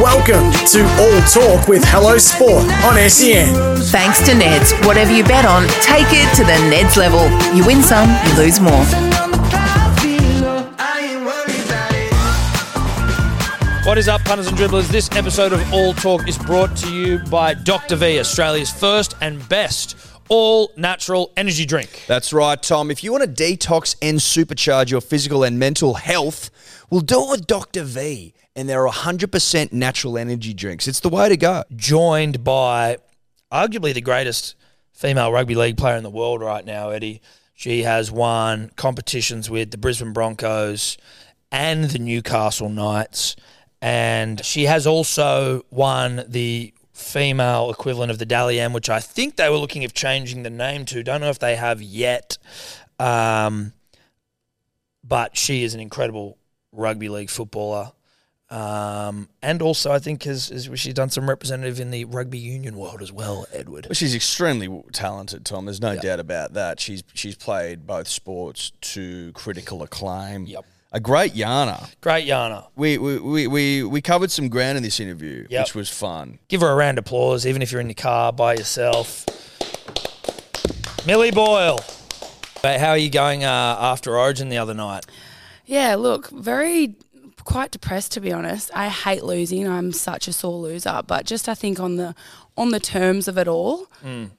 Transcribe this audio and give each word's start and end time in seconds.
Welcome 0.00 0.52
to 0.68 0.82
All 1.00 1.20
Talk 1.22 1.68
with 1.68 1.82
Hello 1.84 2.16
Sport 2.18 2.64
on 2.84 2.96
SEN. 3.10 3.54
Thanks 3.86 4.18
to 4.26 4.32
Neds. 4.32 4.86
Whatever 4.86 5.12
you 5.12 5.24
bet 5.24 5.44
on, 5.44 5.66
take 5.82 6.06
it 6.10 6.34
to 6.36 6.44
the 6.44 6.52
Neds 6.74 6.96
level. 6.96 7.28
You 7.56 7.66
win 7.66 7.82
some, 7.82 8.08
you 8.26 8.36
lose 8.36 8.60
more. 8.60 8.84
What 13.84 13.98
is 13.98 14.08
up, 14.08 14.22
punters 14.24 14.46
and 14.46 14.56
dribblers? 14.56 14.88
This 14.88 15.10
episode 15.12 15.52
of 15.52 15.72
All 15.72 15.94
Talk 15.94 16.28
is 16.28 16.38
brought 16.38 16.76
to 16.78 16.92
you 16.92 17.18
by 17.30 17.54
Dr. 17.54 17.96
V, 17.96 18.20
Australia's 18.20 18.70
first 18.70 19.16
and 19.20 19.46
best 19.48 19.96
all 20.30 20.72
natural 20.76 21.32
energy 21.36 21.66
drink. 21.66 22.04
That's 22.06 22.32
right, 22.32 22.62
Tom. 22.62 22.90
If 22.90 23.04
you 23.04 23.12
want 23.12 23.24
to 23.24 23.28
detox 23.30 23.96
and 24.00 24.18
supercharge 24.18 24.90
your 24.90 25.02
physical 25.02 25.44
and 25.44 25.58
mental 25.58 25.94
health, 25.94 26.50
we'll 26.88 27.02
do 27.02 27.24
it 27.24 27.30
with 27.30 27.46
Dr. 27.46 27.82
V. 27.82 28.32
And 28.56 28.68
they're 28.68 28.86
100% 28.86 29.72
natural 29.72 30.18
energy 30.18 30.54
drinks. 30.54 30.88
It's 30.88 31.00
the 31.00 31.08
way 31.08 31.28
to 31.28 31.36
go. 31.36 31.64
Joined 31.76 32.42
by 32.42 32.98
arguably 33.52 33.92
the 33.92 34.00
greatest 34.00 34.54
female 34.92 35.32
rugby 35.32 35.54
league 35.54 35.76
player 35.76 35.96
in 35.96 36.02
the 36.02 36.10
world 36.10 36.40
right 36.40 36.64
now, 36.64 36.90
Eddy. 36.90 37.20
She 37.54 37.82
has 37.82 38.10
won 38.10 38.70
competitions 38.76 39.50
with 39.50 39.70
the 39.70 39.78
Brisbane 39.78 40.12
Broncos 40.12 40.96
and 41.52 41.84
the 41.84 41.98
Newcastle 41.98 42.68
Knights. 42.68 43.36
And 43.82 44.44
she 44.44 44.64
has 44.64 44.86
also 44.86 45.64
won 45.70 46.24
the 46.28 46.72
female 47.00 47.70
equivalent 47.70 48.10
of 48.10 48.18
the 48.18 48.26
Dally 48.26 48.60
M, 48.60 48.72
which 48.72 48.88
I 48.88 49.00
think 49.00 49.36
they 49.36 49.48
were 49.48 49.56
looking 49.56 49.84
at 49.84 49.94
changing 49.94 50.42
the 50.42 50.50
name 50.50 50.84
to. 50.86 51.02
Don't 51.02 51.20
know 51.20 51.30
if 51.30 51.38
they 51.38 51.56
have 51.56 51.82
yet. 51.82 52.38
Um, 52.98 53.72
but 55.02 55.36
she 55.36 55.64
is 55.64 55.74
an 55.74 55.80
incredible 55.80 56.38
rugby 56.72 57.08
league 57.08 57.30
footballer. 57.30 57.92
Um, 58.50 59.28
and 59.42 59.62
also, 59.62 59.92
I 59.92 60.00
think 60.00 60.24
has, 60.24 60.48
has 60.48 60.68
she's 60.74 60.94
done 60.94 61.08
some 61.08 61.28
representative 61.28 61.78
in 61.78 61.92
the 61.92 62.04
rugby 62.04 62.38
union 62.38 62.76
world 62.76 63.00
as 63.00 63.12
well, 63.12 63.46
Edward. 63.52 63.86
Well, 63.86 63.94
she's 63.94 64.14
extremely 64.14 64.82
talented, 64.92 65.44
Tom. 65.44 65.66
There's 65.66 65.80
no 65.80 65.96
doubt 65.96 66.18
about 66.18 66.54
that. 66.54 66.80
She's 66.80 67.04
she's 67.14 67.36
played 67.36 67.86
both 67.86 68.08
sports 68.08 68.72
to 68.80 69.30
critical 69.34 69.84
acclaim. 69.84 70.46
Yep. 70.46 70.64
A 70.92 70.98
great 71.00 71.34
yarner. 71.34 71.88
Great 72.00 72.26
Yana. 72.26 72.66
We 72.74 72.98
we, 72.98 73.18
we, 73.18 73.46
we 73.46 73.82
we 73.84 74.00
covered 74.00 74.30
some 74.30 74.48
ground 74.48 74.76
in 74.76 74.82
this 74.82 74.98
interview, 74.98 75.46
Yep. 75.48 75.66
which 75.66 75.74
was 75.76 75.88
fun. 75.88 76.38
Give 76.48 76.60
her 76.62 76.68
a 76.70 76.74
round 76.74 76.98
of 76.98 77.04
applause, 77.06 77.46
even 77.46 77.62
if 77.62 77.70
you're 77.70 77.80
in 77.80 77.86
your 77.88 77.94
car 77.94 78.32
by 78.32 78.54
yourself. 78.54 79.24
Millie 81.06 81.30
Boyle. 81.30 81.78
Hey, 82.62 82.78
How 82.78 82.90
are 82.90 82.98
you 82.98 83.08
going 83.10 83.44
uh, 83.44 83.76
after 83.80 84.18
Origin 84.18 84.48
the 84.48 84.58
other 84.58 84.74
night? 84.74 85.06
Yeah, 85.64 85.94
look, 85.94 86.28
very 86.30 86.96
quite 87.44 87.70
depressed 87.70 88.12
to 88.12 88.20
be 88.20 88.32
honest. 88.32 88.70
I 88.74 88.88
hate 88.88 89.22
losing. 89.24 89.66
I'm 89.68 89.92
such 89.92 90.28
a 90.28 90.32
sore 90.32 90.58
loser, 90.58 91.02
but 91.06 91.24
just 91.24 91.48
I 91.48 91.54
think 91.54 91.78
on 91.80 91.96
the 91.96 92.14
on 92.56 92.70
the 92.70 92.80
terms 92.80 93.28
of 93.28 93.38
it 93.38 93.46
all, 93.48 93.86
Mm. 94.04 94.30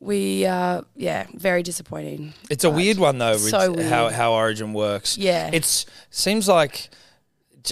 We 0.00 0.46
uh, 0.46 0.82
yeah, 0.96 1.26
very 1.34 1.62
disappointing. 1.62 2.34
It's 2.50 2.64
a 2.64 2.70
weird 2.70 2.98
one 2.98 3.18
though. 3.18 3.32
with 3.32 3.50
So 3.50 3.72
weird. 3.72 3.88
How 3.88 4.08
how 4.10 4.32
Origin 4.34 4.72
works. 4.72 5.18
Yeah. 5.18 5.50
It's 5.52 5.86
seems 6.10 6.48
like 6.48 6.90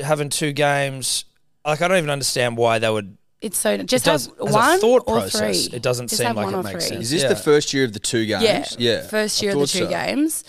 having 0.03 0.29
two 0.29 0.53
games. 0.53 1.25
Like 1.65 1.83
I 1.83 1.89
don't 1.89 1.99
even 1.99 2.11
understand 2.11 2.57
why 2.57 2.79
they 2.79 2.91
would. 2.91 3.17
It's 3.41 3.59
so 3.59 3.77
just 3.79 4.07
it 4.07 4.11
does, 4.11 4.27
have 4.27 4.49
as 4.49 4.55
one 4.55 4.77
a 4.77 4.79
thought 4.79 5.05
or 5.07 5.21
process. 5.21 5.67
three. 5.67 5.77
It 5.77 5.83
doesn't 5.83 6.09
Just 6.09 6.23
seem 6.23 6.35
like 6.35 6.47
one 6.47 6.55
it 6.55 6.63
makes 6.63 6.71
three. 6.71 6.81
sense. 6.97 7.05
Is 7.05 7.11
this 7.11 7.23
Yeah. 7.23 7.29
the 7.29 7.37
first 7.37 7.75
year 7.75 7.85
of 7.85 7.93
the 7.93 7.99
two 8.01 8.25
games? 8.27 8.43
Yeah, 8.43 8.65
yeah. 8.79 9.07
first 9.07 9.43
year 9.43 9.53
of 9.53 9.61
the 9.61 9.67
two 9.67 9.85
so. 9.85 9.89
games. 9.89 10.43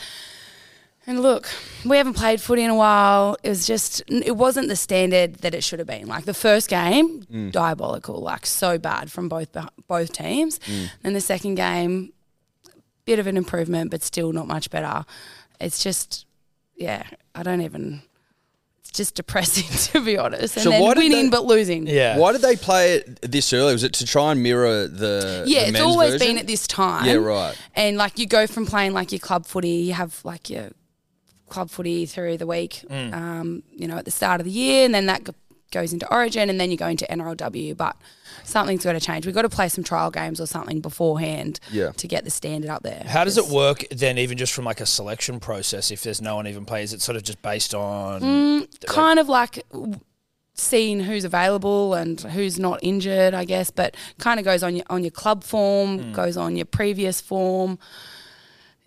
And 1.09 1.21
look, 1.21 1.47
we 1.85 1.95
haven't 1.95 2.15
played 2.15 2.41
footy 2.41 2.63
in 2.63 2.69
a 2.69 2.75
while. 2.75 3.37
It 3.41 3.47
was 3.49 3.65
just, 3.65 4.03
it 4.09 4.35
wasn't 4.35 4.67
the 4.67 4.75
standard 4.75 5.35
that 5.35 5.53
it 5.55 5.63
should 5.63 5.79
have 5.79 5.87
been. 5.87 6.05
Like 6.05 6.25
the 6.25 6.33
first 6.33 6.69
game, 6.69 7.21
Mm. 7.31 7.51
diabolical, 7.53 8.19
like 8.21 8.45
so 8.45 8.77
bad 8.77 9.09
from 9.11 9.29
both 9.29 9.55
both 9.87 10.11
teams. 10.11 10.59
Mm. 10.59 10.89
And 11.05 11.15
the 11.15 11.21
second 11.21 11.55
game, 11.55 12.11
bit 13.05 13.19
of 13.19 13.27
an 13.27 13.37
improvement, 13.37 13.89
but 13.89 14.03
still 14.03 14.33
not 14.33 14.47
much 14.47 14.69
better. 14.69 15.05
It's 15.61 15.81
just, 15.81 16.25
yeah, 16.75 17.03
I 17.33 17.41
don't 17.43 17.61
even. 17.61 18.01
It's 18.81 18.91
just 18.91 19.15
depressing 19.15 19.65
to 19.93 20.05
be 20.05 20.17
honest. 20.17 20.57
And 20.57 20.63
So 20.65 20.69
then 20.71 20.81
winning 20.97 21.11
they- 21.11 21.29
but 21.29 21.45
losing. 21.45 21.87
Yeah. 21.87 22.17
Why 22.17 22.33
did 22.33 22.41
they 22.41 22.57
play 22.57 22.95
it 22.95 23.21
this 23.21 23.53
early? 23.53 23.71
Was 23.71 23.83
it 23.85 23.93
to 23.93 24.05
try 24.05 24.33
and 24.33 24.43
mirror 24.43 24.87
the 24.87 25.45
Yeah, 25.47 25.61
the 25.61 25.63
it's 25.67 25.71
men's 25.73 25.85
always 25.85 26.11
version? 26.15 26.27
been 26.27 26.37
at 26.37 26.47
this 26.47 26.67
time. 26.67 27.05
Yeah, 27.05 27.13
right. 27.15 27.55
And 27.75 27.95
like 27.97 28.19
you 28.19 28.25
go 28.27 28.45
from 28.45 28.65
playing 28.65 28.91
like 28.91 29.13
your 29.13 29.19
club 29.19 29.45
footy, 29.45 29.69
you 29.69 29.93
have 29.93 30.19
like 30.25 30.49
your 30.49 30.69
club 31.49 31.69
footy 31.69 32.05
through 32.05 32.37
the 32.37 32.47
week, 32.47 32.83
Mm. 32.89 33.13
um, 33.13 33.63
you 33.75 33.87
know, 33.87 33.97
at 33.97 34.05
the 34.05 34.11
start 34.11 34.41
of 34.41 34.45
the 34.45 34.51
year, 34.51 34.85
and 34.85 34.93
then 34.93 35.05
that 35.07 35.23
go- 35.23 35.33
goes 35.71 35.91
into 35.93 36.09
Origin, 36.13 36.49
and 36.49 36.59
then 36.59 36.71
you 36.71 36.77
go 36.77 36.87
into 36.87 37.05
NRLW. 37.11 37.75
But 37.75 37.95
something's 38.45 38.83
got 38.83 38.93
to 38.93 38.99
change. 39.01 39.25
We've 39.25 39.35
got 39.35 39.41
to 39.41 39.49
play 39.49 39.67
some 39.67 39.83
trial 39.83 40.11
games 40.11 40.39
or 40.39 40.45
something 40.45 40.79
beforehand 40.79 41.59
Yeah. 41.71 41.91
to 41.97 42.07
get 42.07 42.23
the 42.23 42.29
standard 42.31 42.69
up 42.69 42.83
there. 42.83 43.03
How 43.05 43.23
does 43.25 43.37
it 43.37 43.47
work 43.47 43.83
then, 43.91 44.17
even 44.17 44.37
just 44.37 44.53
from 44.53 44.63
like 44.65 44.79
a 44.79 44.85
selection 44.85 45.39
process? 45.41 45.91
If 45.91 46.03
there's 46.03 46.21
no 46.21 46.35
one 46.37 46.47
even 46.47 46.63
plays, 46.65 46.93
it's 46.93 47.03
sort 47.03 47.17
of 47.17 47.23
just 47.23 47.41
based 47.41 47.73
on. 47.75 48.21
Mm, 48.21 48.85
kind 48.85 49.19
of 49.19 49.27
like 49.27 49.65
seeing 50.53 50.99
who's 51.01 51.23
available 51.23 51.93
and 51.93 52.19
who's 52.21 52.57
not 52.57 52.79
injured, 52.81 53.33
I 53.33 53.45
guess. 53.45 53.69
But 53.69 53.95
kind 54.17 54.39
of 54.39 54.45
goes 54.45 54.63
on 54.63 54.75
your 54.75 54.85
on 54.89 55.03
your 55.03 55.11
club 55.11 55.43
form, 55.43 55.99
Hmm. 55.99 56.11
goes 56.13 56.37
on 56.37 56.55
your 56.55 56.65
previous 56.65 57.21
form. 57.21 57.77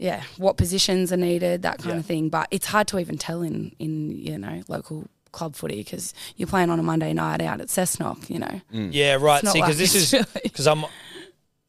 Yeah, 0.00 0.22
what 0.38 0.56
positions 0.56 1.12
are 1.12 1.16
needed, 1.19 1.61
that 1.62 1.78
kind 1.78 1.91
Yeah. 1.91 1.99
of 2.00 2.06
thing. 2.06 2.31
But 2.31 2.49
it's 2.50 2.66
hard 2.66 2.88
to 2.88 2.99
even 2.99 3.19
tell 3.19 3.43
in 3.43 3.72
in 3.78 4.11
you 4.16 4.38
know 4.38 4.62
local 4.66 5.06
club 5.31 5.55
footy 5.55 5.77
because 5.77 6.15
you're 6.37 6.49
playing 6.49 6.71
on 6.71 6.81
a 6.81 6.83
Monday 6.83 7.12
night 7.12 7.43
out 7.43 7.61
at 7.61 7.69
Cessnock. 7.69 8.31
You 8.31 8.39
know. 8.39 8.60
Yeah, 8.72 9.19
right. 9.21 9.41
See, 9.47 9.53
because 9.53 9.60
like 9.60 9.77
this 9.77 9.93
this, 9.93 10.03
is 10.05 10.12
really. 10.15 10.27
because 10.43 10.66
I'm, 10.66 10.84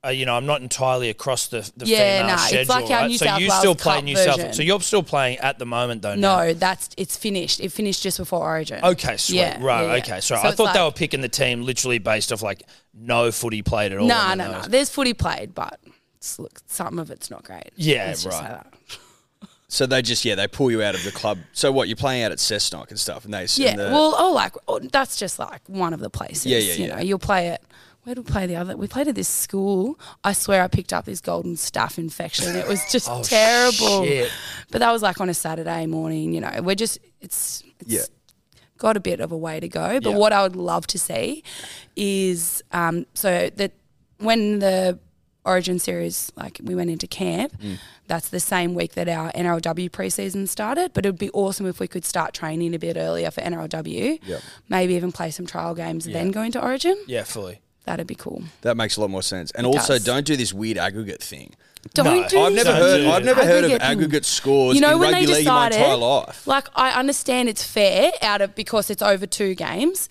uh, 0.04 0.10
you 0.10 0.26
know, 0.26 0.36
I'm 0.36 0.46
not 0.46 0.62
entirely 0.62 1.10
across 1.10 1.48
the 1.48 1.70
the 1.76 1.86
Yeah, 1.86 2.22
female 2.22 2.28
nah, 2.28 2.42
it's 2.42 2.48
schedule. 2.48 2.74
like 2.76 2.84
our 2.86 2.90
right? 3.02 3.08
New 3.10 3.18
so 3.18 3.26
South 3.26 3.42
you 3.42 3.48
Wales 3.50 3.60
still 3.60 3.76
play 3.76 3.96
Cup 3.96 4.04
New 4.06 4.16
South. 4.16 4.56
So 4.56 4.64
you're 4.64 4.80
still 4.82 5.04
playing 5.04 5.38
at 5.40 5.60
the 5.60 5.66
moment, 5.66 6.02
though. 6.02 6.16
now? 6.16 6.38
No, 6.44 6.54
that's 6.54 6.90
it's 6.98 7.18
finished. 7.18 7.60
It 7.60 7.74
finished 7.74 8.02
just 8.02 8.18
before 8.18 8.40
Origin. 8.40 8.80
Okay, 8.84 9.18
sweet. 9.18 9.36
Yeah, 9.38 9.58
right. 9.62 9.82
yeah, 9.84 9.88
yeah. 9.96 10.04
Okay. 10.04 10.20
Sorry. 10.22 10.40
So 10.40 10.48
I 10.48 10.48
it's 10.48 10.56
thought 10.58 10.74
they 10.74 10.82
were 10.82 10.92
picking 10.92 11.20
the 11.20 11.28
team 11.30 11.64
literally 11.64 12.00
based 12.00 12.32
off 12.32 12.42
like 12.42 12.64
no 12.94 13.30
footy 13.32 13.62
played 13.62 13.92
at 13.92 14.00
all. 14.00 14.08
No, 14.08 14.16
and 14.16 14.38
no, 14.38 14.52
no. 14.52 14.62
There's 14.62 14.90
footy 14.90 15.14
played, 15.14 15.54
but 15.54 15.80
it's, 15.84 15.92
look, 16.40 16.62
some 16.68 17.00
of 17.00 17.10
it's 17.12 17.30
not 17.30 17.44
great. 17.44 17.72
Yeah, 17.76 18.06
Let's 18.08 18.24
just 18.24 18.40
right. 18.42 18.50
that. 18.50 18.74
So 19.68 19.86
they 19.86 20.02
just 20.02 20.26
yeah 20.26 20.36
they 20.36 20.50
pull 20.50 20.70
you 20.70 20.84
out 20.84 20.96
of 20.96 21.04
the 21.06 21.14
club. 21.14 21.38
So 21.54 21.72
what 21.72 21.88
you're 21.88 21.96
playing 21.96 22.24
out 22.26 22.34
at 22.34 22.40
Cessnock 22.40 22.90
and 22.90 23.00
stuff, 23.00 23.24
and 23.24 23.34
they 23.34 23.48
Yeah, 23.56 23.70
and 23.70 23.80
the, 23.80 23.84
well, 23.86 24.14
oh, 24.18 24.34
like 24.34 24.54
oh, 24.68 24.80
that's 24.80 25.16
just 25.16 25.40
like 25.40 25.62
one 25.68 25.94
of 25.94 26.02
the 26.02 26.10
places. 26.10 26.46
Yeah, 26.46 26.58
yeah, 26.58 26.74
You 26.74 26.86
yeah. 26.88 26.96
know, 26.98 27.02
you'll 27.02 27.20
play 27.20 27.48
it. 27.48 27.62
Where 28.04 28.14
did 28.16 28.26
we 28.28 28.32
play 28.34 28.48
the 28.48 28.58
other? 28.58 28.76
We 28.76 28.88
played 28.88 29.08
at 29.08 29.16
this 29.16 29.30
school. 29.30 29.98
I 30.26 30.34
swear, 30.34 30.62
I 30.62 30.68
picked 30.68 30.92
up 30.92 31.06
this 31.06 31.22
golden 31.22 31.56
staph 31.56 31.98
infection. 31.98 32.54
It 32.54 32.68
was 32.68 32.82
just 32.92 33.08
Oh, 33.10 33.24
terrible. 33.24 34.04
shit. 34.04 34.30
But 34.72 34.80
that 34.80 34.92
was 34.92 35.02
like 35.02 35.22
on 35.22 35.30
a 35.30 35.34
Saturday 35.34 35.86
morning. 35.86 36.34
You 36.34 36.42
know, 36.42 36.52
we're 36.62 36.76
just 36.76 37.00
it's 37.22 37.64
it's 37.80 37.94
Yeah. 37.94 38.02
got 38.78 38.98
a 38.98 39.00
bit 39.00 39.22
of 39.22 39.32
a 39.32 39.38
way 39.38 39.62
to 39.62 39.70
go. 39.70 40.02
But 40.02 40.10
Yeah. 40.10 40.18
what 40.18 40.34
I 40.34 40.44
would 40.44 40.58
love 40.58 40.86
to 40.88 41.00
see 41.00 41.44
is 41.96 42.62
um, 42.74 43.06
so 43.14 43.50
that 43.56 43.72
when 44.18 44.60
the 44.60 45.00
Origin 45.46 45.80
series, 45.80 46.32
like 46.36 46.60
we 46.64 46.76
went 46.76 46.90
into 46.92 47.08
camp, 47.08 47.60
Mm. 47.62 47.78
that's 48.08 48.30
the 48.30 48.40
same 48.40 48.74
week 48.76 48.94
that 48.94 49.08
our 49.10 49.32
NRLW 49.34 49.90
preseason 49.90 50.48
started. 50.48 50.92
But 50.94 51.06
it 51.06 51.10
would 51.10 51.18
be 51.20 51.32
awesome 51.32 51.66
if 51.66 51.80
we 51.80 51.88
could 51.88 52.06
start 52.06 52.34
training 52.34 52.76
a 52.76 52.80
bit 52.80 52.96
earlier 52.98 53.32
for 53.32 53.42
NRLW. 53.42 54.20
Yep. 54.26 54.42
Maybe 54.70 54.94
even 54.96 55.12
play 55.12 55.32
some 55.32 55.46
trial 55.48 55.74
games, 55.74 56.06
then 56.06 56.30
go 56.32 56.42
into 56.44 56.62
Origin. 56.62 56.96
Yeah, 57.08 57.24
fully. 57.24 57.62
That'd 57.86 58.06
be 58.06 58.14
cool. 58.16 58.44
that 58.62 58.78
makes 58.78 58.96
a 58.98 59.02
lot 59.02 59.10
more 59.10 59.24
sense. 59.24 59.50
And 59.52 59.66
It 59.66 59.70
also, 59.76 59.94
does. 59.94 60.04
don't 60.04 60.26
do 60.26 60.36
this 60.36 60.54
weird 60.54 60.78
aggregate 60.78 61.22
thing. 61.24 61.56
Don't 61.96 62.06
No, 62.06 62.28
do 62.30 62.40
I've 62.40 62.54
never 62.54 62.72
heard. 62.76 62.98
do 63.00 63.10
I've 63.10 63.24
it. 63.24 63.26
never 63.26 63.44
heard 63.44 63.64
of 63.64 63.82
Aggregate 63.82 64.24
scores 64.24 64.76
You 64.76 64.82
know 64.82 64.92
in 64.94 65.00
when 65.00 65.14
rugby 65.14 65.26
they 65.26 65.34
league 65.34 65.48
in 65.48 65.52
my 65.54 65.70
decided, 65.70 65.84
entire 65.84 65.98
life. 65.98 66.46
like 66.46 66.68
I 66.76 66.92
understand 66.92 67.50
it's 67.50 67.64
fair 67.64 68.12
out 68.22 68.42
of 68.42 68.54
because 68.54 68.92
it's 68.92 69.02
over 69.02 69.26
two 69.26 69.56
games, 69.56 70.08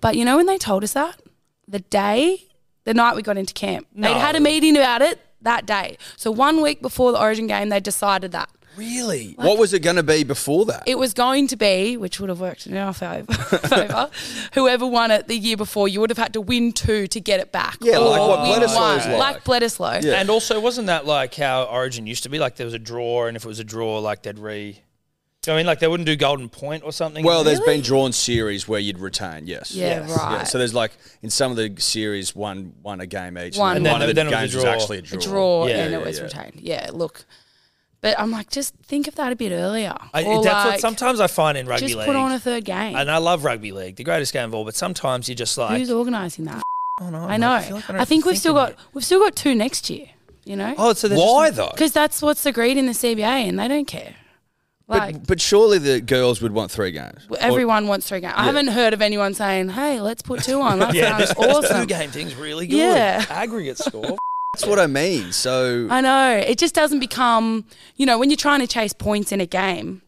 but 0.00 0.14
you 0.14 0.24
know 0.24 0.36
when 0.36 0.46
they 0.46 0.58
told 0.58 0.84
us 0.84 0.92
that 0.92 1.20
the 1.66 1.80
day, 1.80 2.44
the 2.88 2.94
night 2.94 3.14
we 3.14 3.20
got 3.22 3.36
into 3.36 3.52
camp, 3.52 3.86
they'd 3.94 4.16
had 4.16 4.34
a 4.34 4.40
meeting 4.40 4.74
about 4.74 5.02
it 5.02 5.20
that 5.42 5.66
day. 5.66 5.98
So 6.16 6.30
one 6.30 6.62
week 6.62 6.80
before 6.80 7.12
the 7.12 7.20
Origin 7.20 7.46
game, 7.46 7.68
they 7.68 7.80
decided 7.80 8.32
that. 8.32 8.48
Really? 8.78 9.34
what 9.36 9.58
was 9.58 9.74
it 9.74 9.80
going 9.80 9.96
to 9.96 10.02
be 10.04 10.22
before 10.24 10.64
that? 10.66 10.84
It 10.86 10.96
was 10.98 11.12
going 11.12 11.48
to 11.48 11.56
be, 11.56 11.96
which 11.98 12.18
would 12.20 12.30
have 12.30 12.40
worked 12.40 12.66
in 12.66 12.76
our 12.76 12.94
favour, 12.94 13.32
favour, 13.34 14.08
whoever 14.54 14.86
won 14.86 15.10
it 15.10 15.26
the 15.26 15.36
year 15.36 15.56
before, 15.56 15.88
you 15.88 16.00
would 16.00 16.08
have 16.10 16.16
had 16.16 16.32
to 16.32 16.40
win 16.40 16.72
two 16.72 17.08
to 17.08 17.20
get 17.20 17.40
it 17.40 17.50
back. 17.52 17.76
Yeah, 17.82 17.98
like 17.98 18.20
Or 18.20 18.28
what 18.28 18.38
Bledisloe 18.40 18.74
one. 18.76 18.98
is 19.00 19.06
like. 19.06 19.18
Like 19.18 19.44
Bledisloe. 19.44 20.02
Yeah. 20.02 20.14
And 20.14 20.30
also, 20.30 20.60
wasn't 20.60 20.86
that 20.86 21.04
like 21.04 21.34
how 21.34 21.64
Origin 21.64 22.06
used 22.06 22.22
to 22.22 22.28
be? 22.30 22.38
Like 22.38 22.56
there 22.56 22.66
was 22.66 22.74
a 22.74 22.78
draw, 22.78 23.26
and 23.26 23.36
if 23.36 23.44
it 23.44 23.48
was 23.48 23.58
a 23.58 23.64
draw, 23.64 23.98
like 23.98 24.22
they'd 24.22 24.38
re. 24.38 24.80
I 25.46 25.56
mean, 25.56 25.66
like 25.66 25.78
they 25.78 25.88
wouldn't 25.88 26.06
do 26.06 26.16
golden 26.16 26.48
point 26.48 26.82
or 26.84 26.92
something. 26.92 27.24
well, 27.24 27.42
there's 27.44 27.60
Really? 27.60 27.76
been 27.76 27.82
drawn 27.82 28.12
series 28.12 28.66
where 28.68 28.80
you'd 28.80 28.98
retain, 28.98 29.46
yes. 29.46 29.70
Yeah, 29.70 30.00
Yes. 30.06 30.10
right. 30.10 30.32
Yeah, 30.38 30.42
so 30.44 30.58
there's 30.58 30.74
like 30.74 30.92
in 31.22 31.30
some 31.30 31.50
of 31.52 31.56
the 31.56 31.72
series, 31.80 32.34
one 32.36 32.74
won 32.82 33.00
a 33.00 33.06
game 33.06 33.38
each, 33.38 33.56
One 33.56 33.76
and 33.76 33.86
then 33.86 33.92
won. 33.92 34.00
one 34.00 34.10
of 34.10 34.14
the 34.14 34.14
Then 34.14 34.26
it 34.26 34.30
was 34.30 34.34
a 34.34 34.40
games 34.42 34.54
was, 34.56 34.64
draw. 34.64 34.72
actually 34.72 34.98
a 34.98 35.00
a 35.00 35.04
draw. 35.04 35.20
draw 35.20 35.66
Yeah, 35.66 35.76
and 35.84 35.92
yeah, 35.92 35.98
it 35.98 36.04
was 36.06 36.18
yeah. 36.18 36.24
retained. 36.24 36.60
Yeah, 36.60 36.90
look. 36.92 37.24
But 38.00 38.18
I'm 38.20 38.30
like, 38.30 38.50
just 38.50 38.74
think 38.84 39.08
of 39.08 39.14
that 39.14 39.32
a 39.32 39.36
bit 39.36 39.50
earlier. 39.52 39.94
I, 40.12 40.22
Or 40.24 40.42
that's 40.44 40.70
what 40.70 40.80
sometimes 40.80 41.18
I 41.18 41.26
find 41.28 41.56
in 41.56 41.66
rugby 41.66 41.86
Just 41.86 41.96
league. 41.98 42.06
put 42.06 42.14
on 42.16 42.30
a 42.32 42.38
third 42.38 42.64
game. 42.64 42.94
and 42.96 43.10
I 43.10 43.16
love 43.18 43.42
rugby 43.44 43.72
league, 43.72 43.96
the 43.96 44.04
greatest 44.04 44.32
game 44.32 44.44
of 44.44 44.54
all. 44.54 44.64
But 44.64 44.74
sometimes 44.76 45.28
you're 45.28 45.34
just 45.36 45.56
like, 45.56 45.78
Who's 45.78 45.90
organising 45.90 46.44
that? 46.44 46.62
oh 47.00 47.10
no, 47.10 47.20
I 47.20 47.36
know. 47.38 47.52
I, 47.52 47.62
feel 47.62 47.76
like 47.76 47.90
I 47.90 47.92
don't 47.94 48.06
think 48.06 48.24
we've 48.26 48.36
still 48.38 48.56
of 48.58 48.68
got 48.70 48.70
it. 48.72 48.78
we've 48.92 49.04
still 49.04 49.20
got 49.20 49.34
two 49.34 49.54
next 49.54 49.88
year. 49.88 50.06
You 50.44 50.56
know, 50.56 50.74
Oh, 50.78 50.92
so 50.94 51.08
they're 51.08 51.18
Why 51.18 51.48
just, 51.48 51.56
though? 51.58 51.70
because 51.72 51.92
that's 51.92 52.22
what's 52.22 52.44
agreed 52.46 52.76
in 52.76 52.86
the 52.86 52.92
CBA, 52.92 53.48
and 53.48 53.58
they 53.58 53.68
don't 53.68 53.86
care. 53.86 54.14
Like 54.88 55.14
But, 55.14 55.26
but 55.26 55.40
surely 55.40 55.78
the 55.78 56.00
girls 56.00 56.40
would 56.40 56.52
want 56.52 56.70
three 56.70 56.92
games. 56.92 57.26
Or- 57.28 57.36
everyone 57.38 57.86
wants 57.88 58.08
three 58.08 58.20
games. 58.20 58.32
I 58.36 58.44
haven't 58.44 58.68
heard 58.68 58.94
of 58.94 59.02
anyone 59.02 59.34
saying, 59.34 59.68
"Hey, 59.70 60.00
let's 60.00 60.22
put 60.22 60.42
two 60.42 60.60
on." 60.62 60.78
That 60.78 60.94
Yeah, 60.94 61.18
sounds 61.18 61.28
this, 61.28 61.34
this 61.38 61.56
awesome. 61.56 61.80
two 61.82 61.86
game 61.86 62.10
thing's 62.10 62.34
really 62.34 62.66
good. 62.66 62.76
Yeah. 62.78 63.24
aggregate 63.28 63.76
score. 63.78 64.16
that's 64.54 64.64
what 64.66 64.78
I 64.78 64.86
mean. 64.86 65.32
So 65.32 65.88
I 65.90 66.00
know. 66.00 66.36
It 66.36 66.56
just 66.58 66.74
doesn't 66.74 67.00
become, 67.00 67.66
you 67.96 68.06
know, 68.06 68.18
when 68.18 68.30
you're 68.30 68.38
trying 68.38 68.60
to 68.60 68.66
chase 68.66 68.94
points 68.94 69.30
in 69.30 69.42
a 69.42 69.46
game, 69.46 70.00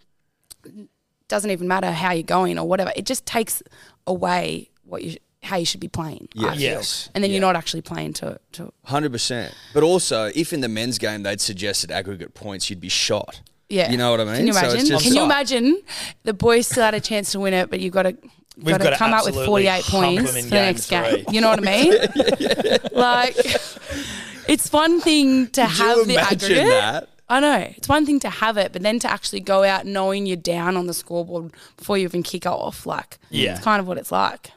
doesn't 1.28 1.50
even 1.50 1.68
matter 1.68 1.90
how 1.92 2.12
you're 2.12 2.22
going 2.22 2.58
or 2.58 2.66
whatever. 2.66 2.92
It 2.96 3.06
just 3.06 3.24
takes 3.26 3.62
away 4.06 4.70
what 4.84 5.04
you 5.04 5.16
how 5.42 5.56
you 5.56 5.64
should 5.64 5.80
be 5.80 5.88
playing. 5.88 6.28
I 6.38 6.40
Yeah. 6.42 6.52
Yes. 6.54 7.08
And 7.14 7.22
then 7.24 7.30
Yeah. 7.30 7.36
you're 7.36 7.40
not 7.42 7.56
actually 7.56 7.80
playing 7.82 8.12
to 8.14 8.38
to 8.52 8.72
Hundred 8.84 9.12
percent. 9.12 9.54
But 9.72 9.82
also, 9.82 10.30
if 10.34 10.52
in 10.52 10.60
the 10.60 10.68
men's 10.68 10.98
game 10.98 11.22
they'd 11.22 11.40
suggested 11.40 11.90
aggregate 11.90 12.34
points, 12.34 12.68
you'd 12.70 12.80
be 12.80 12.88
shot. 12.90 13.40
Yeah. 13.70 13.90
You 13.90 13.96
know 13.96 14.10
what 14.10 14.20
I 14.20 14.24
mean? 14.24 14.34
Can 14.36 14.46
you 14.48 14.52
So 14.52 14.60
it's 14.60 14.74
imagine? 14.74 14.86
just- 14.88 15.04
Can 15.04 15.14
you 15.14 15.22
imagine 15.24 15.82
the 16.24 16.34
boys 16.34 16.66
still 16.66 16.82
had 16.84 16.94
a 16.94 17.00
chance 17.00 17.32
to 17.32 17.40
win 17.40 17.54
it, 17.54 17.70
but 17.70 17.80
you've 17.80 17.92
got 17.94 18.02
to 18.02 18.16
We've 18.56 18.76
got 18.76 18.82
gotta 18.82 18.96
come 18.96 19.14
up 19.14 19.24
with 19.24 19.28
absolutely 19.36 19.46
48 19.46 19.84
hump 19.84 20.04
points 20.04 20.20
in 20.20 20.26
for 20.26 20.32
the 20.42 20.50
game 20.50 20.66
next 20.66 20.90
game. 20.90 21.04
three. 21.24 21.24
You 21.34 21.40
know 21.40 21.48
what 21.48 21.66
I 21.66 21.82
mean? 21.82 22.78
Like, 22.92 23.36
it's 24.48 24.70
one 24.72 25.00
thing 25.00 25.46
to 25.48 25.66
Could 25.66 25.78
you 25.78 25.84
have 25.86 26.06
the 26.06 26.14
imagine 26.14 26.52
aggregate. 26.52 26.66
that? 26.68 27.08
I 27.28 27.40
know. 27.40 27.72
It's 27.76 27.88
one 27.88 28.04
thing 28.04 28.18
to 28.20 28.28
have 28.28 28.56
it, 28.56 28.72
but 28.72 28.82
then 28.82 28.98
to 28.98 29.10
actually 29.10 29.40
go 29.40 29.62
out 29.62 29.86
knowing 29.86 30.26
you're 30.26 30.36
down 30.36 30.76
on 30.76 30.86
the 30.88 30.92
scoreboard 30.94 31.52
before 31.76 31.96
you 31.96 32.04
even 32.04 32.22
kick 32.24 32.44
off, 32.44 32.86
like, 32.86 33.18
Yeah. 33.30 33.52
it's 33.54 33.64
kind 33.64 33.80
of 33.80 33.86
what 33.86 33.98
it's 33.98 34.10
like. 34.12 34.50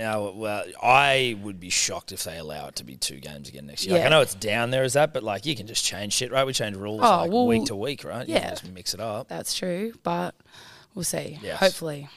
Yeah, 0.00 0.16
well, 0.16 0.64
I 0.82 1.36
would 1.42 1.60
be 1.60 1.68
shocked 1.68 2.10
if 2.10 2.24
they 2.24 2.38
allow 2.38 2.68
it 2.68 2.76
to 2.76 2.84
be 2.84 2.96
two 2.96 3.20
games 3.20 3.50
again 3.50 3.66
next 3.66 3.84
year. 3.84 3.92
Like, 3.96 4.00
Yeah. 4.00 4.06
I 4.06 4.10
know 4.10 4.22
it's 4.22 4.34
down 4.34 4.70
there 4.70 4.82
as 4.82 4.94
that, 4.94 5.12
but 5.12 5.22
like 5.22 5.44
you 5.44 5.54
can 5.54 5.66
just 5.66 5.84
change 5.84 6.14
shit, 6.14 6.32
right? 6.32 6.46
We 6.46 6.54
change 6.54 6.74
rules 6.78 7.02
Oh, 7.04 7.18
like 7.18 7.30
well, 7.30 7.46
week 7.46 7.66
to 7.66 7.76
week, 7.76 8.02
right? 8.04 8.26
You 8.26 8.34
can 8.34 8.42
yeah. 8.42 8.50
just 8.50 8.66
mix 8.72 8.94
it 8.94 9.00
up. 9.00 9.28
That's 9.28 9.52
true, 9.54 9.92
but 10.02 10.34
we'll 10.94 11.04
see. 11.04 11.38
Yes. 11.42 11.60
Hopefully. 11.60 12.08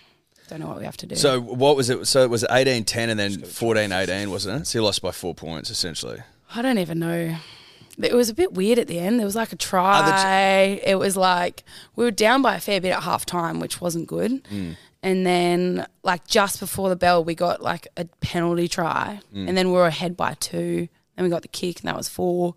Don't 0.47 0.61
know 0.61 0.67
what 0.67 0.77
we 0.77 0.85
have 0.85 0.95
to 0.97 1.05
do. 1.05 1.15
So 1.15 1.41
what 1.41 1.75
was 1.75 1.89
it? 1.89 2.07
So 2.07 2.23
it 2.23 2.29
was 2.29 2.45
18-10 2.49 3.09
and 3.09 3.19
then 3.19 3.31
14-18, 3.33 4.27
wasn't 4.27 4.61
it? 4.61 4.65
So 4.67 4.79
you 4.79 4.83
lost 4.85 5.01
by 5.01 5.11
four 5.11 5.35
points 5.35 5.69
essentially. 5.69 6.19
I 6.55 6.61
don't 6.61 6.77
even 6.77 6.99
know. 6.99 7.35
It 8.01 8.13
was 8.13 8.29
a 8.29 8.33
bit 8.33 8.53
weird 8.53 8.79
at 8.79 8.87
the 8.87 8.99
end. 8.99 9.19
There 9.19 9.25
was 9.25 9.35
like 9.35 9.49
a 9.49 9.55
the 9.55 9.57
ch- 9.57 9.65
try. 9.69 10.79
it 10.83 10.97
was 10.97 11.15
like 11.15 11.63
we 11.95 12.03
were 12.03 12.11
down 12.11 12.41
by 12.41 12.55
a 12.55 12.59
fair 12.59 12.81
bit 12.81 12.89
at 12.89 13.03
half 13.03 13.25
time, 13.25 13.59
which 13.59 13.79
wasn't 13.81 14.07
good. 14.07 14.43
Mm. 14.45 14.75
And 15.03 15.25
then, 15.25 15.85
like 16.03 16.25
just 16.27 16.59
before 16.59 16.87
the 16.89 16.95
bell, 16.95 17.23
we 17.23 17.35
got 17.35 17.61
like 17.61 17.87
a 17.97 18.05
penalty 18.21 18.67
try, 18.67 19.19
Mm. 19.35 19.49
and 19.49 19.57
then 19.57 19.67
we 19.67 19.73
were 19.73 19.85
ahead 19.87 20.15
by 20.17 20.33
two. 20.35 20.87
Then 21.15 21.23
we 21.25 21.29
got 21.29 21.41
the 21.43 21.47
kick, 21.49 21.81
and 21.81 21.87
that 21.89 21.95
was 21.97 22.07
four. 22.09 22.55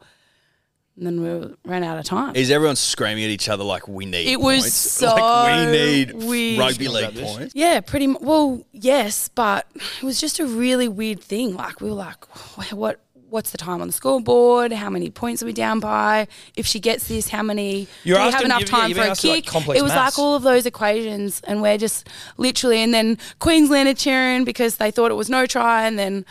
And 0.96 1.06
then 1.06 1.20
we 1.22 1.54
ran 1.70 1.84
out 1.84 1.98
of 1.98 2.06
time. 2.06 2.34
Is 2.36 2.50
everyone 2.50 2.76
screaming 2.76 3.24
at 3.24 3.28
each 3.28 3.50
other 3.50 3.64
like 3.64 3.86
we 3.86 4.06
need? 4.06 4.28
It 4.28 4.40
was 4.40 4.72
so 4.72 5.14
like 5.14 5.66
we 5.68 5.72
need 5.72 6.12
weird. 6.14 6.58
rugby 6.58 6.88
league 6.88 7.14
points. 7.20 7.54
Yeah, 7.54 7.80
pretty 7.80 8.06
much. 8.06 8.22
Well, 8.22 8.64
yes, 8.72 9.28
but 9.28 9.66
it 9.74 10.04
was 10.04 10.18
just 10.18 10.38
a 10.40 10.46
really 10.46 10.88
weird 10.88 11.20
thing. 11.20 11.54
Like 11.54 11.82
we 11.82 11.90
were 11.90 11.96
like, 11.96 12.24
what? 12.72 12.98
What's 13.28 13.50
the 13.50 13.58
time 13.58 13.80
on 13.80 13.88
the 13.88 13.92
scoreboard? 13.92 14.72
How 14.72 14.88
many 14.88 15.10
points 15.10 15.42
are 15.42 15.46
we 15.46 15.52
down 15.52 15.80
by? 15.80 16.28
If 16.54 16.66
she 16.66 16.78
gets 16.78 17.08
this, 17.08 17.28
how 17.28 17.42
many? 17.42 17.88
You're 18.04 18.18
do 18.18 18.26
we 18.26 18.30
have 18.30 18.44
enough 18.44 18.60
yeah, 18.60 18.66
time 18.66 18.94
for 18.94 19.00
a 19.00 19.08
asking, 19.08 19.30
like, 19.30 19.44
kick? 19.46 19.76
it 19.76 19.82
was 19.82 19.92
maths. 19.92 20.16
like 20.16 20.24
all 20.24 20.36
of 20.36 20.42
those 20.42 20.64
equations, 20.64 21.40
and 21.46 21.60
we're 21.60 21.78
just 21.78 22.08
literally. 22.36 22.78
And 22.78 22.94
then 22.94 23.18
Queensland 23.40 23.88
are 23.88 23.94
cheering 23.94 24.44
because 24.44 24.76
they 24.76 24.90
thought 24.90 25.10
it 25.10 25.14
was 25.14 25.28
no 25.28 25.46
try, 25.46 25.86
and 25.86 25.98
then 25.98 26.24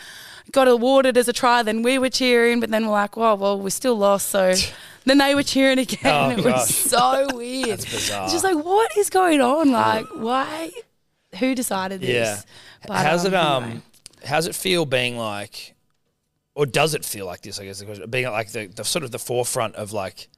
got 0.52 0.68
awarded 0.68 1.16
as 1.16 1.28
a 1.28 1.32
try. 1.32 1.62
Then 1.62 1.82
we 1.82 1.98
were 1.98 2.10
cheering, 2.10 2.60
but 2.60 2.70
then 2.70 2.86
we're 2.86 2.92
like, 2.92 3.16
well, 3.16 3.36
well, 3.36 3.60
we 3.60 3.70
still 3.70 3.96
lost, 3.96 4.28
so. 4.28 4.54
Then 5.06 5.18
they 5.18 5.36
were 5.36 5.44
cheering 5.44 5.78
again. 5.78 6.00
Oh, 6.04 6.30
it 6.30 6.42
gosh. 6.42 6.44
was 6.44 6.74
so 6.74 7.28
weird. 7.32 7.68
That's 7.68 7.84
bizarre. 7.84 8.24
It's 8.24 8.32
just 8.32 8.42
like, 8.42 8.56
what 8.56 8.90
is 8.96 9.08
going 9.08 9.40
on? 9.40 9.70
Like, 9.70 10.04
why? 10.16 10.72
Who 11.38 11.54
decided 11.54 12.00
this? 12.00 12.08
Yeah. 12.08 12.40
But, 12.88 13.06
how's 13.06 13.24
it 13.24 13.32
um, 13.32 13.46
um? 13.46 13.62
anyway. 13.62 13.82
How's 14.24 14.48
it 14.48 14.56
feel 14.56 14.84
being 14.84 15.16
like, 15.16 15.75
or 16.56 16.64
does 16.64 16.94
it 16.94 17.04
feel 17.04 17.26
like 17.26 17.42
this? 17.42 17.60
I 17.60 17.66
guess 17.66 17.78
the 17.78 17.84
question, 17.84 18.10
being 18.10 18.24
at 18.24 18.32
like 18.32 18.50
the, 18.50 18.66
the 18.66 18.82
sort 18.82 19.04
of 19.04 19.10
the 19.10 19.18
forefront 19.18 19.76
of 19.76 19.92
like 19.92 20.28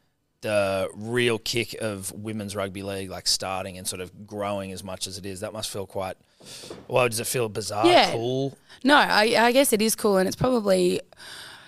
the 0.40 0.88
real 0.94 1.38
kick 1.38 1.76
of 1.80 2.12
women's 2.12 2.56
rugby 2.56 2.82
league, 2.82 3.08
like 3.08 3.28
starting 3.28 3.78
and 3.78 3.86
sort 3.86 4.00
of 4.00 4.26
growing 4.26 4.72
as 4.72 4.82
much 4.82 5.06
as 5.06 5.16
it 5.16 5.24
is. 5.24 5.40
That 5.40 5.52
must 5.52 5.70
feel 5.70 5.86
quite. 5.86 6.16
Well, 6.88 7.08
does 7.08 7.20
it 7.20 7.28
feel 7.28 7.48
bizarre? 7.48 7.86
Yeah. 7.86 8.10
Cool. 8.10 8.58
No, 8.82 8.96
I, 8.96 9.34
I 9.38 9.52
guess 9.52 9.72
it 9.72 9.80
is 9.80 9.94
cool, 9.94 10.18
and 10.18 10.26
it's 10.26 10.36
probably 10.36 11.00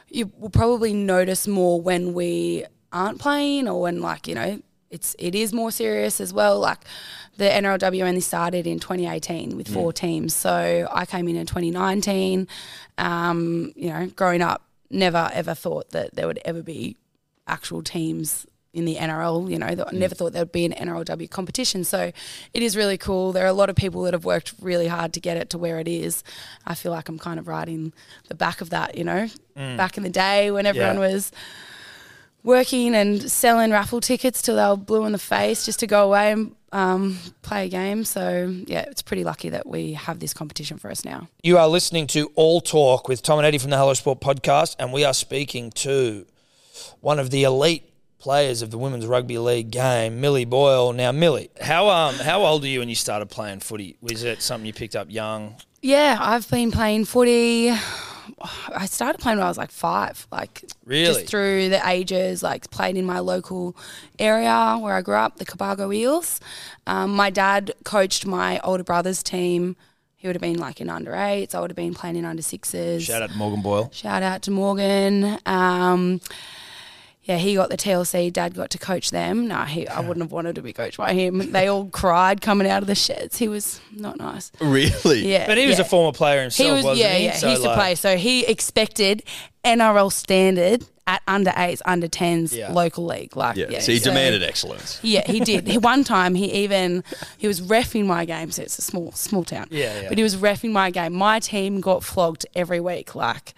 you 0.08 0.32
will 0.37 0.50
probably 0.50 0.93
notice 0.94 1.46
more 1.46 1.81
when 1.81 2.12
we 2.12 2.64
aren't 2.93 3.20
playing, 3.20 3.69
or 3.69 3.81
when 3.81 4.00
like 4.00 4.26
you 4.26 4.35
know 4.35 4.61
it's 4.91 5.14
it 5.20 5.37
is 5.37 5.53
more 5.53 5.70
serious 5.70 6.20
as 6.20 6.32
well. 6.32 6.58
Like 6.58 6.81
the 7.40 7.48
NRLW 7.48 8.06
only 8.06 8.20
started 8.20 8.66
in 8.66 8.78
2018 8.81 9.56
with 9.56 9.69
mm. 9.69 9.72
four 9.72 9.94
teams, 9.94 10.34
so 10.34 10.87
I 10.92 11.06
came 11.06 11.26
in 11.26 11.37
in 11.37 11.46
2019. 11.46 12.46
Um, 12.98 13.72
you 13.75 13.88
know, 13.88 14.08
growing 14.08 14.42
up, 14.42 14.62
never 14.90 15.31
ever 15.32 15.54
thought 15.54 15.88
that 15.92 16.14
there 16.14 16.26
would 16.26 16.38
ever 16.44 16.62
be 16.62 16.98
actual 17.46 17.82
teams 17.82 18.46
in 18.75 18.84
the 18.84 18.96
NRL. 18.96 19.50
You 19.50 19.58
know, 19.58 19.69
I 19.69 19.75
mm. 19.75 19.92
never 19.94 20.14
thought 20.14 20.34
there 20.34 20.42
would 20.42 20.52
be 20.52 20.66
an 20.66 20.72
NRLW 20.72 21.31
competition. 21.31 21.82
So 21.82 22.12
it 22.52 22.62
is 22.62 22.76
really 22.76 22.98
cool. 22.98 23.32
There 23.32 23.44
are 23.44 23.48
a 23.48 23.54
lot 23.54 23.70
of 23.70 23.75
people 23.75 24.02
that 24.02 24.12
have 24.12 24.26
worked 24.26 24.52
really 24.60 24.86
hard 24.86 25.14
to 25.14 25.20
get 25.20 25.38
it 25.38 25.48
to 25.50 25.58
where 25.58 25.78
it 25.78 25.88
is. 25.88 26.22
I 26.67 26.74
feel 26.74 26.93
like 26.93 27.08
I'm 27.08 27.19
kind 27.19 27.38
of 27.41 27.48
riding 27.48 27.94
the 28.29 28.34
back 28.34 28.60
of 28.60 28.69
that. 28.69 28.98
You 28.98 29.05
know, 29.05 29.29
mm. 29.56 29.76
back 29.79 29.96
in 29.96 30.03
the 30.03 30.10
day 30.10 30.50
when 30.50 30.67
everyone 30.67 30.96
Yeah. 30.96 31.15
was 31.15 31.32
working 32.43 32.94
and 32.94 33.31
selling 33.31 33.70
raffle 33.70 34.01
tickets 34.01 34.43
till 34.43 34.56
they 34.56 34.67
were 34.67 34.77
blue 34.77 35.05
in 35.05 35.13
the 35.13 35.19
face 35.19 35.65
just 35.65 35.81
to 35.81 35.87
go 35.87 36.05
away 36.05 36.32
and 36.32 36.55
um, 36.73 37.19
play 37.43 37.67
a 37.67 37.69
game. 37.69 38.05
So 38.05 38.55
yeah, 38.67 38.82
it's 38.82 39.03
pretty 39.03 39.25
lucky 39.25 39.51
that 39.51 39.67
we 39.67 39.93
have 39.94 40.20
this 40.20 40.32
competition 40.32 40.79
for 40.79 40.91
us 40.91 41.05
now. 41.05 41.29
You 41.43 41.59
are 41.59 41.69
listening 41.69 42.06
to 42.09 42.31
All 42.35 42.61
Talk 42.61 43.09
with 43.09 43.23
Tom 43.23 43.39
and 43.39 43.47
Eddy 43.47 43.59
from 43.59 43.70
the 43.70 43.77
Hello 43.77 43.94
Sport 43.94 44.20
podcast, 44.20 44.77
and 44.79 44.93
we 44.93 45.05
are 45.05 45.15
speaking 45.15 45.70
to 45.73 46.27
one 47.01 47.19
of 47.19 47.31
the 47.31 47.44
elite 47.44 47.85
players 48.19 48.61
of 48.63 48.70
the 48.70 48.79
women's 48.79 49.06
rugby 49.06 49.39
league 49.39 49.70
game, 49.70 50.20
Millie 50.20 50.44
Boyle. 50.44 50.93
Now, 50.93 51.11
Millie, 51.11 51.51
how 51.61 51.89
um 51.89 52.15
how 52.17 52.44
old 52.44 52.65
are 52.65 52.69
you 52.69 52.81
when 52.81 52.89
you 52.89 52.94
started 52.94 53.31
playing 53.31 53.61
footy? 53.61 53.97
Was 54.01 54.25
it 54.25 54.43
something 54.43 54.67
you 54.67 54.73
picked 54.73 54.97
up 54.97 55.11
young? 55.11 55.56
Yeah, 55.82 56.19
I've 56.20 56.49
been 56.51 56.70
playing 56.70 57.06
footy. 57.06 57.73
I 58.75 58.87
started 58.87 59.19
playing 59.20 59.39
when 59.39 59.46
I 59.46 59.49
was 59.49 59.58
like 59.58 59.70
five, 59.70 60.27
like 60.31 60.65
Really? 60.84 61.05
just 61.06 61.27
through 61.27 61.69
the 61.70 61.81
ages. 61.89 62.43
Like 62.43 62.70
played 62.70 62.96
in 62.96 63.05
my 63.06 63.19
local 63.20 63.77
area 64.19 64.77
where 64.81 64.94
I 64.94 65.03
grew 65.03 65.15
up, 65.17 65.37
the 65.37 65.44
Cobargo 65.44 65.94
Eels. 65.94 66.41
Um, 66.87 67.15
my 67.15 67.31
dad 67.31 67.72
coached 67.84 68.27
my 68.27 68.60
older 68.60 68.84
brother's 68.84 69.22
team. 69.22 69.77
He 70.17 70.27
would 70.29 70.37
have 70.37 70.43
been 70.43 70.58
like 70.58 70.81
in 70.81 70.91
under 70.91 71.15
eights. 71.15 71.55
I 71.55 71.60
would 71.60 71.70
have 71.70 71.77
been 71.77 71.94
playing 71.94 72.17
in 72.17 72.25
under 72.27 72.43
sixes. 72.43 73.05
Shout 73.05 73.22
out 73.22 73.31
to 73.31 73.37
Morgan 73.37 73.63
Boyle. 73.63 73.89
Shout 73.93 74.22
out 74.22 74.43
to 74.43 74.51
Morgan. 74.51 75.39
Um, 75.46 76.20
yeah, 77.22 77.36
he 77.36 77.55
got 77.55 77.69
the 77.70 77.77
TLC. 77.77 78.32
Dad 78.32 78.55
got 78.55 78.70
to 78.70 78.79
coach 78.79 79.10
them. 79.10 79.46
No, 79.48 79.58
he, 79.65 79.86
I 79.86 80.00
wouldn't 80.00 80.22
have 80.24 80.32
wanted 80.32 80.55
to 80.56 80.62
be 80.62 80.72
coached 80.72 80.96
by 80.96 81.12
him. 81.12 81.53
They 81.53 81.69
all 81.69 81.86
cried 81.86 82.41
coming 82.41 82.67
out 82.69 82.82
of 82.82 82.86
the 82.89 82.94
sheds. 82.94 83.36
He 83.39 83.46
was 83.48 83.81
not 83.94 84.19
nice. 84.19 84.50
Really? 84.60 85.31
Yeah, 85.31 85.46
But 85.46 85.58
he 85.58 85.67
was 85.67 85.79
yeah. 85.79 85.84
a 85.84 85.89
former 85.89 86.12
player 86.17 86.41
himself, 86.41 86.67
He 86.69 86.72
was, 86.72 86.84
wasn't 86.84 87.06
yeah, 87.08 87.15
he? 87.19 87.24
yeah. 87.27 87.36
So, 87.36 87.46
he 87.46 87.53
used 87.53 87.65
to 87.65 87.74
play, 87.74 87.94
so 87.94 88.17
he 88.17 88.46
expected 88.46 89.22
NRL 89.65 90.10
standard 90.10 90.84
at 91.06 91.22
under 91.29 91.53
eights, 91.56 91.82
under 91.84 92.08
tens, 92.08 92.55
Yeah. 92.56 92.72
local 92.72 93.05
league. 93.05 93.36
Like, 93.36 93.56
Yeah. 93.56 93.67
yeah. 93.69 93.81
so 93.81 93.93
he 93.93 93.98
demanded 93.98 94.43
excellence. 94.43 94.98
Yeah, 95.03 95.22
he 95.31 95.41
did. 95.41 95.67
He, 95.67 95.77
one 95.93 96.05
time, 96.05 96.34
he 96.34 96.50
even 96.65 97.05
he 97.36 97.46
was 97.48 97.60
refing 97.60 98.06
my 98.06 98.24
game. 98.24 98.50
So 98.50 98.62
it's 98.62 98.79
a 98.79 98.82
small 98.82 99.12
small 99.12 99.44
town. 99.44 99.67
Yeah, 99.70 100.03
yeah. 100.03 100.08
But 100.08 100.19
he 100.19 100.24
was 100.24 100.36
refing 100.36 100.72
my 100.72 100.91
game. 100.91 101.12
My 101.12 101.39
team 101.41 101.81
got 101.81 102.03
flogged 102.05 102.46
every 102.55 102.81
week, 102.81 103.15
like 103.15 103.55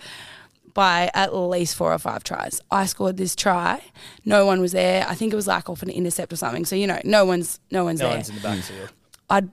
by 0.74 1.10
at 1.14 1.34
least 1.34 1.74
four 1.76 1.92
or 1.92 1.98
five 1.98 2.24
tries. 2.24 2.60
I 2.70 2.86
scored 2.86 3.16
this 3.16 3.34
try. 3.36 3.82
No 4.24 4.46
one 4.46 4.60
was 4.60 4.72
there. 4.72 5.06
I 5.08 5.14
think 5.14 5.32
it 5.32 5.36
was 5.36 5.46
like 5.46 5.68
off 5.68 5.82
an 5.82 5.90
intercept 5.90 6.32
or 6.32 6.36
something. 6.36 6.64
So 6.64 6.76
you 6.76 6.86
know, 6.86 7.00
no 7.04 7.24
one's 7.24 7.60
no 7.70 7.84
one's 7.84 8.00
No 8.00 8.08
there. 8.08 8.16
one's 8.16 8.28
in 8.28 8.34
the 8.36 8.40
backfield. 8.42 8.90
I'd 9.30 9.50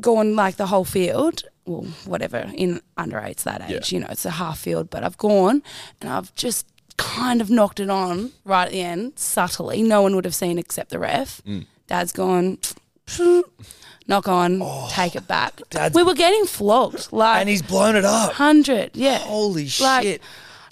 gone 0.00 0.36
like 0.36 0.56
the 0.56 0.66
whole 0.66 0.84
field, 0.84 1.42
well, 1.64 1.82
whatever, 2.04 2.50
in 2.54 2.80
under 2.96 3.18
eights 3.20 3.44
that 3.44 3.62
age, 3.62 3.92
yeah. 3.92 3.96
you 3.98 4.00
know, 4.04 4.08
it's 4.10 4.26
a 4.26 4.30
half 4.30 4.58
field, 4.58 4.90
but 4.90 5.02
I've 5.04 5.16
gone 5.18 5.62
and 6.00 6.10
I've 6.10 6.34
just 6.34 6.66
kind 6.98 7.40
of 7.40 7.48
knocked 7.50 7.80
it 7.80 7.88
on 7.90 8.32
right 8.44 8.66
at 8.66 8.72
the 8.72 8.82
end, 8.82 9.18
subtly. 9.18 9.82
No 9.82 10.02
one 10.02 10.14
would 10.14 10.24
have 10.26 10.34
seen 10.34 10.58
except 10.58 10.90
the 10.90 10.98
ref. 10.98 11.40
Mm. 11.46 11.66
Dad's 11.86 12.12
gone, 12.12 12.58
knock 14.08 14.28
on, 14.28 14.60
oh, 14.62 14.88
take 14.90 15.16
it 15.16 15.26
back. 15.26 15.60
Dad's- 15.70 15.94
we 15.94 16.02
were 16.02 16.14
getting 16.14 16.44
flogged, 16.46 17.12
like 17.12 17.40
And 17.40 17.48
he's 17.48 17.62
blown 17.62 17.96
it 17.96 18.04
up. 18.04 18.28
100, 18.28 18.92
yeah. 18.94 19.18
Holy 19.18 19.68
Like, 19.80 20.02
shit. 20.02 20.22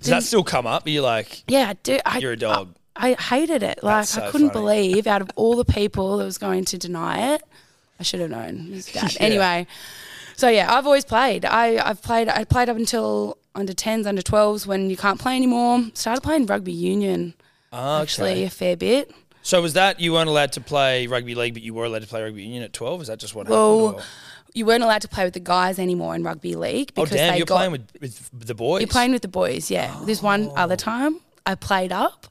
Does 0.05 0.11
that 0.11 0.23
still 0.23 0.45
come 0.45 0.67
up? 0.67 0.87
Are 0.87 0.91
you 0.91 1.03
like, 1.03 1.43
Yeah, 1.49 1.71
I 1.71 1.73
do. 1.75 1.99
I, 2.05 2.19
You're 2.19 2.33
a 2.33 2.37
dog. 2.37 2.75
I, 2.97 3.11
I 3.11 3.15
hated 3.21 3.63
it. 3.63 3.83
Like 3.83 4.07
so 4.07 4.23
I 4.23 4.31
couldn't 4.31 4.51
funny. 4.51 4.61
believe 4.93 5.07
out 5.07 5.21
of 5.23 5.31
all 5.37 5.57
the 5.57 5.65
people 5.65 6.19
that 6.19 6.25
was 6.25 6.39
going 6.39 6.65
to 6.67 6.79
deny 6.79 7.35
it, 7.35 7.43
I 7.99 8.03
should 8.03 8.21
have 8.21 8.31
known. 8.31 8.81
Dad. 8.93 9.17
Anyway, 9.21 9.67
so 10.37 10.49
yeah, 10.49 10.73
I've 10.73 10.87
always 10.87 11.05
played. 11.05 11.45
I 11.45 11.79
I've 11.85 12.03
played. 12.03 12.29
I 12.29 12.45
played 12.45 12.69
up 12.69 12.77
until 12.77 13.39
under 13.55 13.73
tens, 13.73 14.07
under 14.07 14.23
twelves 14.23 14.67
when 14.67 14.91
you 14.91 14.97
can't 14.97 15.21
play 15.21 15.37
anymore. 15.37 15.85
Started 15.95 16.21
playing 16.23 16.47
rugby 16.47 16.73
union 16.73 17.35
oh, 17.73 18.03
actually 18.03 18.33
okay. 18.33 18.45
a 18.45 18.51
fair 18.51 18.77
bit. 18.77 19.13
So 19.43 19.61
was 19.61 19.75
that 19.75 20.01
you 20.01 20.13
weren't 20.15 20.29
allowed 20.29 20.53
to 20.53 20.61
play 20.61 21.07
rugby 21.07 21.35
league, 21.35 21.53
but 21.55 21.63
you 21.63 21.75
were 21.75 21.85
allowed 21.85 22.01
to 22.03 22.09
play 22.09 22.23
rugby 22.23 22.43
union 22.43 22.63
at 22.63 22.73
12? 22.73 23.03
Is 23.03 23.09
that 23.09 23.19
just 23.19 23.35
what 23.35 23.47
Well, 23.47 23.89
happened? 23.89 24.01
or- 24.03 24.07
you 24.55 24.65
weren't 24.65 24.83
allowed 24.85 25.03
to 25.03 25.09
play 25.09 25.25
with 25.25 25.35
the 25.35 25.41
guys 25.41 25.79
anymore 25.79 26.15
in 26.15 26.23
rugby 26.23 26.55
league 26.55 26.93
Oh, 26.97 27.03
because 27.03 27.17
damn, 27.17 27.33
they 27.33 27.39
you're 27.39 27.47
got 27.47 27.57
playing 27.57 27.73
with, 27.73 27.91
with 28.01 28.47
the 28.47 28.55
boys. 28.55 28.81
You're 28.81 28.89
playing 28.89 29.13
with 29.13 29.23
the 29.23 29.29
boys, 29.29 29.71
yeah. 29.71 29.95
This 30.05 30.23
one 30.23 30.51
other 30.57 30.77
time 30.77 31.21
I 31.45 31.57
played 31.57 31.93
up. 31.93 32.27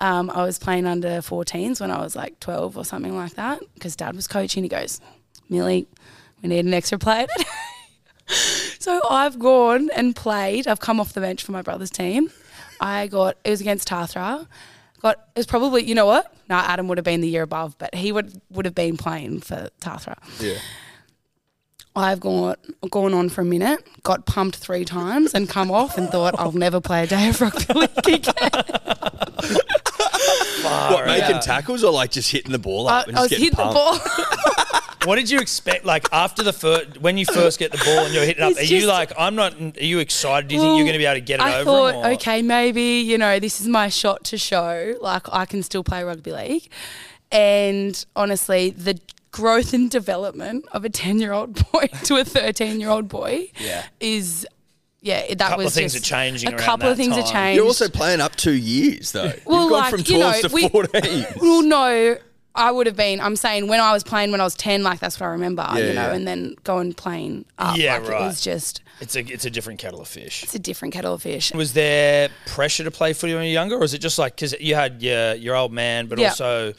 Um, 0.00 0.30
I 0.30 0.42
was 0.44 0.58
playing 0.58 0.86
under 0.86 1.08
14s 1.08 1.80
when 1.80 1.90
I 1.90 2.00
was 2.00 2.16
like 2.16 2.38
12 2.40 2.76
or 2.76 2.84
something 2.84 3.14
like 3.16 3.34
that 3.34 3.60
because 3.74 3.96
dad 3.96 4.16
was 4.16 4.26
coaching. 4.26 4.62
He 4.62 4.68
goes, 4.68 5.00
Millie, 5.48 5.86
we 6.42 6.48
need 6.48 6.64
an 6.64 6.72
extra 6.74 6.98
player 6.98 7.26
today. 7.36 7.50
so 8.78 9.00
I've 9.10 9.38
gone 9.38 9.90
and 9.94 10.14
played. 10.14 10.66
I've 10.68 10.80
come 10.80 11.00
off 11.00 11.12
the 11.12 11.20
bench 11.20 11.42
for 11.42 11.52
my 11.52 11.62
brother's 11.62 11.90
team. 11.90 12.30
I 12.80 13.08
got, 13.08 13.36
it 13.44 13.50
was 13.50 13.60
against 13.60 13.88
Tathra. 13.88 14.46
Got, 15.02 15.16
it 15.34 15.38
was 15.40 15.46
probably, 15.46 15.84
you 15.84 15.94
know 15.94 16.06
what? 16.06 16.32
No, 16.48 16.56
Adam 16.56 16.88
would 16.88 16.98
have 16.98 17.04
been 17.04 17.20
the 17.20 17.28
year 17.28 17.42
above, 17.42 17.76
but 17.78 17.94
he 17.94 18.12
would, 18.12 18.40
would 18.50 18.64
have 18.64 18.74
been 18.74 18.96
playing 18.96 19.40
for 19.40 19.68
Tathra. 19.80 20.16
Yeah. 20.40 20.58
I've 21.96 22.20
gone 22.20 22.56
gone 22.90 23.14
on 23.14 23.28
for 23.28 23.40
a 23.40 23.44
minute, 23.44 23.86
got 24.02 24.26
pumped 24.26 24.56
three 24.56 24.84
times, 24.84 25.34
and 25.34 25.48
come 25.48 25.70
off 25.70 25.98
and 25.98 26.08
thought 26.08 26.38
I'll 26.38 26.52
never 26.52 26.80
play 26.80 27.04
a 27.04 27.06
day 27.06 27.28
of 27.28 27.40
rugby 27.40 27.72
league 27.74 27.90
again. 28.06 28.50
What, 30.62 31.06
making 31.06 31.40
tackles 31.40 31.82
or 31.84 31.92
like 31.92 32.10
just 32.10 32.30
hitting 32.30 32.52
the 32.52 32.58
ball 32.58 32.88
I, 32.88 33.00
up 33.00 33.08
and 33.08 33.16
I 33.16 33.22
was 33.22 33.30
getting 33.30 33.46
hitting 33.46 33.58
the 33.58 33.72
ball. 33.72 33.98
What 35.04 35.16
did 35.16 35.30
you 35.30 35.38
expect? 35.38 35.84
Like 35.86 36.06
after 36.12 36.42
the 36.42 36.52
first, 36.52 37.00
when 37.00 37.16
you 37.16 37.24
first 37.24 37.58
get 37.58 37.72
the 37.72 37.78
ball 37.78 38.04
and 38.04 38.12
you're 38.12 38.24
hitting 38.24 38.42
up, 38.42 38.50
It's 38.50 38.60
are 38.60 38.64
you 38.64 38.86
like, 38.86 39.12
I'm 39.16 39.36
not? 39.36 39.54
Are 39.54 39.84
you 39.84 40.00
excited? 40.00 40.48
Do 40.48 40.56
you 40.56 40.60
think 40.60 40.76
you're 40.76 40.84
going 40.84 40.94
to 40.94 40.98
be 40.98 41.06
able 41.06 41.14
to 41.14 41.20
get 41.22 41.40
it 41.40 41.44
I 41.44 41.60
over? 41.60 41.64
thought, 41.64 41.92
them, 41.92 42.10
or- 42.10 42.14
okay, 42.14 42.42
maybe 42.42 43.00
you 43.00 43.16
know 43.16 43.38
this 43.38 43.60
is 43.60 43.68
my 43.68 43.88
shot 43.88 44.24
to 44.24 44.36
show 44.36 44.94
like 45.00 45.26
I 45.32 45.46
can 45.46 45.62
still 45.62 45.84
play 45.84 46.02
rugby 46.02 46.32
league. 46.32 46.68
And 47.30 48.04
honestly, 48.16 48.70
the 48.70 49.00
growth 49.30 49.72
and 49.72 49.90
development 49.90 50.66
of 50.72 50.84
a 50.84 50.88
ten-year-old 50.88 51.70
boy 51.72 51.86
to 52.04 52.16
a 52.16 52.24
thirteen-year-old 52.24 53.08
boy 53.08 53.50
Yeah. 53.60 53.84
is. 54.00 54.46
Yeah, 55.00 55.20
that 55.20 55.30
was. 55.30 55.36
A 55.36 55.36
Couple 55.48 55.66
of 55.68 55.72
things 55.74 55.92
just 55.92 56.04
are 56.04 56.08
changing 56.08 56.48
A 56.48 56.56
around 56.56 56.64
couple 56.64 56.88
of 56.88 56.96
that 56.96 57.02
things 57.02 57.16
are 57.16 57.22
time. 57.22 57.32
changed. 57.32 57.56
You're 57.56 57.66
also 57.66 57.88
playing 57.88 58.20
up 58.20 58.34
two 58.34 58.52
years 58.52 59.12
though. 59.12 59.32
Well, 59.46 59.62
You've 59.62 59.70
gone 59.70 59.80
like, 59.80 59.90
from 59.92 60.00
you 60.06 60.18
know, 60.18 60.40
to 60.40 60.48
we- 60.52 60.68
14. 60.68 61.26
Well, 61.40 61.62
no, 61.62 62.16
I 62.58 62.70
would 62.70 62.86
have 62.86 62.96
been. 62.96 63.20
I'm 63.20 63.36
saying 63.36 63.68
when 63.68 63.80
I 63.80 63.92
was 63.92 64.02
playing 64.04 64.32
when 64.32 64.40
I 64.40 64.44
was 64.44 64.54
ten, 64.54 64.82
like 64.82 64.98
that's 65.00 65.18
what 65.20 65.26
I 65.26 65.30
remember, 65.30 65.66
Yeah, 65.74 65.78
you 65.78 65.92
know, 65.94 66.08
yeah. 66.08 66.14
and 66.14 66.26
then 66.28 66.56
going 66.64 66.92
playing 66.92 67.44
up. 67.58 67.76
Yeah, 67.76 67.94
like, 67.98 68.08
right. 68.08 68.22
It 68.22 68.24
was 68.26 68.40
just 68.40 68.82
It's 69.00 69.14
a 69.16 69.20
it's 69.20 69.44
a 69.44 69.50
different 69.50 69.78
kettle 69.78 70.00
of 70.00 70.08
fish. 70.08 70.42
it's 70.42 70.54
a 70.54 70.58
different 70.58 70.92
kettle 70.94 71.14
of 71.14 71.22
fish. 71.22 71.52
Was 71.54 71.72
there 71.72 72.28
pressure 72.46 72.84
to 72.84 72.90
play 72.90 73.12
footy 73.12 73.34
when 73.34 73.44
you 73.44 73.50
were 73.50 73.52
younger, 73.52 73.76
or 73.76 73.80
was 73.80 73.94
it 73.94 73.98
just 74.00 74.18
like 74.18 74.34
because 74.36 74.54
you 74.60 74.74
had 74.74 75.00
your 75.02 75.34
your 75.34 75.54
old 75.56 75.72
man, 75.72 76.06
but 76.06 76.18
Yeah. 76.18 76.28
also, 76.30 76.74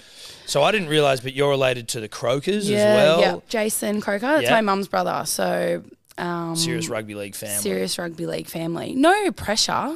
so 0.46 0.64
I 0.64 0.72
didn't 0.72 0.90
realize, 0.90 1.22
but 1.22 1.34
you're 1.34 1.50
related 1.50 1.88
to 1.90 2.00
the 2.02 2.10
Crokers 2.10 2.68
yeah, 2.70 2.78
as 2.78 2.96
well. 2.96 3.20
yeah. 3.22 3.36
Jason 3.48 4.02
Croker, 4.02 4.26
that's 4.28 4.44
Yeah. 4.44 4.52
my 4.52 4.62
mum's 4.62 4.88
brother. 4.88 5.24
So 5.26 5.84
um, 6.18 6.56
Serious 6.58 6.90
rugby 6.90 7.16
league 7.16 7.36
family. 7.36 7.62
serious 7.62 7.98
rugby 7.98 8.26
league 8.26 8.48
family. 8.48 8.94
No 8.96 9.32
pressure. 9.32 9.96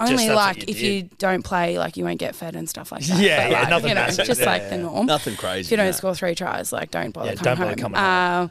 Only 0.00 0.28
like 0.30 0.58
you 0.58 0.64
if 0.68 0.78
did. 0.78 0.82
you 0.82 1.10
don't 1.18 1.42
play, 1.42 1.78
like 1.78 1.96
you 1.96 2.04
won't 2.04 2.18
get 2.18 2.34
fed 2.36 2.54
and 2.56 2.68
stuff 2.68 2.92
like 2.92 3.02
that. 3.04 3.18
Yeah, 3.22 3.44
But, 3.44 3.50
yeah, 3.50 3.60
like, 3.60 3.68
nothing 3.70 3.88
you 3.90 3.94
know, 3.94 4.00
massive. 4.02 4.26
just 4.26 4.40
Yeah, 4.40 4.46
like 4.46 4.62
yeah. 4.62 4.68
the 4.70 4.78
norm. 4.78 5.06
Nothing 5.06 5.36
crazy. 5.36 5.60
If 5.66 5.70
you 5.70 5.76
don't 5.76 5.86
no. 5.86 5.92
score 5.92 6.14
three 6.14 6.34
tries, 6.34 6.72
like 6.72 6.90
don't 6.90 7.12
bother 7.12 7.30
Yeah, 7.30 7.34
coming 7.36 7.44
don't 7.44 7.56
home. 7.58 7.66
bother 7.68 7.80
coming 7.82 7.98
home. 7.98 8.44
Uh, 8.44 8.48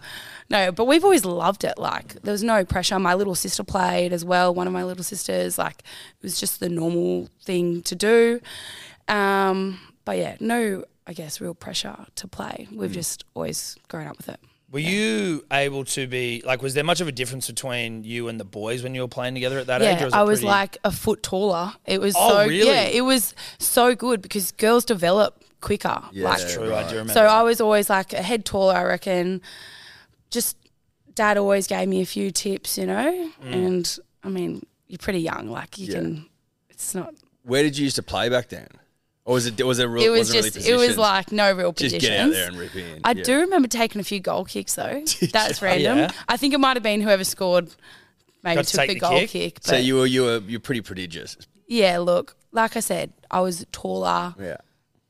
no, 0.49 0.71
but 0.71 0.85
we've 0.85 1.03
always 1.03 1.25
loved 1.25 1.63
it. 1.63 1.77
Like 1.77 2.21
there 2.21 2.31
was 2.31 2.43
no 2.43 2.63
pressure. 2.65 2.97
My 2.99 3.13
little 3.13 3.35
sister 3.35 3.63
played 3.63 4.13
as 4.13 4.23
well. 4.25 4.53
One 4.53 4.67
of 4.67 4.73
my 4.73 4.83
little 4.83 5.03
sisters. 5.03 5.57
Like 5.57 5.79
it 5.79 6.23
was 6.23 6.39
just 6.39 6.59
the 6.59 6.69
normal 6.69 7.29
thing 7.43 7.81
to 7.83 7.95
do. 7.95 8.39
Um, 9.07 9.79
but 10.05 10.17
yeah, 10.17 10.37
no, 10.39 10.83
I 11.05 11.13
guess 11.13 11.39
real 11.41 11.53
pressure 11.53 11.97
to 12.15 12.27
play. 12.27 12.67
Mm. 12.71 12.77
We've 12.77 12.91
just 12.91 13.25
always 13.33 13.77
grown 13.87 14.07
up 14.07 14.17
with 14.17 14.29
it. 14.29 14.39
Were 14.69 14.79
you 14.79 15.45
able 15.51 15.85
to 15.85 16.07
be 16.07 16.43
like? 16.45 16.61
Was 16.61 16.73
there 16.73 16.83
much 16.83 16.99
of 16.99 17.07
a 17.07 17.11
difference 17.13 17.47
between 17.47 18.03
you 18.03 18.27
and 18.27 18.37
the 18.37 18.43
boys 18.43 18.83
when 18.83 18.93
you 18.93 19.01
were 19.01 19.07
playing 19.07 19.33
together 19.33 19.59
at 19.59 19.67
that 19.67 19.81
age? 19.81 19.95
or 19.95 19.99
Yeah, 19.99 20.05
was 20.05 20.13
I 20.13 20.23
was 20.23 20.39
pretty- 20.39 20.47
like 20.49 20.77
a 20.83 20.91
foot 20.91 21.23
taller. 21.23 21.71
It 21.85 22.01
was 22.01 22.15
Oh, 22.17 22.29
so 22.29 22.47
really? 22.47 22.67
yeah, 22.67 22.83
it 22.83 23.01
was 23.01 23.33
so 23.59 23.95
good 23.95 24.21
because 24.21 24.51
girls 24.51 24.83
develop 24.83 25.41
quicker. 25.61 26.01
Yeah, 26.11 26.25
like, 26.29 26.39
That's 26.39 26.53
true. 26.53 26.73
I 26.75 26.83
do 26.83 26.89
remember. 26.97 27.13
So 27.13 27.25
I 27.25 27.43
was 27.43 27.61
always 27.61 27.89
like 27.89 28.11
a 28.11 28.21
head 28.21 28.43
taller, 28.43 28.73
I 28.75 28.83
reckon. 28.83 29.41
Just 30.31 30.57
dad 31.15 31.37
always 31.37 31.65
gave 31.65 31.87
me 31.87 32.01
a 32.01 32.05
few 32.05 32.29
tips, 32.31 32.77
you 32.77 32.85
know, 32.85 33.31
Mm. 33.43 33.53
and 33.53 33.99
I 34.23 34.27
mean, 34.29 34.65
you're 34.87 34.97
pretty 34.99 35.21
young, 35.21 35.49
like 35.49 35.77
you 35.77 35.87
Yeah. 35.87 35.93
can. 35.93 36.25
It's 36.69 36.93
not. 36.93 37.13
Where 37.43 37.63
did 37.63 37.77
you 37.77 37.85
used 37.85 37.95
to 37.95 38.03
play 38.03 38.27
back 38.27 38.49
then? 38.49 38.67
Or 39.27 39.33
was 39.33 39.45
it 39.45 39.61
was 39.61 39.77
it 39.79 39.85
real, 39.85 40.03
It 40.03 40.09
was 40.09 40.29
wasn't 40.33 40.45
just. 40.55 40.67
really 40.67 40.83
it 40.85 40.87
was 40.87 40.97
like 40.97 41.31
no 41.33 41.51
real 41.51 41.73
positions. 41.73 42.01
just 42.01 42.11
get 42.11 42.19
out 42.21 42.31
there 42.31 42.47
and 42.47 42.57
rip 42.57 42.73
in. 42.75 43.01
I 43.03 43.11
Yeah. 43.11 43.23
do 43.23 43.39
remember 43.41 43.67
taking 43.67 43.99
a 43.99 44.03
few 44.03 44.21
goal 44.21 44.45
kicks 44.45 44.75
though. 44.75 45.03
That's 45.33 45.61
you? 45.61 45.67
random. 45.67 45.97
Yeah. 45.97 46.11
I 46.29 46.37
think 46.37 46.53
it 46.53 46.59
might 46.61 46.77
have 46.77 46.83
been 46.83 47.01
whoever 47.01 47.25
scored. 47.25 47.67
Maybe 48.41 48.55
Got 48.55 48.65
to 48.65 48.71
took 48.71 48.79
take 48.79 48.87
the 48.89 48.93
the 48.93 48.99
goal 49.01 49.19
kick? 49.19 49.29
kick. 49.31 49.53
but 49.55 49.65
So 49.65 49.75
you 49.75 49.95
were 49.97 50.05
you 50.05 50.21
were 50.23 50.41
you're 50.47 50.61
pretty 50.61 50.79
prodigious. 50.81 51.35
yeah, 51.67 51.97
look, 51.97 52.37
like 52.53 52.77
I 52.77 52.79
said, 52.79 53.11
I 53.29 53.41
was 53.41 53.65
taller. 53.73 54.33
Yeah. 54.39 54.57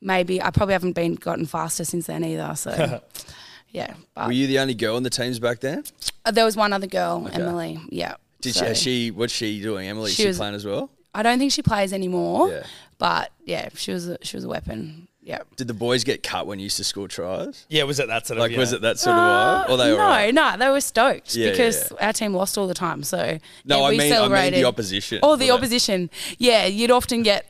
maybe 0.01 0.41
I 0.41 0.49
probably 0.49 0.73
haven't 0.73 0.93
been 0.93 1.13
gotten 1.15 1.45
faster 1.45 1.85
since 1.85 2.07
then 2.07 2.23
either. 2.25 2.55
So 2.55 2.71
yeah, 3.69 3.93
but 4.15 4.25
Were 4.27 4.31
you 4.33 4.47
the 4.47 4.57
only 4.57 4.73
girl 4.73 4.97
in 4.97 5.03
the 5.03 5.11
teams 5.11 5.37
back 5.39 5.59
then? 5.59 5.83
uh, 6.25 6.31
there 6.31 6.45
was 6.45 6.55
one 6.57 6.73
other 6.73 6.87
girl, 6.87 7.29
Emily. 7.31 7.79
Yeah. 7.89 8.15
Did 8.41 8.55
So, 8.55 8.73
she, 8.73 9.09
she 9.09 9.11
what's 9.11 9.33
she 9.33 9.61
doing? 9.61 9.87
Emily, 9.87 10.09
She 10.09 10.23
she, 10.23 10.27
was- 10.27 10.37
playing 10.37 10.55
as 10.55 10.65
well? 10.65 10.89
I 11.13 11.23
don't 11.23 11.39
think 11.39 11.51
she 11.51 11.63
plays 11.63 11.93
anymore. 11.93 12.49
Yeah. 12.51 12.63
But 12.97 13.31
yeah, 13.45 13.69
she 13.75 13.91
was 13.91 14.07
a, 14.07 14.17
she 14.23 14.37
was 14.37 14.43
a 14.43 14.49
weapon. 14.49 15.07
Yeah. 15.21 15.39
Did 15.57 15.67
the 15.67 15.73
boys 15.73 16.03
get 16.05 16.23
cut 16.23 16.47
when 16.47 16.57
you 16.57 16.63
used 16.63 16.77
to 16.77 16.83
score 16.85 17.07
tries? 17.09 17.65
yeah, 17.69 17.83
was 17.83 17.99
it 17.99 18.07
that 18.07 18.25
sort 18.25 18.37
of 18.39 18.43
Like 18.49 18.57
was 18.57 18.71
it 18.71 18.81
that 18.81 18.97
sort 18.97 19.17
of 19.17 19.21
vibe? 19.21 19.69
Or 19.69 19.77
they 19.77 19.91
were 19.91 19.95
Uh, 19.95 19.97
no, 19.97 20.03
alright? 20.03 20.33
no, 20.33 20.55
they 20.57 20.69
were 20.69 20.79
stoked 20.81 21.35
Yeah, 21.35 21.45
yeah, 21.47 21.51
because 21.51 21.91
yeah. 21.99 22.07
our 22.07 22.13
team 22.13 22.33
lost 22.33 22.57
all 22.57 22.65
the 22.67 22.73
time. 22.73 23.03
So 23.03 23.37
No, 23.65 23.79
yeah, 23.79 23.83
I 23.83 23.89
we 23.89 23.97
mean 23.97 24.13
I 24.13 24.27
mean 24.29 24.53
the 24.53 24.63
opposition. 24.63 25.19
Oh, 25.21 25.35
the 25.35 25.47
Were 25.49 25.57
opposition. 25.57 26.09
Yeah, 26.37 26.65
you'd 26.65 26.91
often 26.91 27.23
get 27.23 27.45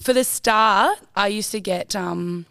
for 0.00 0.12
the 0.12 0.22
start. 0.22 0.98
I 1.16 1.26
used 1.26 1.50
to 1.50 1.60
get 1.60 1.96
um, 1.96 2.46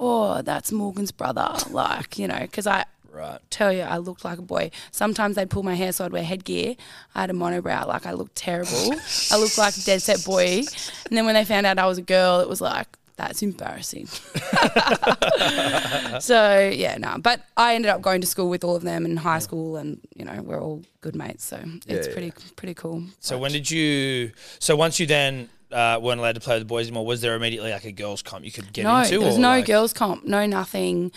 oh, 0.00 0.42
that's 0.42 0.72
Morgan's 0.72 1.12
brother. 1.12 1.54
Like 1.70 2.18
you 2.18 2.26
know, 2.26 2.40
because 2.40 2.66
I 2.66 2.84
Right. 3.16 3.40
tell 3.50 3.72
you, 3.72 3.82
I 3.82 3.96
looked 3.96 4.24
like 4.24 4.38
a 4.38 4.42
boy. 4.42 4.70
Sometimes 4.90 5.36
they'd 5.36 5.48
pull 5.48 5.62
my 5.62 5.74
hair 5.74 5.92
so 5.92 6.04
I'd 6.04 6.12
wear 6.12 6.22
headgear. 6.22 6.76
I 7.14 7.22
had 7.22 7.30
a 7.30 7.32
monobrow, 7.32 7.86
like 7.86 8.04
I 8.04 8.12
looked 8.12 8.36
terrible. 8.36 8.94
I 9.30 9.38
looked 9.38 9.56
like 9.56 9.76
a 9.76 9.80
dead 9.80 10.02
set 10.02 10.24
boy. 10.24 10.64
And 11.08 11.16
then 11.16 11.24
when 11.24 11.34
they 11.34 11.44
found 11.44 11.66
out 11.66 11.78
I 11.78 11.86
was 11.86 11.98
a 11.98 12.02
girl, 12.02 12.40
it 12.40 12.48
was 12.48 12.60
like, 12.60 12.88
that's 13.16 13.42
embarrassing. 13.42 14.06
so 16.20 16.70
yeah, 16.72 16.98
no. 16.98 17.16
But 17.18 17.40
I 17.56 17.74
ended 17.74 17.90
up 17.90 18.02
going 18.02 18.20
to 18.20 18.26
school 18.26 18.50
with 18.50 18.62
all 18.62 18.76
of 18.76 18.82
them 18.82 19.06
in 19.06 19.16
high 19.16 19.38
school 19.38 19.76
and, 19.76 19.98
you 20.14 20.26
know, 20.26 20.42
we're 20.42 20.60
all 20.60 20.82
good 21.00 21.16
mates. 21.16 21.44
So 21.44 21.58
it's 21.86 22.08
yeah. 22.08 22.12
pretty 22.12 22.32
pretty 22.56 22.74
cool. 22.74 23.04
So 23.20 23.38
when 23.38 23.52
did 23.52 23.70
you? 23.70 24.32
So 24.58 24.76
once 24.76 25.00
you 25.00 25.06
then 25.06 25.48
uh, 25.72 25.98
weren't 26.02 26.20
allowed 26.20 26.34
to 26.34 26.42
play 26.42 26.56
with 26.56 26.62
the 26.62 26.66
boys 26.66 26.88
anymore, 26.88 27.06
was 27.06 27.22
there 27.22 27.34
immediately 27.34 27.70
like 27.70 27.84
a 27.84 27.92
girls' 27.92 28.22
comp 28.22 28.44
you 28.44 28.52
could 28.52 28.70
get 28.72 28.84
no, 28.84 28.98
into? 28.98 29.18
there 29.18 29.26
was 29.26 29.38
no 29.38 29.48
like- 29.48 29.66
girls 29.66 29.94
comp, 29.94 30.24
no 30.24 30.46
nothing. 30.46 31.10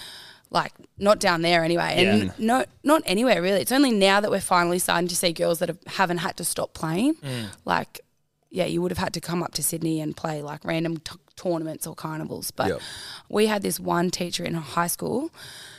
Like 0.51 0.73
not 0.97 1.19
down 1.19 1.41
there 1.43 1.63
anyway, 1.63 1.93
and 2.03 2.23
Yeah. 2.23 2.31
no, 2.39 2.65
not 2.83 3.03
anywhere 3.05 3.41
really. 3.41 3.61
It's 3.61 3.71
only 3.71 3.91
now 3.91 4.19
that 4.19 4.31
we're 4.31 4.41
finally 4.41 4.79
starting 4.79 5.07
to 5.07 5.15
see 5.15 5.31
girls 5.31 5.59
that 5.59 5.69
have, 5.69 5.79
haven't 5.85 6.17
had 6.19 6.37
to 6.37 6.43
stop 6.43 6.73
playing. 6.73 7.15
Mm. 7.15 7.45
Like, 7.65 8.01
yeah, 8.49 8.65
you 8.65 8.81
would 8.81 8.89
have 8.91 8.97
had 8.97 9.13
to 9.13 9.21
come 9.21 9.43
up 9.43 9.53
to 9.53 9.63
Sydney 9.63 10.01
and 10.01 10.17
play 10.17 10.41
like 10.41 10.65
random 10.65 10.97
t- 10.97 11.15
tournaments 11.35 11.85
or 11.85 11.93
carnivals. 11.93 12.49
But 12.49 12.69
Yep. 12.69 12.81
we 13.29 13.45
had 13.45 13.61
this 13.61 13.79
one 13.79 14.09
teacher 14.09 14.43
in 14.43 14.55
high 14.55 14.87
school, 14.87 15.29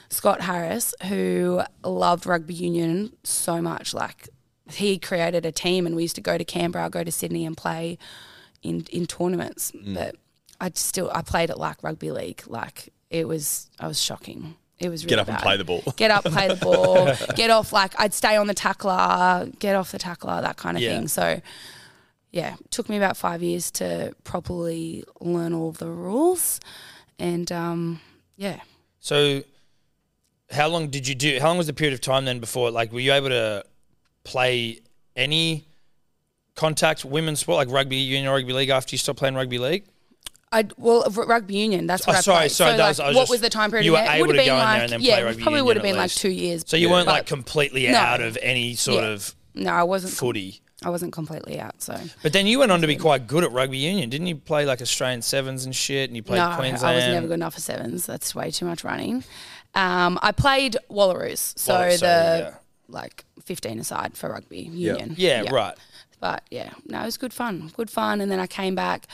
Scott 0.08 0.42
Harris, 0.42 0.94
who 1.08 1.62
loved 1.84 2.24
rugby 2.26 2.54
union 2.54 3.12
so 3.24 3.60
much. 3.60 3.92
Like 3.92 4.28
he 4.70 4.98
created 5.00 5.44
a 5.44 5.50
team, 5.50 5.84
and 5.84 5.96
we 5.96 6.02
used 6.02 6.14
to 6.14 6.20
go 6.22 6.38
to 6.38 6.44
Canberra, 6.44 6.88
go 6.90 7.02
to 7.02 7.10
Sydney, 7.10 7.44
and 7.44 7.56
play 7.56 7.98
in 8.62 8.86
in 8.92 9.06
tournaments. 9.06 9.72
Mm. 9.72 9.94
But 9.94 10.14
I 10.60 10.70
still 10.74 11.10
I 11.12 11.22
played 11.22 11.50
it 11.50 11.58
like 11.58 11.82
rugby 11.82 12.12
league. 12.12 12.44
Like 12.46 12.92
it 13.10 13.26
was, 13.26 13.68
I 13.80 13.88
was 13.88 14.00
shocking. 14.00 14.54
It 14.80 14.88
was 14.88 15.04
really 15.04 15.10
Get 15.10 15.18
up 15.20 15.28
and 15.28 15.38
play 15.38 15.56
the 15.58 15.64
ball. 15.64 15.82
Get 15.96 16.10
up, 16.10 16.24
play 16.24 16.48
the 16.48 16.56
ball. 16.56 17.14
get 17.36 17.50
off. 17.50 17.72
Like 17.72 17.92
I'd 18.00 18.14
stay 18.14 18.36
on 18.36 18.46
the 18.46 18.54
tackler, 18.54 19.50
get 19.58 19.76
off 19.76 19.92
the 19.92 19.98
tackler, 19.98 20.40
that 20.40 20.56
kind 20.56 20.76
of 20.76 20.82
Yeah. 20.82 20.96
thing. 20.96 21.08
So 21.08 21.40
yeah, 22.32 22.54
it 22.54 22.70
took 22.70 22.88
me 22.88 22.96
about 22.96 23.16
five 23.16 23.42
years 23.42 23.70
to 23.72 24.14
properly 24.24 25.04
learn 25.20 25.52
all 25.52 25.72
the 25.72 25.88
rules, 25.90 26.60
and 27.18 27.50
um, 27.52 28.00
yeah. 28.36 28.60
So, 29.00 29.42
how 30.50 30.68
long 30.68 30.88
did 30.88 31.08
you 31.08 31.14
do? 31.14 31.38
How 31.40 31.48
long 31.48 31.58
was 31.58 31.66
the 31.66 31.72
period 31.72 31.92
of 31.94 32.00
time 32.00 32.24
then 32.24 32.38
before? 32.38 32.70
Like, 32.70 32.92
were 32.92 33.00
you 33.00 33.12
able 33.12 33.30
to 33.30 33.64
play 34.22 34.78
any 35.16 35.66
contact 36.54 37.04
women's 37.04 37.40
sport, 37.40 37.56
like 37.56 37.74
rugby 37.74 37.96
union 37.96 38.28
or 38.30 38.34
rugby 38.36 38.52
league, 38.52 38.68
after 38.70 38.94
you 38.94 38.98
stopped 38.98 39.18
playing 39.18 39.34
rugby 39.34 39.58
league? 39.58 39.84
I 40.52 40.66
well 40.76 41.04
rugby 41.10 41.56
union. 41.58 41.86
That's 41.86 42.06
what 42.06 42.16
Oh, 42.16 42.18
I 42.18 42.22
sorry, 42.22 42.38
played. 42.40 42.50
sorry, 42.52 42.72
So 42.72 42.76
like, 42.78 42.88
was- 42.88 42.98
was 42.98 43.14
what 43.14 43.22
just- 43.22 43.30
was 43.30 43.40
the 43.40 43.50
time 43.50 43.70
period? 43.70 43.84
you 43.84 43.92
were? 43.92 43.98
It 43.98 44.08
able 44.10 44.26
would 44.28 44.32
to 44.32 44.38
go 44.38 44.42
in 44.42 44.46
there 44.48 44.56
like 44.56 44.82
and 44.82 44.92
then 44.92 45.00
yeah, 45.00 45.14
play 45.16 45.22
rugby 45.24 45.42
probably 45.42 45.62
would 45.62 45.76
have 45.76 45.82
been 45.84 45.96
like 45.96 46.10
two 46.10 46.30
years. 46.30 46.64
So 46.66 46.76
you 46.76 46.90
weren't 46.90 47.06
like 47.06 47.26
completely 47.26 47.86
No. 47.86 47.98
out 47.98 48.20
of 48.20 48.36
any 48.42 48.74
sort 48.74 49.04
Yeah. 49.04 49.10
of 49.10 49.34
no, 49.54 49.70
I 49.72 49.82
wasn't. 49.84 50.12
footy. 50.12 50.60
I 50.82 50.88
wasn't 50.88 51.12
completely 51.12 51.60
out. 51.60 51.80
So 51.82 52.00
But 52.22 52.32
then 52.32 52.46
you 52.46 52.58
went 52.58 52.72
on 52.72 52.80
to 52.80 52.86
be 52.86 52.96
quite 52.96 53.26
good 53.28 53.44
at 53.44 53.52
rugby 53.52 53.78
union, 53.78 54.08
didn't 54.10 54.26
you? 54.26 54.36
Play 54.36 54.64
like 54.64 54.80
Australian 54.82 55.22
sevens 55.22 55.64
and 55.66 55.76
shit, 55.76 56.08
and 56.10 56.16
you 56.16 56.22
played 56.22 56.38
no, 56.38 56.56
Queensland. 56.56 56.92
I 56.94 56.96
was 56.96 57.04
never 57.14 57.26
good 57.28 57.34
enough 57.34 57.54
for 57.54 57.60
sevens. 57.60 58.06
That's 58.06 58.34
way 58.34 58.50
too 58.50 58.64
much 58.64 58.82
running. 58.82 59.22
Um, 59.74 60.18
I 60.22 60.32
played 60.32 60.76
Wallaroos, 60.90 61.56
so 61.56 61.74
Wallaroos, 61.74 62.00
the 62.00 62.06
yeah. 62.06 62.54
like 62.88 63.24
fifteen 63.44 63.78
aside 63.78 64.16
for 64.16 64.30
rugby 64.30 64.62
union. 64.62 65.14
Yeah, 65.16 65.48
right. 65.52 65.76
But 66.18 66.42
yeah, 66.50 66.70
no, 66.86 67.02
it 67.02 67.04
was 67.04 67.18
good 67.18 67.32
fun, 67.32 67.70
good 67.76 67.88
fun. 67.90 68.20
And 68.20 68.32
then 68.32 68.40
I 68.40 68.46
came 68.48 68.74
back 68.74 69.06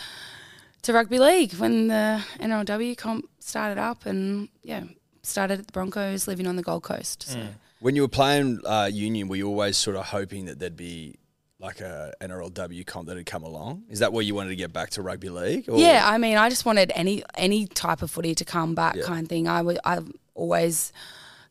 to 0.82 0.92
rugby 0.92 1.18
league 1.18 1.52
when 1.54 1.88
the 1.88 2.22
NRLW 2.40 2.96
comp 2.96 3.28
started 3.40 3.78
up, 3.78 4.06
and 4.06 4.48
yeah, 4.62 4.84
started 5.22 5.60
at 5.60 5.66
the 5.66 5.72
Broncos, 5.72 6.28
living 6.28 6.46
on 6.46 6.56
the 6.56 6.62
Gold 6.62 6.82
Coast. 6.82 7.24
So. 7.24 7.38
Mm. 7.38 7.48
When 7.80 7.94
you 7.94 8.02
were 8.02 8.08
playing 8.08 8.60
uh, 8.64 8.88
union, 8.92 9.28
were 9.28 9.36
you 9.36 9.48
always 9.48 9.76
sort 9.76 9.96
of 9.96 10.06
hoping 10.06 10.46
that 10.46 10.58
there'd 10.58 10.76
be 10.76 11.16
like 11.58 11.80
a 11.80 12.12
NRLW 12.20 12.86
comp 12.86 13.08
that 13.08 13.16
had 13.16 13.26
come 13.26 13.42
along? 13.42 13.84
Is 13.90 13.98
that 13.98 14.12
where 14.12 14.22
you 14.22 14.34
wanted 14.34 14.50
to 14.50 14.56
get 14.56 14.72
back 14.72 14.90
to 14.90 15.02
rugby 15.02 15.28
league? 15.28 15.68
Or? 15.68 15.78
Yeah, 15.78 16.02
I 16.04 16.18
mean, 16.18 16.36
I 16.36 16.48
just 16.48 16.64
wanted 16.64 16.90
any 16.94 17.22
any 17.34 17.66
type 17.66 18.02
of 18.02 18.10
footy 18.10 18.34
to 18.34 18.44
come 18.44 18.74
back, 18.74 18.96
Yeah. 18.96 19.04
kind 19.04 19.24
of 19.24 19.28
thing. 19.28 19.48
I 19.48 19.62
would, 19.62 19.78
I've 19.84 20.10
always 20.34 20.92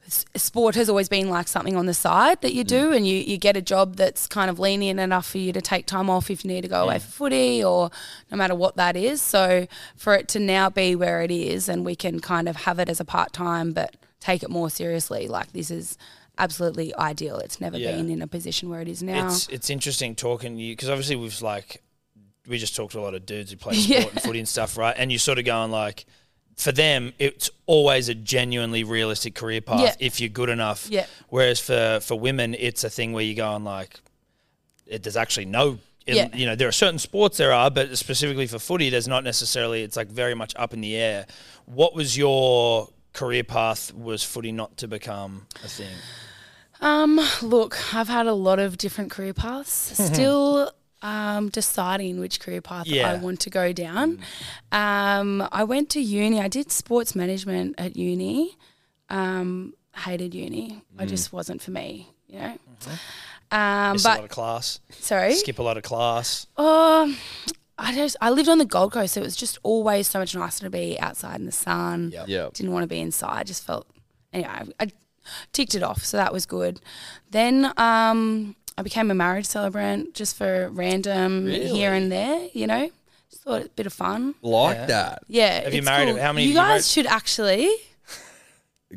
sport 0.07 0.75
has 0.75 0.89
always 0.89 1.09
been 1.09 1.29
like 1.29 1.47
something 1.47 1.75
on 1.75 1.85
the 1.85 1.93
side 1.93 2.41
that 2.41 2.53
you 2.53 2.63
mm. 2.63 2.67
do, 2.67 2.93
and 2.93 3.07
you 3.07 3.17
you 3.17 3.37
get 3.37 3.57
a 3.57 3.61
job 3.61 3.95
that's 3.95 4.27
kind 4.27 4.49
of 4.49 4.59
lenient 4.59 4.99
enough 4.99 5.27
for 5.27 5.37
you 5.37 5.51
to 5.53 5.61
take 5.61 5.85
time 5.85 6.09
off 6.09 6.29
if 6.29 6.43
you 6.43 6.49
need 6.49 6.61
to 6.61 6.67
go 6.67 6.83
away 6.83 6.99
for 6.99 7.11
footy 7.11 7.63
or 7.63 7.89
no 8.31 8.37
matter 8.37 8.55
what 8.55 8.75
that 8.75 8.95
is. 8.95 9.21
So 9.21 9.67
for 9.95 10.13
it 10.15 10.27
to 10.29 10.39
now 10.39 10.69
be 10.69 10.95
where 10.95 11.21
it 11.21 11.31
is, 11.31 11.67
and 11.69 11.85
we 11.85 11.95
can 11.95 12.19
kind 12.19 12.47
of 12.47 12.55
have 12.57 12.79
it 12.79 12.89
as 12.89 12.99
a 12.99 13.05
part 13.05 13.33
time, 13.33 13.73
but 13.73 13.95
take 14.19 14.43
it 14.43 14.49
more 14.49 14.69
seriously, 14.69 15.27
like 15.27 15.51
this 15.53 15.71
is 15.71 15.97
absolutely 16.37 16.95
ideal. 16.95 17.37
It's 17.37 17.61
never 17.61 17.77
Yeah. 17.77 17.91
been 17.91 18.09
in 18.09 18.21
a 18.21 18.27
position 18.27 18.69
where 18.69 18.81
it 18.81 18.87
is 18.87 19.01
now. 19.01 19.27
It's 19.27 19.47
it's 19.49 19.69
interesting 19.69 20.15
talking 20.15 20.55
to 20.57 20.61
you 20.61 20.73
because 20.73 20.89
obviously 20.89 21.15
we've 21.15 21.41
like 21.41 21.81
we 22.47 22.57
just 22.57 22.75
talked 22.75 22.91
to 22.93 22.99
a 22.99 23.01
lot 23.01 23.15
of 23.15 23.25
dudes 23.25 23.51
who 23.51 23.57
play 23.57 23.73
Yeah. 23.77 24.01
sport 24.01 24.13
and 24.13 24.21
footy 24.23 24.39
and 24.39 24.47
stuff, 24.47 24.77
right? 24.77 24.95
And 24.97 25.11
you're 25.11 25.19
sort 25.19 25.39
of 25.39 25.45
going 25.45 25.71
like, 25.71 26.05
for 26.55 26.71
them, 26.71 27.13
it's 27.19 27.49
always 27.65 28.07
a 28.09 28.15
genuinely 28.15 28.83
realistic 28.83 29.35
career 29.35 29.61
path 29.61 29.81
Yeah. 29.81 29.95
if 29.99 30.19
you're 30.19 30.29
good 30.29 30.49
enough. 30.49 30.87
Yeah. 30.89 31.05
Whereas 31.29 31.59
for 31.59 31.99
for 32.01 32.17
women, 32.19 32.55
it's 32.57 32.83
a 32.83 32.89
thing 32.89 33.11
where 33.13 33.23
you're 33.23 33.35
going 33.35 33.63
like, 33.63 33.99
it, 34.87 35.03
there's 35.03 35.17
actually 35.17 35.45
no. 35.45 35.79
it- 36.05 36.15
Yeah. 36.15 36.27
You 36.33 36.45
know, 36.45 36.55
there 36.55 36.67
are 36.67 36.71
certain 36.73 36.99
sports 36.99 37.37
there 37.37 37.51
are, 37.51 37.69
but 37.71 37.97
specifically 37.97 38.47
for 38.47 38.59
footy, 38.59 38.89
there's 38.89 39.07
not 39.07 39.23
necessarily. 39.23 39.83
It's 39.83 39.97
like 39.97 40.07
very 40.09 40.33
much 40.35 40.53
up 40.55 40.73
in 40.73 40.81
the 40.81 40.95
air. 40.95 41.25
What 41.65 41.93
was 41.95 42.15
your 42.17 42.89
career 43.13 43.43
path? 43.43 43.93
Was 43.93 44.23
footy 44.23 44.51
not 44.51 44.77
to 44.77 44.87
become 44.87 45.47
a 45.63 45.67
thing? 45.67 45.95
Um, 46.81 47.19
look, 47.41 47.95
I've 47.95 48.09
had 48.09 48.27
a 48.27 48.33
lot 48.33 48.59
of 48.59 48.77
different 48.77 49.09
career 49.11 49.33
paths. 49.33 49.71
Still 50.13 50.71
um, 51.05 51.49
deciding 51.49 52.19
which 52.19 52.39
career 52.39 52.61
path 52.61 52.87
Yeah. 52.87 53.11
I 53.11 53.17
want 53.17 53.39
to 53.41 53.49
go 53.49 53.71
down. 53.73 54.19
Um, 54.71 55.47
I 55.51 55.63
went 55.63 55.89
to 55.91 56.01
uni. 56.01 56.41
I 56.41 56.47
did 56.47 56.71
sports 56.71 57.15
management 57.15 57.75
at 57.77 57.95
uni. 57.95 58.57
Um, 59.09 59.75
hated 59.95 60.33
uni. 60.33 60.81
I 60.97 61.05
just 61.05 61.31
wasn't 61.31 61.61
for 61.61 61.71
me. 61.71 62.09
You 62.27 62.39
know. 62.39 62.57
Um, 63.51 63.93
Miss 63.93 64.05
a 64.05 64.09
lot 64.09 64.23
of 64.23 64.29
class. 64.29 64.79
sorry. 64.91 65.35
Skip 65.35 65.59
a 65.59 65.63
lot 65.63 65.77
of 65.77 65.83
class. 65.83 66.47
Oh, 66.57 67.15
I 67.77 67.93
just 67.93 68.15
I 68.19 68.31
lived 68.31 68.49
on 68.49 68.57
the 68.57 68.65
Gold 68.65 68.93
Coast, 68.93 69.13
so 69.13 69.21
it 69.21 69.23
was 69.23 69.35
just 69.35 69.59
always 69.61 70.07
so 70.07 70.17
much 70.19 70.35
nicer 70.35 70.63
to 70.65 70.69
be 70.71 70.99
outside 70.99 71.39
in 71.39 71.45
the 71.45 71.51
sun. 71.51 72.13
Yeah. 72.27 72.49
Didn't 72.51 72.71
want 72.71 72.83
to 72.83 72.87
be 72.87 72.99
inside. 72.99 73.39
I 73.39 73.43
just 73.43 73.63
felt 73.63 73.85
anyway. 74.33 74.49
I, 74.79 74.85
I 74.85 74.91
ticked 75.53 75.75
it 75.75 75.83
off, 75.83 76.03
so 76.03 76.17
that 76.17 76.33
was 76.33 76.45
good. 76.45 76.81
Then 77.29 77.71
um, 77.77 78.55
I 78.77 78.81
became 78.83 79.09
a 79.11 79.15
marriage 79.15 79.45
celebrant 79.45 80.13
just 80.13 80.35
for 80.35 80.69
random 80.69 81.47
here 81.47 81.93
and 81.93 82.11
there. 82.11 82.47
You 82.53 82.67
know, 82.67 82.89
just 83.29 83.43
thought 83.43 83.61
it 83.61 83.67
a 83.67 83.69
bit 83.69 83.85
of 83.85 83.93
fun. 83.93 84.35
Like 84.41 84.75
Yeah. 84.75 84.85
that. 84.87 85.23
Yeah. 85.27 85.61
Have 85.63 85.73
you 85.73 85.81
married- 85.81 86.09
cool. 86.09 86.21
how 86.21 86.33
many 86.33 86.47
You 86.47 86.57
have 86.57 86.67
you 86.67 86.73
guys 86.73 86.91
should 86.91 87.05
actually. 87.07 87.69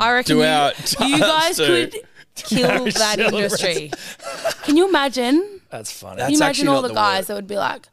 I 0.00 0.12
reckon 0.12 0.36
Do 0.36 0.42
you, 0.42 1.14
you 1.16 1.18
guys 1.18 1.56
could 1.56 1.94
kill 2.34 2.84
that 2.84 3.18
industry. 3.18 3.90
Can 4.64 4.76
you 4.76 4.88
imagine? 4.88 5.60
That's 5.70 5.90
funny. 5.90 6.20
Can 6.22 6.30
you 6.30 6.36
imagine 6.36 6.42
actually 6.42 6.68
all 6.68 6.82
the 6.82 6.88
the 6.88 6.94
guys 6.94 7.22
word. 7.22 7.26
that 7.28 7.34
would 7.34 7.46
be 7.48 7.56
like 7.56 7.88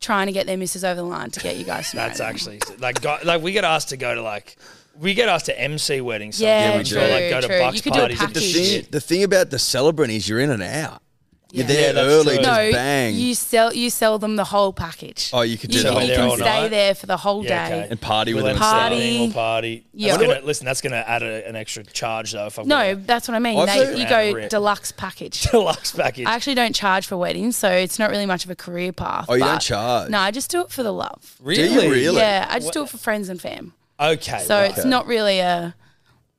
trying 0.00 0.26
to 0.26 0.32
get 0.32 0.46
their 0.46 0.56
missus 0.56 0.84
over 0.84 0.96
the 0.96 1.02
line 1.02 1.30
to 1.30 1.40
get 1.40 1.56
you 1.56 1.64
guys 1.64 1.90
to 1.90 1.96
That's 1.96 2.20
actually 2.20 2.60
like 2.78 3.02
like 3.24 3.42
we 3.42 3.52
get 3.52 3.64
asked 3.64 3.88
to 3.88 3.96
go 3.96 4.14
to 4.14 4.22
like 4.22 4.56
we 4.98 5.14
get 5.14 5.28
asked 5.28 5.46
to 5.46 5.60
MC 5.60 6.00
weddings. 6.00 6.40
Yeah, 6.40 6.68
sometimes, 6.70 6.92
we 6.92 6.98
or, 6.98 7.06
do. 7.06 7.12
like 7.12 7.30
go 7.30 7.40
to 7.40 7.46
true. 7.46 7.58
Bucks 7.60 7.76
You 7.76 7.82
could 7.82 7.92
do 7.92 7.98
a 7.98 8.02
parties. 8.02 8.20
and 8.20 8.28
The 8.34 8.40
package. 8.40 8.54
thing, 8.82 8.86
the 8.90 9.00
thing 9.00 9.22
about 9.24 9.50
the 9.50 9.58
celebrant 9.58 10.12
is 10.12 10.28
you're 10.28 10.40
in 10.40 10.50
and 10.50 10.62
out. 10.62 11.02
You're 11.50 11.62
Yeah. 11.64 11.68
there 11.72 11.80
Yeah, 11.86 11.92
that's 11.92 12.06
early, 12.08 12.24
true. 12.36 12.44
just 12.44 12.46
no, 12.46 12.72
bang. 12.72 13.14
you 13.14 13.34
sell 13.34 13.72
you 13.72 13.88
sell 13.88 14.18
them 14.18 14.36
the 14.36 14.44
whole 14.44 14.70
package. 14.74 15.30
Oh, 15.32 15.40
you 15.40 15.56
could 15.56 15.70
do 15.70 15.78
you, 15.78 15.82
the 15.82 15.92
whole 15.92 16.02
you 16.02 16.14
can 16.14 16.28
All 16.28 16.36
stay 16.36 16.44
night. 16.44 16.68
there 16.68 16.94
for 16.94 17.06
the 17.06 17.16
whole 17.16 17.42
Yeah, 17.42 17.68
day. 17.70 17.74
okay. 17.80 17.88
and 17.90 17.98
party 17.98 18.34
with 18.34 18.44
We'll 18.44 18.52
them. 18.52 18.62
MC, 18.62 18.70
Party. 18.70 19.18
We'll 19.20 19.32
party. 19.32 19.86
Yeah. 19.94 20.16
That's 20.18 20.26
gonna, 20.28 20.40
listen, 20.46 20.66
that's 20.66 20.82
going 20.82 20.92
to 20.92 21.08
add 21.08 21.22
a, 21.22 21.48
an 21.48 21.56
extra 21.56 21.84
charge 21.86 22.32
though. 22.32 22.44
If 22.48 22.58
I've 22.58 22.66
No, 22.66 22.94
got 22.96 23.06
that's 23.06 23.28
what 23.28 23.34
I 23.34 23.38
mean. 23.38 23.58
I've 23.58 23.66
They, 23.66 23.78
heard- 23.86 23.98
you 23.98 24.06
go 24.06 24.32
rip. 24.32 24.50
deluxe 24.50 24.92
package. 24.92 25.40
deluxe 25.50 25.92
package. 25.92 26.26
I 26.26 26.34
actually 26.34 26.56
don't 26.56 26.74
charge 26.74 27.06
for 27.06 27.16
weddings, 27.16 27.56
so 27.56 27.70
it's 27.70 27.98
not 27.98 28.10
really 28.10 28.26
much 28.26 28.44
of 28.44 28.50
a 28.50 28.54
career 28.54 28.92
path. 28.92 29.24
Oh, 29.30 29.32
you 29.32 29.40
don't 29.40 29.54
but- 29.54 29.60
charge? 29.62 30.10
No, 30.10 30.18
I 30.18 30.30
just 30.30 30.50
do 30.50 30.60
it 30.60 30.70
for 30.70 30.82
the 30.82 30.92
love. 30.92 31.34
really? 31.40 31.66
Do 31.66 31.74
you 31.86 31.90
really? 31.90 32.16
Yeah, 32.20 32.46
I 32.50 32.58
just 32.58 32.74
do 32.74 32.82
it 32.82 32.90
for 32.90 32.98
friends 32.98 33.30
and 33.30 33.40
fam. 33.40 33.72
Okay. 34.00 34.38
So 34.40 34.56
right. 34.58 34.70
it's 34.70 34.84
not 34.84 35.06
really 35.06 35.40
a 35.40 35.74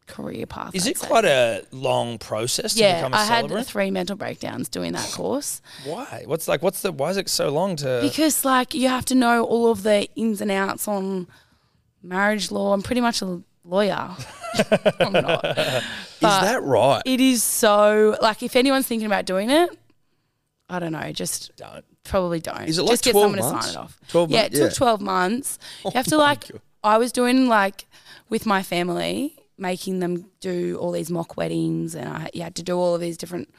career 0.07 0.45
path. 0.45 0.73
Is 0.73 0.87
I'd 0.87 0.91
it 0.91 0.97
say. 0.97 1.07
quite 1.07 1.25
a 1.25 1.65
long 1.71 2.17
process 2.17 2.73
to 2.73 2.79
become 2.79 2.85
a 2.85 2.89
student? 2.89 2.91
Yeah, 2.91 2.97
become 2.99 3.13
a 3.13 3.17
I 3.17 3.25
had 3.25 3.39
celebrant? 3.41 3.67
three 3.67 3.91
mental 3.91 4.15
breakdowns 4.15 4.69
doing 4.69 4.93
that 4.93 5.11
course 5.11 5.61
Why? 5.85 6.23
What's 6.25 6.47
like? 6.47 6.61
What's 6.63 6.81
the? 6.81 6.91
Why 6.91 7.09
is 7.11 7.17
it 7.17 7.29
so 7.29 7.49
long 7.49 7.75
to? 7.77 7.99
because, 8.01 8.43
like, 8.45 8.73
you 8.73 8.87
have 8.89 9.05
to 9.05 9.15
know 9.15 9.43
all 9.43 9.69
of 9.71 9.83
the 9.83 10.07
ins 10.15 10.41
and 10.41 10.51
outs 10.51 10.87
on 10.87 11.27
marriage 12.01 12.49
law. 12.51 12.73
I'm 12.73 12.81
pretty 12.81 13.01
much 13.01 13.21
a 13.21 13.41
lawyer. 13.63 14.15
I'm 14.99 15.13
not. 15.13 15.45
Is 15.45 15.83
that 16.21 16.63
right? 16.63 17.01
It 17.05 17.19
is 17.19 17.43
so 17.43 18.17
like 18.21 18.41
if 18.41 18.55
anyone's 18.55 18.87
thinking 18.87 19.05
about 19.05 19.25
doing 19.25 19.49
it, 19.49 19.69
I 20.69 20.79
don't 20.79 20.91
know, 20.91 21.11
just 21.11 21.55
Don't. 21.55 21.85
probably 22.03 22.39
don't. 22.39 22.67
Is 22.67 22.77
it 22.77 22.83
like 22.83 22.91
just 22.93 23.03
get 23.03 23.11
12 23.11 23.23
someone 23.31 23.39
months? 23.53 23.67
to 23.67 23.73
sign 23.73 23.81
it 23.81 23.85
off? 23.85 23.99
12 24.09 24.31
yeah, 24.31 24.41
months? 24.41 24.55
it 24.55 24.59
took 24.59 24.71
Yeah. 24.71 24.75
twelve 24.75 25.01
months. 25.01 25.59
You 25.83 25.91
oh 25.91 25.91
have 25.91 26.07
to 26.07 26.17
my 26.17 26.23
like 26.23 26.49
God. 26.51 26.61
I 26.83 26.97
was 26.97 27.11
doing 27.11 27.47
like 27.47 27.85
with 28.29 28.45
my 28.45 28.63
family, 28.63 29.35
making 29.57 29.99
them 29.99 30.29
do 30.39 30.77
all 30.79 30.91
these 30.91 31.09
mock 31.09 31.37
weddings 31.37 31.95
and 31.95 32.09
I 32.09 32.29
you 32.33 32.41
had 32.43 32.55
to 32.55 32.63
do 32.63 32.77
all 32.77 32.95
of 32.95 33.01
these 33.01 33.17
different 33.17 33.49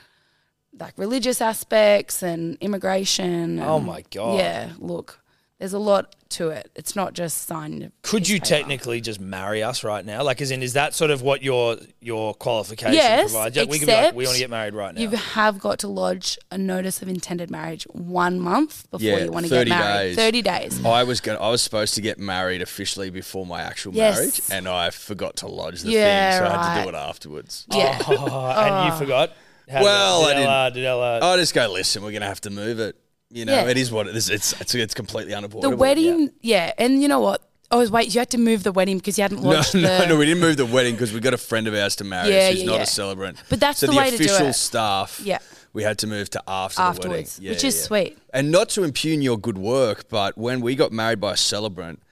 like 0.78 0.96
religious 0.96 1.40
aspects 1.40 2.22
and 2.22 2.56
immigration. 2.60 3.60
Oh 3.60 3.80
my 3.80 4.02
God. 4.10 4.38
Yeah, 4.38 4.72
look. 4.78 5.19
There's 5.60 5.74
a 5.74 5.78
lot 5.78 6.16
to 6.30 6.48
it. 6.48 6.70
It's 6.74 6.96
not 6.96 7.12
just 7.12 7.46
signing. 7.46 7.82
a 7.82 7.92
Could 8.00 8.26
you 8.26 8.36
paper. 8.36 8.46
technically 8.46 9.00
just 9.02 9.20
marry 9.20 9.62
us 9.62 9.84
right 9.84 10.02
now? 10.04 10.22
Like, 10.22 10.40
as 10.40 10.50
in, 10.50 10.62
is 10.62 10.72
that 10.72 10.94
sort 10.94 11.10
of 11.10 11.20
what 11.20 11.42
your 11.42 11.76
your 12.00 12.32
qualification 12.32 12.94
Yes, 12.94 13.30
provides? 13.30 13.56
Like, 13.58 13.68
we 13.68 13.78
could 13.78 13.86
be 13.86 13.92
like, 13.92 14.14
we 14.14 14.24
want 14.24 14.36
to 14.36 14.40
get 14.42 14.48
married 14.48 14.72
right 14.72 14.94
now. 14.94 15.00
You 15.02 15.10
have 15.10 15.58
got 15.58 15.80
to 15.80 15.88
lodge 15.88 16.38
a 16.50 16.56
notice 16.56 17.02
of 17.02 17.08
intended 17.08 17.50
marriage 17.50 17.84
one 17.92 18.40
month 18.40 18.90
before 18.90 19.06
Yeah, 19.06 19.18
you 19.24 19.30
want 19.30 19.44
to 19.46 19.50
get 19.50 19.56
30 19.68 19.70
married. 19.70 20.06
days. 20.08 20.16
Thirty 20.16 20.42
days. 20.42 20.84
I 20.84 21.02
was 21.04 21.20
going 21.20 21.38
I 21.38 21.50
was 21.50 21.60
supposed 21.62 21.94
to 21.96 22.00
get 22.00 22.18
married 22.18 22.62
officially 22.62 23.10
before 23.10 23.44
my 23.44 23.60
actual 23.60 23.92
Yes. 23.94 24.16
marriage, 24.16 24.40
and 24.50 24.66
I 24.66 24.88
forgot 24.88 25.36
to 25.36 25.46
lodge 25.46 25.82
the 25.82 25.90
Yeah, 25.90 26.38
thing, 26.38 26.46
so 26.46 26.54
I 26.54 26.62
had 26.64 26.76
to 26.78 26.82
do 26.84 26.88
it 26.88 26.94
afterwards. 26.94 27.66
Yeah. 27.70 27.98
Oh, 28.08 28.46
and 28.56 28.86
you 28.88 28.94
oh. 28.94 28.98
forgot. 28.98 29.32
How 29.70 29.82
Well, 29.82 30.24
I 30.24 30.34
did 30.34 30.42
Ella, 30.46 30.70
did 30.72 30.84
Ella, 30.86 31.18
I 31.34 31.36
just 31.36 31.52
go, 31.54 31.70
listen, 31.70 32.02
we're 32.02 32.10
going 32.12 32.22
to 32.22 32.26
have 32.28 32.40
to 32.40 32.50
move 32.50 32.80
it. 32.80 32.96
You 33.32 33.44
know, 33.44 33.52
Yeah. 33.54 33.68
it 33.68 33.76
is 33.78 33.92
what 33.92 34.08
it 34.08 34.16
is. 34.16 34.28
It's 34.28 34.52
it's, 34.60 34.74
it's 34.74 34.94
completely 34.94 35.34
unavoidable. 35.34 35.70
The 35.70 35.76
wedding, 35.76 36.30
yeah. 36.40 36.72
and 36.78 37.00
you 37.00 37.08
know 37.08 37.20
what? 37.20 37.42
Oh, 37.72 37.88
wait, 37.88 38.12
you 38.12 38.18
had 38.18 38.30
to 38.30 38.38
move 38.38 38.64
the 38.64 38.72
wedding 38.72 38.98
because 38.98 39.16
you 39.16 39.22
hadn't 39.22 39.42
No, 39.42 39.50
lodged 39.50 39.74
no, 39.76 39.80
the. 39.82 40.06
no, 40.06 40.16
we 40.16 40.26
didn't 40.26 40.40
move 40.40 40.56
the 40.56 40.66
wedding 40.66 40.94
because 40.94 41.12
we 41.12 41.20
got 41.20 41.34
a 41.34 41.38
friend 41.38 41.68
of 41.68 41.74
ours 41.74 41.94
to 41.96 42.04
marry. 42.04 42.30
Yeah, 42.30 42.38
us 42.48 42.50
who's 42.50 42.60
yeah, 42.62 42.66
not 42.66 42.76
yeah. 42.76 42.82
a 42.82 42.86
celebrant. 42.86 43.42
But 43.48 43.60
that's 43.60 43.78
so 43.78 43.86
the 43.86 43.92
the 43.92 43.98
way 43.98 44.10
to 44.10 44.16
do 44.18 44.24
official 44.24 44.46
it. 44.48 44.52
staff 44.54 45.20
Yeah. 45.24 45.38
we 45.72 45.84
had 45.84 45.96
to 45.98 46.08
move 46.08 46.28
to 46.30 46.42
after 46.48 46.82
Afterwards, 46.82 47.36
the 47.36 47.42
wedding. 47.42 47.54
which 47.54 47.62
is 47.64 47.80
sweet. 47.80 48.18
And 48.34 48.50
not 48.50 48.70
to 48.70 48.82
impugn 48.82 49.22
your 49.22 49.38
good 49.38 49.58
work, 49.58 50.08
but 50.08 50.36
when 50.36 50.60
we 50.60 50.74
got 50.74 50.90
married 50.90 51.20
by 51.20 51.34
a 51.34 51.36
celebrant, 51.36 52.02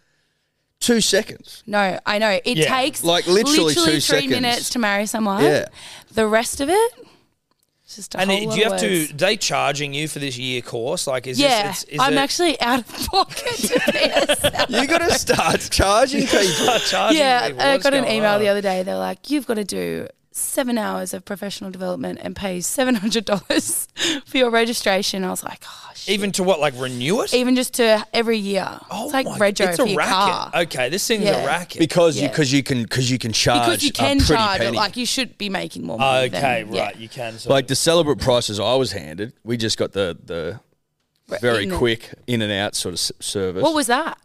two 0.79 1.01
seconds. 1.01 1.65
No, 1.67 1.99
I 2.07 2.19
know. 2.21 2.39
It 2.45 2.57
Yeah. 2.59 2.79
takes 2.81 3.03
Like, 3.03 3.27
literally 3.27 3.75
two 3.75 3.81
three 3.85 3.99
seconds. 4.01 4.31
minutes 4.31 4.71
to 4.71 4.79
marry 4.79 5.07
someone. 5.07 5.43
Yeah. 5.43 5.65
The 6.13 6.29
rest 6.29 6.61
of 6.61 6.69
it, 6.71 6.93
it's 7.03 7.08
just 7.99 8.15
a 8.15 8.21
And 8.21 8.31
whole 8.31 8.41
it- 8.43 8.47
lot 8.47 8.55
do 8.55 8.61
you 8.61 8.67
of 8.67 8.73
have 8.73 8.81
to? 8.81 8.99
words. 9.01 9.11
Are 9.13 9.17
they 9.17 9.37
charging 9.37 9.93
you 9.93 10.09
for 10.09 10.19
this 10.21 10.39
year 10.39 10.63
course? 10.63 11.07
Like, 11.07 11.27
is 11.27 11.39
Yeah, 11.39 11.69
this? 11.69 11.83
It's, 11.83 11.93
is 11.93 12.01
I'm 12.01 12.15
it, 12.15 12.17
actually 12.17 12.61
out 12.61 12.81
of 12.81 12.87
pocket 13.09 13.55
to 13.57 13.81
pay. 13.93 14.65
You 14.69 14.87
got 14.87 14.99
to 14.99 15.13
start 15.19 15.69
charging 15.71 16.23
people. 16.23 16.39
Start 16.47 16.83
charging 16.83 17.19
yeah, 17.19 17.49
people. 17.49 17.63
I 17.63 17.79
got 17.79 17.95
an 17.95 18.05
email 18.07 18.35
on? 18.35 18.41
the 18.41 18.49
other 18.49 18.63
day. 18.63 18.83
They're 18.85 18.97
like, 18.97 19.31
"You've 19.31 19.47
got 19.47 19.55
to 19.55 19.65
do 19.65 20.09
seven 20.39 20.79
hours 20.79 21.13
of 21.15 21.25
professional 21.25 21.71
development 21.71 22.19
and 22.23 22.35
pay 22.37 22.61
seven 22.61 22.95
hundred 22.95 23.25
dollars 23.25 23.89
for 24.27 24.39
your 24.39 24.51
registration." 24.51 25.25
I 25.25 25.31
was 25.31 25.43
like, 25.45 25.63
"Oh 25.67 25.91
shit!" 25.95 26.15
Even 26.15 26.33
to 26.33 26.43
what? 26.43 26.61
Like 26.61 26.75
renew 26.79 27.21
it? 27.23 27.35
Even 27.35 27.55
just 27.57 27.75
to 27.75 28.05
every 28.13 28.39
year. 28.39 28.69
Oh 28.91 29.05
it's 29.05 29.13
like 29.13 29.27
my- 29.27 29.39
rego 29.39 29.69
It's 29.69 29.77
for 29.77 29.85
a 29.85 29.89
your 29.89 29.99
racket. 29.99 30.13
car. 30.13 30.51
Okay, 30.63 30.89
this 30.89 31.07
thing's 31.07 31.25
Yeah. 31.25 31.43
a 31.43 31.47
racket. 31.47 31.79
Because 31.81 32.21
you 32.21 32.29
because 32.29 32.53
you 32.53 32.63
can 32.63 32.83
because 32.83 33.11
you 33.11 33.19
can 33.19 33.33
charge 33.33 33.67
Because 33.67 33.85
you 33.85 33.93
can 33.93 34.19
pretty 34.19 34.35
charge 34.35 34.61
it, 34.61 34.65
penny. 34.65 34.77
like 34.77 34.97
you 34.97 35.07
should 35.07 35.37
be 35.39 35.49
making 35.49 35.85
more 35.85 35.99
money. 35.99 36.27
okay, 36.29 36.63
than, 36.65 36.71
right. 36.73 36.95
yeah. 36.95 36.99
You 36.99 37.09
can. 37.09 37.39
So 37.39 37.51
like 37.51 37.67
the 37.67 37.77
celebrate 37.77 38.19
prices 38.19 38.59
I 38.61 38.75
was 38.77 38.93
handed. 38.93 39.33
We 39.45 39.57
just 39.57 39.77
got 39.79 39.93
the 39.93 40.17
the 40.25 40.61
very 41.41 41.65
in 41.65 41.69
the- 41.71 41.77
quick 41.77 42.11
in 42.27 42.41
and 42.43 42.53
out 42.53 42.75
sort 42.75 42.95
of 42.95 43.01
service. 43.01 43.63
What 43.63 43.75
was 43.75 43.87
that? 43.89 44.19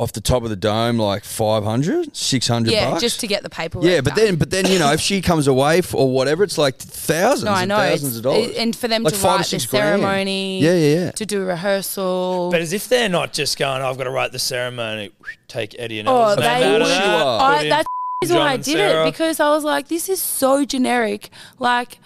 Off 0.00 0.12
the 0.14 0.20
top 0.22 0.42
of 0.42 0.48
the 0.48 0.56
dome 0.56 0.96
like 0.98 1.24
500, 1.24 2.16
600 2.16 2.72
Yeah, 2.72 2.90
bucks? 2.92 3.02
just 3.02 3.20
to 3.20 3.26
get 3.26 3.42
the 3.42 3.50
paperwork. 3.50 3.86
yeah, 3.86 4.00
but 4.00 4.14
done. 4.14 4.24
then, 4.24 4.36
but 4.36 4.48
then 4.50 4.66
you 4.66 4.78
know, 4.78 4.92
if 4.92 5.00
she 5.00 5.20
comes 5.20 5.46
away 5.46 5.78
f- 5.78 5.94
or 5.94 6.10
whatever, 6.10 6.42
it's 6.42 6.56
like 6.56 6.78
thousands 6.78 7.44
no, 7.44 7.50
I 7.52 7.60
and 7.64 7.68
know. 7.68 7.76
thousands 7.76 8.12
It's, 8.12 8.16
of 8.16 8.22
dollars. 8.22 8.56
and 8.56 8.74
for 8.74 8.88
them 8.88 9.02
Like 9.02 9.12
to 9.12 9.18
five 9.20 9.32
or 9.34 9.36
write 9.40 9.50
the 9.50 9.60
ceremony, 9.60 10.60
Yeah, 10.62 10.74
yeah, 10.74 10.94
yeah. 11.04 11.10
to 11.10 11.26
do 11.26 11.42
a 11.42 11.44
rehearsal. 11.44 12.48
But 12.50 12.62
as 12.62 12.72
if 12.72 12.88
they're 12.88 13.10
not 13.10 13.34
just 13.34 13.58
going, 13.58 13.82
I've 13.82 13.98
got 13.98 14.04
to 14.04 14.10
write 14.10 14.32
the 14.32 14.38
ceremony, 14.38 15.12
take 15.48 15.76
Eddy 15.78 15.98
and 16.00 16.08
Oh, 16.08 16.16
Ella's 16.16 16.36
they 16.36 16.42
name 16.44 16.62
out 16.76 16.80
of 16.80 16.86
course 16.86 16.98
that, 16.98 17.04
you 17.04 17.10
are. 17.26 17.38
put 17.58 17.66
I, 17.66 17.68
that's 17.68 17.86
John 18.26 18.38
why 18.38 18.52
I 18.52 18.56
did 18.56 18.64
Sarah. 18.64 19.02
it 19.06 19.10
because 19.12 19.38
I 19.40 19.50
was 19.50 19.64
like, 19.64 19.88
this 19.88 20.08
is 20.08 20.22
so 20.22 20.64
generic. 20.64 21.28
Like, 21.58 21.98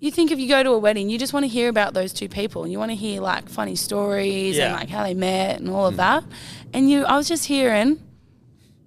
you 0.00 0.10
think 0.10 0.30
if 0.30 0.38
you 0.38 0.48
go 0.48 0.62
to 0.62 0.70
a 0.70 0.78
wedding, 0.78 1.10
you 1.10 1.18
just 1.18 1.32
want 1.32 1.44
to 1.44 1.48
hear 1.48 1.68
about 1.68 1.92
those 1.92 2.12
two 2.12 2.28
people, 2.28 2.62
and 2.64 2.72
you 2.72 2.78
want 2.78 2.90
to 2.90 2.96
hear 2.96 3.20
like 3.20 3.48
funny 3.48 3.76
stories 3.76 4.58
and 4.58 4.72
like 4.72 4.88
how 4.88 5.04
they 5.04 5.14
met 5.14 5.60
and 5.60 5.68
all 5.68 5.86
of 5.86 5.94
mm. 5.94 5.98
that. 5.98 6.24
And 6.72 6.90
you, 6.90 7.04
I 7.04 7.16
was 7.16 7.28
just 7.28 7.44
hearing 7.44 8.00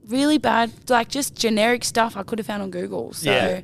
really 0.07 0.39
bad, 0.39 0.71
like 0.89 1.09
just 1.09 1.35
generic 1.35 1.83
stuff 1.83 2.17
I 2.17 2.23
could 2.23 2.39
have 2.39 2.47
found 2.47 2.63
on 2.63 2.71
Google. 2.71 3.13
So 3.13 3.31
Yeah. 3.31 3.61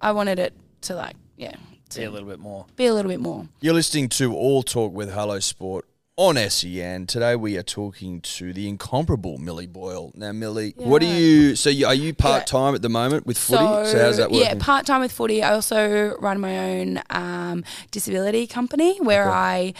I 0.00 0.12
wanted 0.12 0.38
it 0.38 0.54
to 0.82 0.94
like, 0.94 1.16
yeah, 1.36 1.54
Be 1.94 2.04
a 2.04 2.10
little 2.10 2.28
bit 2.28 2.38
more. 2.38 2.64
be 2.76 2.86
a 2.86 2.94
little 2.94 3.10
bit 3.10 3.20
more. 3.20 3.46
You're 3.60 3.74
listening 3.74 4.08
to 4.10 4.34
All 4.34 4.62
Talk 4.62 4.92
with 4.92 5.12
Hello 5.12 5.38
Sport 5.38 5.86
on 6.20 6.36
SEN. 6.50 7.06
Today 7.06 7.34
we 7.34 7.56
are 7.56 7.62
talking 7.62 8.20
to 8.20 8.52
the 8.52 8.68
incomparable 8.68 9.38
Millie 9.38 9.66
Boyle. 9.66 10.12
Now, 10.14 10.32
Millie, 10.32 10.74
what 10.76 11.00
are 11.00 11.06
you? 11.06 11.56
So, 11.56 11.70
you, 11.70 11.86
are 11.86 11.94
you 11.94 12.12
part 12.12 12.46
time 12.46 12.74
at 12.74 12.82
the 12.82 12.90
moment 12.90 13.26
with 13.26 13.38
footy? 13.38 13.64
So, 13.88 13.98
how's 13.98 14.18
that 14.18 14.30
working? 14.30 14.46
Yeah, 14.46 14.54
part 14.58 14.84
time 14.84 15.00
with 15.00 15.12
footy. 15.12 15.42
I 15.42 15.54
also 15.54 16.14
run 16.18 16.38
my 16.38 16.58
own 16.58 17.00
um, 17.08 17.64
disability 17.90 18.46
company 18.46 18.98
where 19.00 19.30
I, 19.30 19.72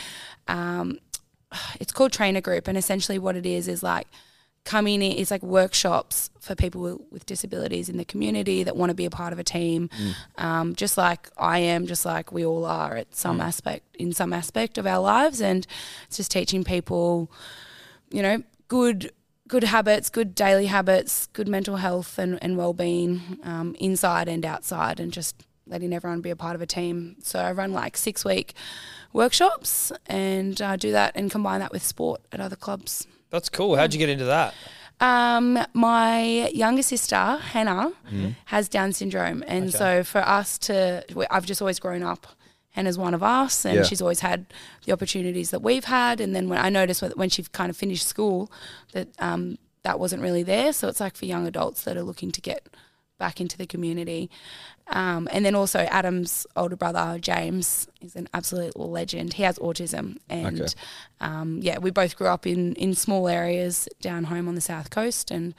um, 0.48 0.98
it's 1.78 1.92
called 1.92 2.10
Trainer 2.10 2.40
Group, 2.40 2.68
and 2.68 2.78
essentially 2.78 3.18
what 3.18 3.36
it 3.36 3.44
is 3.44 3.68
is 3.68 3.82
like 3.82 4.06
coming 4.64 5.02
in. 5.02 5.12
It's 5.12 5.30
like 5.30 5.42
workshops 5.42 6.30
for 6.40 6.54
people 6.54 7.06
with, 7.10 7.26
disabilities 7.26 7.88
in 7.88 7.96
the 7.96 8.04
community 8.04 8.62
that 8.62 8.76
want 8.76 8.90
to 8.90 8.94
be 8.94 9.04
a 9.04 9.10
part 9.10 9.32
of 9.32 9.38
a 9.38 9.44
team, 9.44 9.88
um, 10.38 10.74
just 10.74 10.96
like 10.96 11.30
I 11.36 11.58
am, 11.58 11.86
just 11.86 12.04
like 12.04 12.32
we 12.32 12.44
all 12.44 12.64
are 12.64 12.96
at 12.96 13.14
some 13.14 13.40
aspect 13.40 13.96
in 13.96 14.12
some 14.12 14.32
aspect 14.32 14.78
of 14.78 14.86
our 14.86 15.00
lives, 15.00 15.40
and 15.40 15.66
it's 16.06 16.16
just 16.16 16.30
teaching 16.30 16.64
people 16.64 17.30
you 18.10 18.22
know, 18.22 18.42
good 18.68 19.12
good 19.48 19.64
habits, 19.64 20.10
good 20.10 20.34
daily 20.34 20.66
habits, 20.66 21.26
good 21.32 21.48
mental 21.48 21.76
health 21.76 22.18
and, 22.20 22.38
and 22.40 22.56
well-being 22.56 23.40
um, 23.42 23.74
inside 23.80 24.28
and 24.28 24.46
outside 24.46 25.00
and 25.00 25.12
just 25.12 25.42
letting 25.66 25.92
everyone 25.92 26.20
be 26.20 26.30
a 26.30 26.36
part 26.36 26.54
of 26.54 26.62
a 26.62 26.66
team. 26.66 27.16
So 27.22 27.40
I 27.40 27.50
run 27.50 27.72
like 27.72 27.96
six 27.96 28.24
week 28.24 28.54
workshops 29.12 29.90
and 30.06 30.60
uh, 30.62 30.76
do 30.76 30.92
that 30.92 31.16
and 31.16 31.32
combine 31.32 31.58
that 31.60 31.72
with 31.72 31.82
sport 31.82 32.20
at 32.30 32.40
other 32.40 32.54
clubs. 32.54 33.08
That's 33.30 33.48
cool. 33.48 33.76
How'd 33.76 33.92
you 33.94 33.98
get 33.98 34.08
into 34.08 34.24
that? 34.26 34.54
Um, 35.00 35.58
my 35.72 36.48
younger 36.52 36.82
sister 36.82 37.16
Hannah 37.16 37.92
has 38.46 38.68
Down 38.68 38.92
syndrome, 38.92 39.42
and 39.46 39.72
so 39.72 40.04
for 40.04 40.20
us 40.20 40.58
to, 40.58 41.04
we- 41.14 41.26
I've 41.30 41.46
just 41.46 41.62
always 41.62 41.78
grown 41.78 42.02
up. 42.02 42.26
Hannah's 42.72 42.98
one 42.98 43.14
of 43.14 43.22
us, 43.22 43.64
and 43.64 43.76
Yeah. 43.76 43.82
she's 43.82 44.00
always 44.02 44.20
had 44.20 44.46
the 44.84 44.92
opportunities 44.92 45.50
that 45.50 45.60
we've 45.62 45.84
had. 45.86 46.20
And 46.20 46.36
then 46.36 46.48
when 46.48 46.58
I 46.60 46.68
noticed 46.68 47.02
when- 47.02 47.12
when 47.12 47.28
she 47.30 47.42
kind 47.44 47.70
of 47.70 47.76
finished 47.76 48.06
school, 48.06 48.50
that 48.92 49.08
um, 49.18 49.58
that 49.82 49.98
wasn't 49.98 50.20
really 50.22 50.42
there. 50.42 50.72
So 50.72 50.86
it's 50.88 51.00
like 51.00 51.16
for 51.16 51.24
young 51.24 51.46
adults 51.46 51.82
that 51.84 51.96
are 51.96 52.02
looking 52.02 52.30
to 52.32 52.40
get 52.40 52.68
back 53.20 53.40
into 53.40 53.56
the 53.56 53.66
community. 53.66 54.28
Um, 54.88 55.28
and 55.30 55.44
then 55.44 55.54
also 55.54 55.78
Adam's 55.78 56.46
older 56.56 56.74
brother 56.74 57.18
James 57.20 57.86
is 58.00 58.16
an 58.16 58.28
absolute 58.34 58.76
legend. 58.76 59.34
He 59.34 59.44
has 59.44 59.56
autism, 59.60 60.16
and 60.28 60.60
Okay. 60.62 60.72
um, 61.20 61.60
yeah, 61.62 61.78
we 61.78 61.92
both 61.92 62.16
grew 62.16 62.26
up 62.26 62.44
in 62.46 62.74
in 62.74 62.94
small 62.96 63.28
areas 63.28 63.88
down 64.00 64.24
home 64.24 64.48
on 64.48 64.56
the 64.56 64.60
south 64.60 64.90
coast, 64.90 65.30
and 65.30 65.54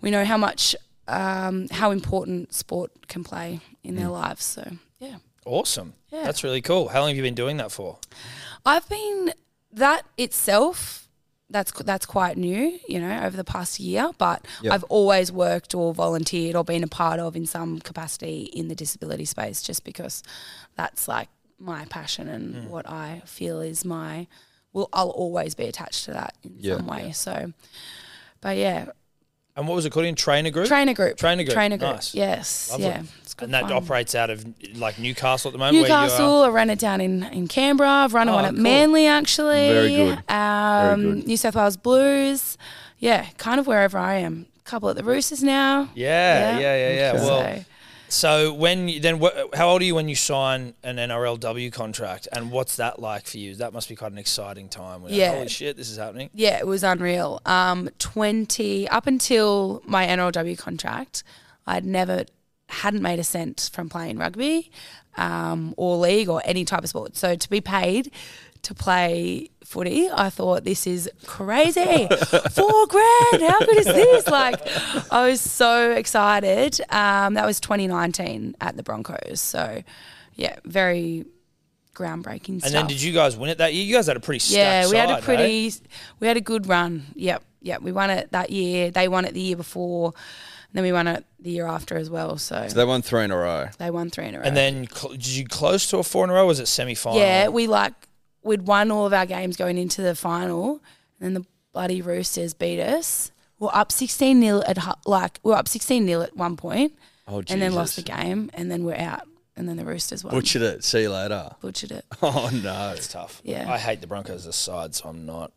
we 0.00 0.10
know 0.10 0.24
how 0.24 0.38
much 0.38 0.74
um, 1.06 1.68
how 1.70 1.90
important 1.90 2.54
sport 2.54 2.90
can 3.08 3.22
play 3.24 3.60
in 3.82 3.92
Mm. 3.94 3.98
their 3.98 4.08
lives. 4.08 4.44
So 4.46 4.62
yeah, 4.98 5.16
Awesome. 5.44 5.92
Yeah. 6.10 6.22
That's 6.24 6.42
really 6.42 6.62
cool. 6.62 6.88
How 6.88 7.00
long 7.00 7.08
have 7.10 7.16
you 7.18 7.22
been 7.22 7.34
doing 7.34 7.58
that 7.58 7.70
for? 7.70 7.98
I've 8.64 8.88
been 8.88 9.34
that 9.72 10.06
itself. 10.16 11.03
That's 11.50 11.70
that's 11.72 12.06
quite 12.06 12.36
new, 12.38 12.78
you 12.88 12.98
know, 13.00 13.22
over 13.22 13.36
the 13.36 13.44
past 13.44 13.78
year. 13.78 14.10
But 14.18 14.46
Yep. 14.62 14.72
I've 14.72 14.84
always 14.84 15.30
worked 15.30 15.74
or 15.74 15.92
volunteered 15.92 16.56
or 16.56 16.64
been 16.64 16.82
a 16.82 16.88
part 16.88 17.20
of 17.20 17.36
in 17.36 17.46
some 17.46 17.80
capacity 17.80 18.44
in 18.54 18.68
the 18.68 18.74
disability 18.74 19.24
space, 19.26 19.62
just 19.62 19.84
because 19.84 20.22
that's 20.74 21.06
like 21.06 21.28
my 21.58 21.84
passion 21.86 22.28
and 22.28 22.54
Mm. 22.54 22.68
what 22.68 22.88
I 22.88 23.22
feel 23.26 23.60
is 23.60 23.84
my. 23.84 24.26
Well, 24.72 24.88
I'll 24.92 25.10
always 25.10 25.54
be 25.54 25.64
attached 25.66 26.04
to 26.06 26.12
that 26.12 26.34
in 26.42 26.56
Yeah. 26.58 26.78
some 26.78 26.86
way. 26.86 27.12
So, 27.12 27.52
but 28.40 28.56
yeah, 28.56 28.86
And 29.56 29.68
what 29.68 29.74
was 29.76 29.86
it 29.86 29.90
called 29.90 30.06
in 30.06 30.16
Trainer 30.16 30.50
Group? 30.50 30.66
trainer 30.66 30.94
group, 30.94 31.16
Trainer 31.16 31.44
group. 31.44 31.54
trainer 31.54 31.76
group. 31.76 31.92
Nice. 31.94 32.12
Yes, 32.14 32.70
Lovely. 32.72 32.86
yeah, 32.86 33.02
it's 33.22 33.34
good 33.34 33.44
and 33.46 33.54
that 33.54 33.62
fun. 33.62 33.72
operates 33.72 34.14
out 34.16 34.28
of 34.28 34.44
like 34.76 34.98
Newcastle 34.98 35.48
at 35.48 35.52
the 35.52 35.58
moment. 35.58 35.74
Where 35.82 35.88
you 35.88 36.02
Newcastle. 36.02 36.42
are. 36.42 36.46
I 36.46 36.52
ran 36.52 36.70
it 36.70 36.78
down 36.80 37.00
in, 37.00 37.22
in 37.24 37.46
Canberra. 37.46 37.88
I've 37.88 38.14
run 38.14 38.28
Oh, 38.28 38.34
one 38.34 38.44
at 38.46 38.54
cool. 38.54 38.62
Manly 38.62 39.06
actually. 39.06 39.68
Very 39.68 39.94
good. 39.96 40.18
Um, 40.28 41.00
Very 41.02 41.14
good. 41.20 41.26
New 41.28 41.36
South 41.36 41.54
Wales 41.54 41.76
Blues. 41.76 42.58
Yeah, 42.98 43.26
kind 43.38 43.60
of 43.60 43.66
wherever 43.68 43.96
I 43.96 44.14
am. 44.16 44.46
couple 44.64 44.88
at 44.90 44.96
the 44.96 45.04
Roosters 45.04 45.42
now. 45.42 45.88
Yeah, 45.94 46.58
yeah, 46.58 46.76
yeah, 46.76 46.92
yeah. 46.94 47.16
So- 47.20 47.24
Well, 47.26 47.56
so 47.56 47.64
when 48.22 48.88
you, 48.88 49.00
then 49.00 49.20
wh- 49.20 49.54
how 49.56 49.68
old 49.70 49.82
are 49.82 49.84
you 49.84 49.94
when 49.94 50.08
you 50.08 50.14
sign 50.14 50.74
an 50.82 50.96
NRLW 50.96 51.72
contract, 51.72 52.28
and 52.32 52.50
what's 52.50 52.76
that 52.76 52.98
like 53.00 53.26
for 53.26 53.38
you? 53.38 53.54
That 53.56 53.72
must 53.72 53.88
be 53.88 53.96
quite 53.96 54.12
an 54.12 54.18
exciting 54.18 54.68
time. 54.68 55.02
When 55.02 55.12
you're 55.12 55.24
like, 55.24 55.32
Yeah. 55.32 55.36
holy 55.38 55.48
shit, 55.48 55.76
this 55.76 55.90
is 55.90 55.98
happening. 55.98 56.30
Yeah, 56.34 56.58
it 56.58 56.66
was 56.66 56.82
unreal. 56.84 57.40
Um, 57.46 57.88
twenty 57.98 58.88
up 58.88 59.06
until 59.06 59.82
my 59.86 60.06
NRLW 60.06 60.56
contract, 60.58 61.22
I'd 61.66 61.84
never 61.84 62.24
hadn't 62.68 63.02
made 63.02 63.18
a 63.18 63.24
cent 63.24 63.70
from 63.72 63.88
playing 63.88 64.18
rugby, 64.18 64.70
um, 65.16 65.74
or 65.76 65.96
league 65.96 66.28
or 66.28 66.42
any 66.44 66.64
type 66.64 66.82
of 66.82 66.88
sport. 66.88 67.16
So 67.16 67.34
to 67.36 67.50
be 67.50 67.60
paid 67.60 68.10
to 68.64 68.74
play 68.74 69.50
footy, 69.64 70.08
I 70.10 70.30
thought 70.30 70.64
this 70.64 70.86
is 70.86 71.10
crazy. 71.26 72.06
Four 72.52 72.86
grand, 72.86 73.42
how 73.42 73.58
good 73.60 73.78
is 73.78 73.86
this? 73.86 74.26
Like, 74.28 74.60
I 75.12 75.28
was 75.28 75.40
so 75.40 75.92
excited. 75.92 76.80
Um, 76.90 77.34
that 77.34 77.46
was 77.46 77.60
2019 77.60 78.56
at 78.60 78.76
the 78.76 78.82
Broncos. 78.82 79.40
So, 79.40 79.82
yeah, 80.34 80.56
very 80.64 81.24
groundbreaking 81.94 82.48
And 82.48 82.60
stuff. 82.62 82.72
then 82.72 82.86
did 82.86 83.00
you 83.00 83.12
guys 83.12 83.36
win 83.36 83.50
it 83.50 83.58
that 83.58 83.72
year? 83.74 83.84
You 83.84 83.94
guys 83.94 84.06
had 84.06 84.16
a 84.16 84.20
pretty 84.20 84.40
stacked 84.40 84.56
Yeah, 84.56 84.90
we 84.90 84.96
had 84.96 85.08
side, 85.08 85.18
a 85.18 85.20
hey? 85.20 85.24
pretty, 85.24 85.72
we 86.20 86.26
had 86.26 86.36
a 86.36 86.40
good 86.40 86.66
run. 86.66 87.06
Yep, 87.14 87.42
yep. 87.62 87.82
We 87.82 87.92
won 87.92 88.10
it 88.10 88.32
that 88.32 88.50
year. 88.50 88.90
They 88.90 89.08
won 89.08 89.24
it 89.24 89.34
the 89.34 89.40
year 89.40 89.56
before, 89.56 90.06
and 90.08 90.72
then 90.72 90.82
we 90.82 90.92
won 90.92 91.06
it 91.06 91.24
the 91.38 91.50
year 91.50 91.66
after 91.66 91.96
as 91.96 92.10
well. 92.10 92.36
So, 92.38 92.66
So 92.68 92.74
they 92.74 92.84
won 92.84 93.02
three 93.02 93.24
in 93.24 93.30
a 93.30 93.36
row. 93.36 93.68
they 93.78 93.90
won 93.90 94.10
three 94.10 94.26
in 94.26 94.34
a 94.34 94.38
row. 94.38 94.44
And 94.44 94.56
then 94.56 94.88
cl- 94.92 95.12
did 95.12 95.26
you 95.28 95.46
close 95.46 95.86
to 95.90 95.98
a 95.98 96.02
four 96.02 96.24
in 96.24 96.30
a 96.30 96.34
row? 96.34 96.46
Was 96.46 96.58
it 96.60 96.66
semi 96.66 96.94
final? 96.94 97.20
yeah, 97.20 97.48
we 97.48 97.66
like 97.68 97.92
we'd 98.44 98.66
won 98.66 98.90
all 98.90 99.06
of 99.06 99.12
our 99.12 99.26
games 99.26 99.56
going 99.56 99.78
into 99.78 100.02
the 100.02 100.14
final, 100.14 100.80
and 101.18 101.34
then 101.34 101.34
the 101.34 101.46
bloody 101.72 102.00
Roosters 102.02 102.54
beat 102.54 102.80
us. 102.80 103.32
We're 103.58 103.70
up 103.72 103.90
sixteen 103.90 104.40
0 104.42 104.62
at 104.66 104.78
like 105.06 105.40
we 105.42 105.50
we're 105.50 105.56
up 105.56 105.68
sixteen 105.68 106.06
0 106.06 106.22
at 106.22 106.36
one 106.36 106.56
point, 106.56 106.92
Oh, 107.26 107.42
and 107.48 107.60
then 107.62 107.72
lost 107.74 107.96
the 107.96 108.02
game, 108.02 108.50
and 108.54 108.70
then 108.70 108.84
we're 108.84 108.96
out, 108.96 109.22
and 109.56 109.68
then 109.68 109.76
the 109.76 109.84
Roosters 109.84 110.22
won. 110.24 110.34
Butchered 110.34 110.62
it. 110.62 110.84
See 110.84 111.02
you 111.02 111.10
later. 111.10 111.50
Butchered 111.60 111.92
it. 111.92 112.04
Oh 112.22 112.50
no. 112.52 112.92
it's 112.96 113.08
tough. 113.08 113.40
Yeah. 113.44 113.70
I 113.72 113.78
hate 113.78 114.00
the 114.00 114.06
Broncos 114.06 114.40
as 114.42 114.46
a 114.46 114.52
side, 114.52 114.94
so 114.94 115.08
I'm 115.08 115.24
not 115.24 115.52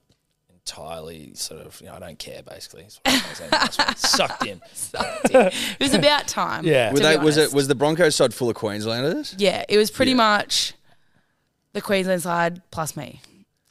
entirely 0.50 1.32
sort 1.34 1.62
of, 1.62 1.80
you 1.80 1.88
know, 1.88 1.94
I 1.94 2.00
don't 2.00 2.20
care 2.20 2.42
basically. 2.44 2.84
That's 2.84 3.00
what 3.06 3.30
I'm 3.30 3.36
saying. 3.36 3.50
That's 3.52 3.78
what- 3.78 3.98
Sucked 4.18 4.46
in. 4.46 4.62
it 4.94 5.80
was 5.80 5.94
about 5.94 6.28
time. 6.28 6.66
Yeah. 6.66 6.88
to 6.90 6.94
Were 6.94 7.00
be 7.00 7.04
they, 7.04 7.18
was 7.18 7.38
it 7.38 7.54
was 7.54 7.68
the 7.68 7.76
Broncos 7.76 8.16
side 8.16 8.34
full 8.34 8.50
of 8.50 8.56
Queenslanders? 8.56 9.34
Yeah, 9.38 9.64
it 9.70 9.78
was 9.78 9.90
pretty 9.92 10.12
Yeah. 10.12 10.18
much 10.18 10.74
the 11.78 11.82
Queensland 11.86 12.22
side 12.24 12.62
plus 12.72 12.98
me. 12.98 13.22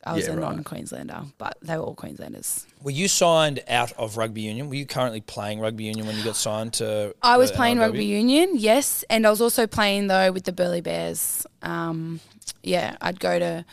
I 0.04 0.12
was 0.14 0.26
Yeah, 0.28 0.34
a 0.34 0.36
right. 0.36 0.54
non-Queenslander, 0.54 1.22
but 1.36 1.56
they 1.62 1.76
were 1.76 1.82
all 1.82 1.94
Queenslanders. 1.96 2.64
Were 2.80 2.92
you 2.92 3.08
signed 3.08 3.64
out 3.68 3.90
of 3.98 4.16
rugby 4.16 4.42
union? 4.42 4.68
Were 4.68 4.76
you 4.76 4.86
currently 4.86 5.20
playing 5.20 5.58
rugby 5.58 5.82
union 5.84 6.06
when 6.06 6.16
you 6.16 6.22
got 6.22 6.36
signed 6.36 6.74
to? 6.74 7.12
I 7.22 7.36
was 7.38 7.50
playing 7.50 7.78
NRLW? 7.78 7.80
rugby 7.80 8.04
union, 8.04 8.50
yes, 8.54 9.04
and 9.10 9.26
I 9.26 9.30
was 9.30 9.40
also 9.40 9.66
playing 9.66 10.06
though 10.06 10.30
with 10.30 10.44
the 10.44 10.52
Burleigh 10.52 10.80
Bears. 10.80 11.44
Um, 11.62 12.20
yeah, 12.62 12.96
I'd 13.00 13.18
go 13.18 13.36
to 13.40 13.64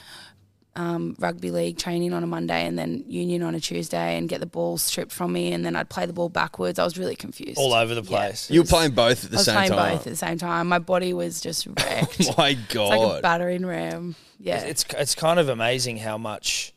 um, 0.75 1.15
rugby 1.19 1.51
league 1.51 1.77
training 1.77 2.13
on 2.13 2.23
a 2.23 2.27
Monday 2.27 2.65
and 2.65 2.77
then 2.79 3.03
union 3.07 3.43
on 3.43 3.53
a 3.53 3.59
Tuesday 3.59 4.17
and 4.17 4.27
get 4.27 4.39
the 4.39 4.45
ball 4.47 4.77
stripped 4.77 5.11
from 5.11 5.31
me, 5.31 5.53
and 5.53 5.63
then 5.65 5.75
I'd 5.75 5.89
play 5.89 6.05
the 6.07 6.13
ball 6.13 6.29
backwards. 6.29 6.79
I 6.79 6.83
was 6.83 6.97
really 6.97 7.15
confused. 7.15 7.57
all 7.59 7.73
over 7.73 7.93
the 7.93 8.01
Yeah. 8.01 8.07
place. 8.07 8.49
You 8.49 8.61
were 8.61 8.67
playing 8.67 8.91
both 8.91 9.23
at 9.25 9.29
the 9.31 9.37
I 9.37 9.39
was 9.39 9.45
same 9.45 9.55
playing 9.55 9.69
time. 9.71 9.91
both 9.97 10.07
at 10.07 10.09
the 10.11 10.15
same 10.17 10.37
time. 10.39 10.67
My 10.67 10.79
body 10.79 11.13
was 11.13 11.41
just 11.41 11.65
wrecked. 11.77 12.19
it's 12.19 12.35
My 12.37 12.53
God. 12.53 12.93
It's 12.93 13.03
like 13.03 13.19
a 13.19 13.21
battering 13.21 13.65
ram. 13.65 14.15
Yeah, 14.39 14.61
It's 14.63 14.83
it's 14.97 15.13
kind 15.15 15.39
of 15.39 15.47
amazing 15.49 15.97
how 15.97 16.17
much, 16.17 16.73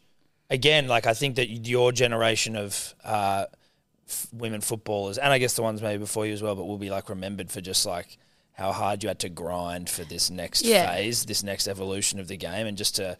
again, 0.50 0.88
like 0.88 1.06
I 1.06 1.14
think 1.14 1.36
that 1.36 1.48
your 1.48 1.90
generation 1.90 2.54
of 2.54 2.94
uh, 3.02 3.46
f- 4.08 4.28
women 4.32 4.60
footballers, 4.60 5.16
and 5.18 5.32
I 5.32 5.38
guess 5.38 5.54
the 5.54 5.62
ones 5.62 5.80
maybe 5.80 5.98
before 5.98 6.26
you 6.26 6.32
as 6.34 6.42
well, 6.42 6.54
but 6.54 6.64
will 6.66 6.78
be 6.78 6.90
like 6.90 7.08
remembered 7.08 7.50
for 7.50 7.60
just 7.60 7.86
like 7.86 8.18
how 8.52 8.72
hard 8.72 9.02
you 9.02 9.08
had 9.08 9.18
to 9.20 9.28
grind 9.28 9.88
for 9.90 10.04
this 10.04 10.30
next 10.30 10.64
Yeah. 10.64 10.86
phase, 10.94 11.24
this 11.24 11.42
next 11.42 11.66
evolution 11.66 12.20
of 12.20 12.28
the 12.28 12.36
game, 12.36 12.66
and 12.66 12.76
just 12.78 12.96
to 12.96 13.16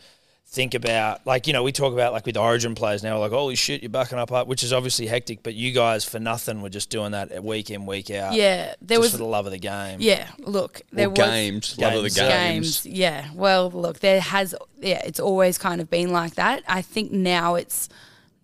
think 0.49 0.75
about 0.75 1.27
like 1.27 1.47
you 1.49 1.53
know 1.53 1.63
we 1.63 1.73
talk 1.73 1.93
about 1.93 2.13
like 2.13 2.25
with 2.25 2.37
Origin 2.37 2.75
players 2.75 3.03
now, 3.03 3.19
like 3.19 3.33
holy 3.33 3.57
shit, 3.57 3.83
you're 3.83 3.91
backing 3.91 4.17
up, 4.19 4.31
up, 4.33 4.47
which 4.47 4.63
is 4.63 4.73
obviously 4.73 5.07
hectic, 5.07 5.43
but 5.43 5.55
you 5.55 5.73
guys 5.73 6.05
for 6.05 6.19
nothing 6.19 6.63
were 6.63 6.69
just 6.71 6.89
doing 6.89 7.13
that 7.13 7.43
week 7.43 7.71
in 7.71 7.85
week 7.85 8.11
out. 8.11 8.33
yeah. 8.35 8.75
There 8.81 8.99
just 8.99 9.01
was 9.01 9.11
for 9.13 9.19
the 9.19 9.25
love 9.25 9.47
of 9.47 9.53
the 9.53 9.59
game. 9.59 9.99
Yeah, 10.01 10.29
look, 10.39 10.83
there 10.93 11.09
Or 11.09 11.11
was 11.11 11.19
games, 11.19 11.79
love 11.79 11.95
of 11.95 12.03
the 12.05 12.11
Games. 12.11 12.19
games. 12.21 12.83
games. 12.83 12.87
Yeah, 12.99 13.29
well, 13.35 13.71
look, 13.71 13.99
there 14.01 14.21
has 14.21 14.55
yeah, 14.81 15.03
it's 15.05 15.21
always 15.21 15.59
kind 15.59 15.81
of 15.81 15.91
been 15.91 16.13
like 16.13 16.37
that. 16.37 16.63
I 16.69 16.81
think 16.83 17.11
now 17.13 17.57
it's 17.57 17.89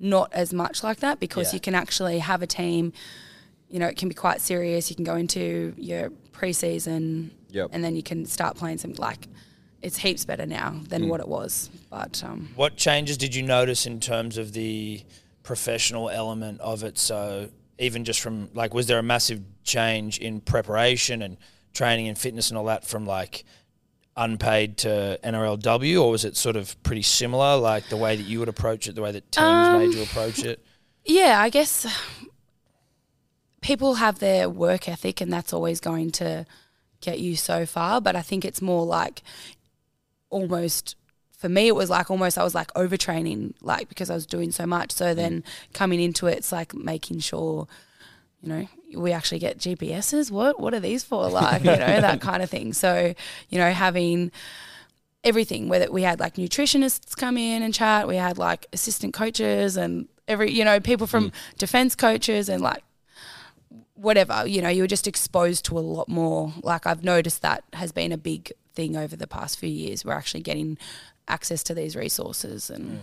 not 0.00 0.32
as 0.32 0.52
much 0.52 0.82
like 0.82 0.98
that 0.98 1.20
because 1.20 1.52
Yeah. 1.52 1.56
you 1.56 1.60
can 1.60 1.74
actually 1.76 2.18
have 2.18 2.42
a 2.42 2.46
team. 2.46 2.92
You 3.70 3.78
know, 3.78 3.86
it 3.86 3.96
can 3.96 4.08
be 4.08 4.14
quite 4.14 4.40
serious. 4.40 4.90
You 4.90 4.96
can 4.96 5.04
go 5.04 5.14
into 5.14 5.72
your 5.78 6.10
preseason, 6.32 7.30
Yep. 7.50 7.70
and 7.72 7.82
then 7.84 7.94
you 7.96 8.02
can 8.02 8.26
start 8.26 8.56
playing 8.56 8.78
some 8.78 8.92
like. 8.94 9.28
It's 9.82 9.98
heaps 9.98 10.24
better 10.24 10.46
now 10.46 10.70
Mm. 10.70 10.88
than 10.88 11.08
what 11.08 11.20
it 11.20 11.28
was, 11.28 11.68
but 11.90 12.22
um, 12.24 12.50
What 12.54 12.76
changes 12.76 13.16
did 13.16 13.34
you 13.34 13.42
notice 13.42 13.84
in 13.84 13.98
terms 14.00 14.38
of 14.38 14.52
the 14.52 15.02
professional 15.42 16.08
element 16.08 16.60
of 16.60 16.84
it? 16.84 16.98
So 16.98 17.50
even 17.78 18.04
just 18.04 18.20
from 18.20 18.48
like, 18.54 18.72
was 18.74 18.86
there 18.86 18.98
a 18.98 19.02
massive 19.02 19.40
change 19.64 20.18
in 20.18 20.40
preparation 20.40 21.20
and 21.22 21.36
training 21.72 22.06
and 22.08 22.16
fitness 22.16 22.48
and 22.50 22.56
all 22.58 22.66
that 22.66 22.86
from 22.86 23.06
like 23.06 23.44
unpaid 24.16 24.76
to 24.76 25.18
NRLW, 25.24 26.00
or 26.02 26.10
was 26.10 26.24
it 26.24 26.36
sort 26.36 26.54
of 26.54 26.80
pretty 26.82 27.02
similar, 27.02 27.56
like 27.56 27.88
the 27.88 27.96
way 27.96 28.14
that 28.14 28.22
you 28.24 28.38
would 28.38 28.48
approach 28.48 28.86
it, 28.86 28.94
the 28.94 29.02
way 29.02 29.10
that 29.10 29.32
teams 29.32 29.68
Um, 29.68 29.78
made 29.78 29.94
you 29.94 30.02
approach 30.02 30.44
it? 30.44 30.64
Yeah, 31.04 31.40
I 31.40 31.48
guess 31.48 31.86
people 33.60 33.94
have 33.94 34.18
their 34.18 34.48
work 34.48 34.88
ethic, 34.88 35.20
and 35.20 35.32
that's 35.32 35.52
always 35.52 35.80
going 35.80 36.10
to 36.12 36.46
get 37.00 37.18
you 37.20 37.36
so 37.36 37.66
far. 37.66 38.00
But 38.00 38.14
I 38.16 38.22
think 38.22 38.44
it's 38.44 38.60
more 38.62 38.84
like 38.84 39.22
almost 40.32 40.96
for 41.42 41.48
me, 41.48 41.66
it 41.66 41.74
was 41.74 41.90
like 41.90 42.10
almost 42.10 42.38
I 42.38 42.44
was 42.44 42.54
like 42.54 42.72
overtraining, 42.74 43.54
like 43.60 43.88
because 43.88 44.10
I 44.10 44.14
was 44.14 44.26
doing 44.26 44.52
so 44.52 44.64
much. 44.64 44.92
So 44.92 45.06
mm. 45.06 45.16
then 45.16 45.44
coming 45.72 46.00
into 46.00 46.28
it, 46.28 46.38
it's 46.38 46.52
like 46.52 46.72
making 46.72 47.18
sure, 47.18 47.66
you 48.40 48.48
know, 48.48 48.68
we 48.96 49.12
actually 49.12 49.40
get 49.40 49.58
GPSs. 49.58 50.30
What 50.30 50.60
what 50.60 50.72
are 50.72 50.80
these 50.80 51.02
for? 51.02 51.28
Like 51.28 51.64
you 51.64 51.70
know 51.70 52.00
that 52.00 52.20
kind 52.30 52.42
of 52.42 52.50
thing. 52.50 52.72
So 52.72 53.14
you 53.48 53.58
know 53.58 53.70
having 53.72 54.30
everything 55.24 55.68
whether 55.68 55.90
we 55.90 56.02
had 56.02 56.18
like 56.18 56.34
nutritionists 56.34 57.16
come 57.16 57.36
in 57.36 57.62
and 57.62 57.72
chat 57.72 58.08
we 58.08 58.16
had 58.16 58.38
like 58.38 58.66
assistant 58.72 59.14
coaches 59.14 59.76
and 59.76 60.08
every 60.26 60.50
you 60.50 60.64
know 60.64 60.80
people 60.80 61.06
from 61.06 61.30
mm. 61.30 61.34
defense 61.58 61.94
coaches 61.94 62.48
and 62.48 62.60
like 62.60 62.82
whatever 63.94 64.44
you 64.48 64.60
know 64.60 64.68
you 64.68 64.82
were 64.82 64.88
just 64.88 65.06
exposed 65.06 65.64
to 65.64 65.78
a 65.78 65.80
lot 65.80 66.08
more 66.08 66.52
like 66.64 66.88
i've 66.88 67.04
noticed 67.04 67.40
that 67.40 67.62
has 67.72 67.92
been 67.92 68.10
a 68.10 68.18
big 68.18 68.50
thing 68.74 68.96
over 68.96 69.16
the 69.16 69.26
past 69.26 69.58
few 69.58 69.68
years 69.68 70.04
we're 70.04 70.12
actually 70.12 70.40
getting 70.42 70.78
access 71.28 71.62
to 71.62 71.74
these 71.74 71.94
resources 71.96 72.70
and 72.70 72.84
mm. 72.90 73.00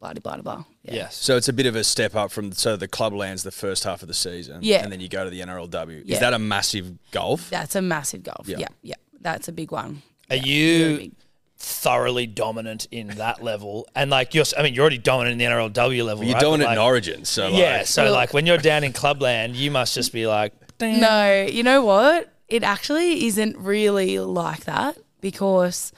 blah 0.00 0.12
blah 0.12 0.36
blah 0.36 0.42
blah 0.42 0.64
yeah. 0.82 0.94
Yes. 0.94 1.16
So 1.16 1.36
it's 1.36 1.48
a 1.48 1.52
bit 1.52 1.66
of 1.66 1.76
a 1.76 1.84
step 1.84 2.14
up 2.14 2.30
from 2.30 2.52
so 2.52 2.76
the 2.76 2.88
club 2.88 3.12
lands 3.12 3.42
the 3.42 3.50
first 3.50 3.84
half 3.84 4.00
of 4.02 4.08
the 4.08 4.14
season, 4.14 4.60
Yeah. 4.62 4.82
and 4.82 4.90
then 4.90 5.00
you 5.00 5.08
go 5.08 5.22
to 5.24 5.30
the 5.30 5.40
NRLW. 5.40 6.08
Is 6.08 6.20
that 6.20 6.32
a 6.32 6.38
massive 6.38 6.92
golf? 7.10 7.50
that's 7.50 7.74
a 7.74 7.82
massive 7.82 8.22
goal 8.22 8.42
Yeah. 8.46 8.58
yeah 8.58 8.68
yeah, 8.82 8.94
that's 9.20 9.48
a 9.48 9.52
big 9.52 9.70
one 9.72 10.02
Are 10.30 10.36
Yeah, 10.36 10.42
you 10.44 11.12
thoroughly 11.58 12.26
dominant 12.26 12.86
in 12.90 13.08
that 13.08 13.42
level? 13.42 13.88
And 13.94 14.10
like 14.10 14.32
you're, 14.34 14.44
I 14.56 14.62
mean, 14.62 14.74
you're 14.74 14.82
already 14.82 14.98
dominant 14.98 15.32
in 15.32 15.38
the 15.38 15.44
NRLW 15.44 16.04
level. 16.04 16.24
You're 16.24 16.34
right? 16.34 16.40
doing 16.40 16.60
it 16.60 16.64
like, 16.64 16.74
in 16.74 16.78
Origin, 16.78 17.24
so 17.24 17.48
Yeah. 17.48 17.78
like, 17.78 17.86
So 17.86 18.12
like 18.12 18.32
when 18.32 18.46
you're 18.46 18.58
down 18.58 18.84
in 18.84 18.92
Clubland, 18.92 19.56
you 19.56 19.70
must 19.70 19.94
just 19.94 20.12
be 20.12 20.26
like, 20.26 20.52
No, 20.80 21.44
you 21.50 21.62
know 21.64 21.84
what? 21.84 22.32
It 22.48 22.62
actually 22.62 23.26
isn't 23.26 23.56
really 23.58 24.18
like 24.18 24.64
that 24.64 24.98
because 25.20 25.92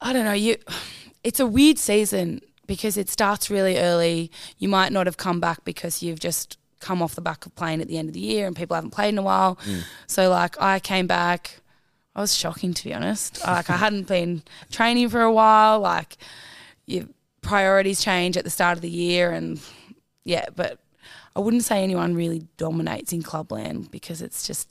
I 0.00 0.12
don't 0.12 0.24
know, 0.24 0.32
you 0.32 0.56
it's 1.24 1.40
a 1.40 1.46
weird 1.46 1.78
season 1.78 2.40
because 2.66 2.96
it 2.96 3.08
starts 3.08 3.50
really 3.50 3.78
early. 3.78 4.30
You 4.58 4.68
might 4.68 4.92
not 4.92 5.06
have 5.06 5.16
come 5.16 5.40
back 5.40 5.64
because 5.64 6.02
you've 6.02 6.20
just 6.20 6.58
come 6.80 7.00
off 7.00 7.14
the 7.14 7.20
back 7.20 7.46
of 7.46 7.54
playing 7.54 7.80
at 7.80 7.86
the 7.88 7.96
end 7.96 8.08
of 8.08 8.14
the 8.14 8.20
year 8.20 8.46
and 8.46 8.56
people 8.56 8.74
haven't 8.74 8.90
played 8.90 9.10
in 9.10 9.18
a 9.18 9.22
while. 9.22 9.56
Mm. 9.64 9.84
So 10.06 10.30
like 10.30 10.60
I 10.60 10.80
came 10.80 11.06
back 11.06 11.62
I 12.14 12.20
was 12.20 12.34
shocking 12.34 12.74
to 12.74 12.84
be 12.84 12.94
honest. 12.94 13.44
Like 13.44 13.70
I 13.70 13.76
hadn't 13.76 14.06
been 14.06 14.42
training 14.70 15.08
for 15.08 15.22
a 15.22 15.32
while, 15.32 15.80
like 15.80 16.18
your 16.86 17.04
priorities 17.40 18.02
change 18.02 18.36
at 18.36 18.44
the 18.44 18.50
start 18.50 18.76
of 18.76 18.82
the 18.82 18.90
year 18.90 19.30
and 19.30 19.60
yeah, 20.24 20.46
but 20.54 20.78
I 21.34 21.40
wouldn't 21.40 21.64
say 21.64 21.82
anyone 21.82 22.14
really 22.14 22.46
dominates 22.58 23.12
in 23.12 23.22
clubland 23.22 23.90
because 23.90 24.20
it's 24.20 24.46
just 24.46 24.68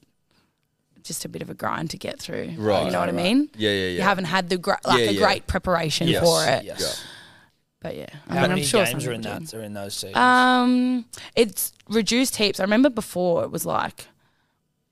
just 1.04 1.26
a 1.26 1.30
bit 1.30 1.42
of 1.42 1.50
a 1.50 1.54
grind 1.54 1.90
to 1.92 1.98
get 1.98 2.20
through. 2.20 2.54
Right, 2.58 2.86
You 2.86 2.92
know 2.92 3.00
what 3.00 3.10
I 3.10 3.14
mean? 3.14 3.50
Yeah, 3.56 3.72
yeah, 3.72 3.76
yeah. 3.76 3.90
You 3.90 4.02
haven't 4.02 4.26
had 4.26 4.50
the 4.50 4.58
gr- 4.58 4.74
like 4.86 5.00
Yeah, 5.00 5.10
a 5.10 5.12
yeah. 5.12 5.20
great 5.20 5.48
preparation 5.48 6.08
Yes, 6.08 6.24
for 6.24 6.46
it. 6.46 6.64
yes. 6.66 7.04
But 7.82 7.98
yeah, 7.98 8.06
I 8.28 8.34
mean, 8.34 8.42
many 8.44 8.62
I'm 8.62 8.68
sure 8.68 8.86
games 8.86 9.04
some 9.04 9.12
are 9.12 9.16
in 9.16 9.22
that? 9.22 9.54
Are 9.56 9.64
in 9.64 9.74
those 9.74 9.96
seasons? 9.96 10.16
Um, 10.16 11.06
it's 11.36 11.74
reduced 11.90 12.36
heaps. 12.36 12.60
I 12.60 12.64
remember 12.64 12.92
before 12.92 13.44
it 13.44 13.50
was 13.50 13.66
like 13.66 14.06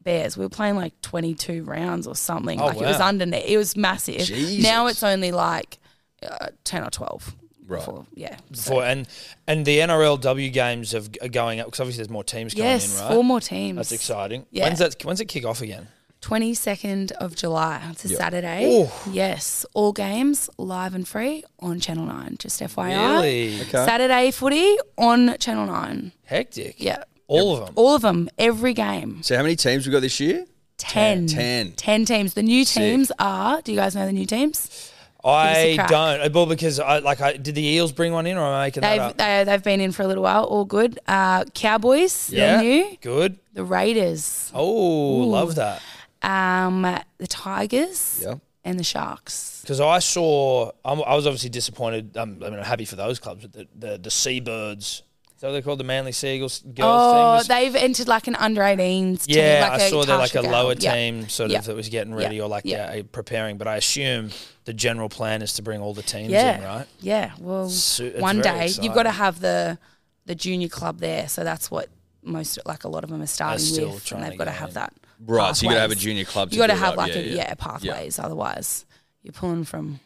Bears. 0.03 0.35
We 0.37 0.43
were 0.45 0.49
playing 0.49 0.75
like 0.75 0.99
22 1.01 1.63
rounds 1.63 2.07
or 2.07 2.15
something. 2.15 2.59
Oh, 2.59 2.65
like 2.67 2.77
it 2.77 2.85
was 2.85 2.97
wow. 2.97 3.09
underneath. 3.09 3.45
It 3.45 3.57
was 3.57 3.77
massive. 3.77 4.21
Jesus. 4.21 4.63
Now 4.63 4.87
it's 4.87 5.03
only 5.03 5.31
like 5.31 5.77
uh, 6.23 6.47
10 6.63 6.83
or 6.83 6.89
12. 6.89 7.35
Right. 7.67 7.77
Before. 7.77 8.05
Yeah. 8.15 8.37
So- 8.53 8.81
and 8.81 9.07
and 9.45 9.63
the 9.67 9.77
NRLW 9.77 10.51
games 10.51 10.95
of, 10.95 11.09
are 11.21 11.27
going 11.27 11.59
up 11.59 11.67
because 11.67 11.79
obviously 11.81 12.01
there's 12.01 12.09
more 12.09 12.23
teams 12.23 12.55
coming 12.55 12.65
yes, 12.71 12.97
in, 12.97 13.03
right? 13.05 13.13
four 13.13 13.23
more 13.23 13.39
teams. 13.39 13.75
That's 13.75 13.91
exciting. 13.91 14.47
Yeah. 14.49 14.63
When's 14.63 14.79
that? 14.79 15.05
When's 15.05 15.21
it 15.21 15.25
kick 15.25 15.45
off 15.45 15.61
again? 15.61 15.87
22nd 16.21 17.11
of 17.13 17.35
July. 17.35 17.81
It's 17.91 18.05
a 18.05 18.09
Saturday. 18.09 18.67
Oh. 18.69 19.03
Yes. 19.11 19.65
All 19.73 19.93
games 19.93 20.49
live 20.57 20.93
and 20.93 21.07
free 21.07 21.43
on 21.59 21.79
Channel 21.79 22.05
9. 22.05 22.35
Just 22.39 22.61
FYI. 22.61 23.13
Really 23.21 23.55
Okay. 23.61 23.69
Saturday 23.71 24.31
footy 24.31 24.75
on 24.97 25.37
Channel 25.37 25.67
9. 25.67 26.11
hectic. 26.25 26.75
Yeah. 26.77 27.03
all 27.27 27.57
of 27.57 27.65
them. 27.67 27.73
All 27.75 27.95
of 27.95 28.01
them, 28.01 28.29
every 28.37 28.73
game. 28.73 29.21
So 29.23 29.35
how 29.37 29.43
many 29.43 29.55
teams 29.55 29.85
we 29.85 29.91
got 29.91 30.01
this 30.01 30.19
year? 30.19 30.45
10. 30.77 31.27
Ten. 31.27 31.71
10 31.73 32.05
teams. 32.05 32.33
The 32.33 32.43
new 32.43 32.63
Sick. 32.65 32.81
teams 32.83 33.11
are, 33.19 33.61
do 33.61 33.71
you 33.71 33.77
guys 33.77 33.95
know 33.95 34.05
the 34.05 34.11
new 34.13 34.25
teams? 34.25 34.91
I 35.23 35.73
crack. 35.75 35.89
don't. 35.89 36.33
Well, 36.33 36.45
because 36.45 36.79
I 36.79 36.99
like 36.99 37.19
I 37.19 37.33
did 37.35 37.53
the 37.53 37.61
Eels 37.65 37.91
bring 37.91 38.13
one 38.13 38.25
in, 38.25 38.37
or 38.37 38.45
am 38.47 38.53
I 38.53 38.65
making 38.67 38.81
that 38.81 38.89
They've, 38.91 39.01
up? 39.01 39.17
they, 39.17 39.43
they've 39.43 39.63
been 39.63 39.81
in 39.81 39.91
for 39.91 40.03
a 40.03 40.07
little 40.07 40.23
while. 40.23 40.45
All 40.45 40.63
good. 40.63 40.97
Uh, 41.09 41.43
Cowboys, 41.53 42.29
yeah, 42.31 42.53
they're 42.55 42.63
new. 42.63 42.97
good. 43.01 43.37
The 43.53 43.65
Raiders, 43.65 44.49
Oh, 44.55 45.17
love 45.27 45.55
that. 45.55 45.81
Um, 46.21 46.81
the 47.17 47.27
Tigers, 47.27 48.19
Yeah. 48.23 48.35
and 48.63 48.79
the 48.79 48.83
Sharks. 48.83 49.59
Because 49.61 49.79
I 49.81 49.99
saw, 49.99 50.71
I'm, 50.83 51.01
I 51.03 51.15
was 51.15 51.25
obviously 51.27 51.49
disappointed. 51.49 52.15
Um, 52.17 52.41
I 52.45 52.49
mean, 52.49 52.59
I'm 52.59 52.65
happy 52.65 52.85
for 52.85 52.95
those 52.95 53.19
clubs, 53.19 53.45
but 53.45 53.53
the 53.53 53.67
the, 53.75 53.97
the 53.97 54.11
Seabirds. 54.11 55.03
Is 55.35 55.41
that 55.41 55.47
what 55.47 55.53
they're 55.53 55.61
called? 55.61 55.79
The 55.79 55.85
Manly 55.85 56.11
Seagulls 56.11 56.59
girls 56.59 56.77
Oh, 56.81 57.37
team. 57.39 57.47
they've 57.47 57.75
entered 57.81 58.09
like 58.09 58.27
an 58.27 58.35
under 58.35 58.59
18s 58.61 59.25
team. 59.25 59.37
Yeah, 59.37 59.69
like 59.71 59.79
I 59.79 59.83
a 59.85 59.89
saw 59.89 60.03
they're 60.03 60.17
like 60.17 60.35
a 60.35 60.39
Tarsha 60.39 60.51
lower 60.51 60.75
Gale. 60.75 60.83
Yeah. 60.83 60.93
team 60.95 61.29
sort 61.29 61.51
Yeah. 61.51 61.59
of 61.59 61.65
that 61.65 61.75
was 61.77 61.87
getting 61.87 62.13
ready 62.13 62.35
Yeah. 62.35 62.41
or 62.43 62.49
like 62.49 62.65
Yeah. 62.65 62.93
yeah. 62.93 63.03
preparing. 63.09 63.57
But 63.57 63.69
I 63.69 63.77
assume 63.77 64.31
the 64.65 64.73
general 64.73 65.07
plan 65.07 65.41
is 65.41 65.53
to 65.53 65.61
bring 65.61 65.79
all 65.79 65.93
the 65.93 66.01
teams 66.03 66.31
Yeah. 66.31 66.57
in, 66.57 66.63
right? 66.65 66.87
Yeah, 66.99 67.31
well, 67.39 67.69
Su- 67.69 68.07
it's 68.07 68.19
one 68.21 68.41
day 68.41 68.65
exciting. 68.65 68.83
you've 68.83 68.93
got 68.93 69.03
to 69.03 69.11
have 69.11 69.39
the 69.39 69.79
the 70.25 70.35
junior 70.35 70.67
club 70.67 70.99
there. 70.99 71.29
So 71.29 71.45
that's 71.45 71.71
what 71.71 71.87
most 72.21 72.59
like 72.65 72.83
a 72.83 72.89
lot 72.89 73.05
of 73.05 73.09
them 73.09 73.21
are 73.21 73.25
starting 73.25 73.59
still 73.65 73.93
with, 73.93 74.03
trying 74.03 74.23
and 74.23 74.31
they've 74.33 74.37
got 74.37 74.43
to 74.43 74.51
have 74.51 74.69
in. 74.69 74.73
that. 74.75 74.93
Right, 75.25 75.55
so 75.55 75.63
you 75.63 75.69
got 75.69 75.75
to 75.75 75.81
have 75.81 75.91
a 75.91 75.95
junior 75.95 76.23
club. 76.23 76.49
To 76.49 76.55
You 76.55 76.61
got 76.61 76.67
to 76.67 76.75
have 76.75 76.95
like 76.95 77.13
yeah, 77.13 77.19
a 77.19 77.23
yeah. 77.23 77.33
yeah, 77.35 77.53
pathways. 77.55 78.19
Otherwise, 78.19 78.85
you're 79.21 79.33
pulling 79.33 79.65
from 79.65 79.99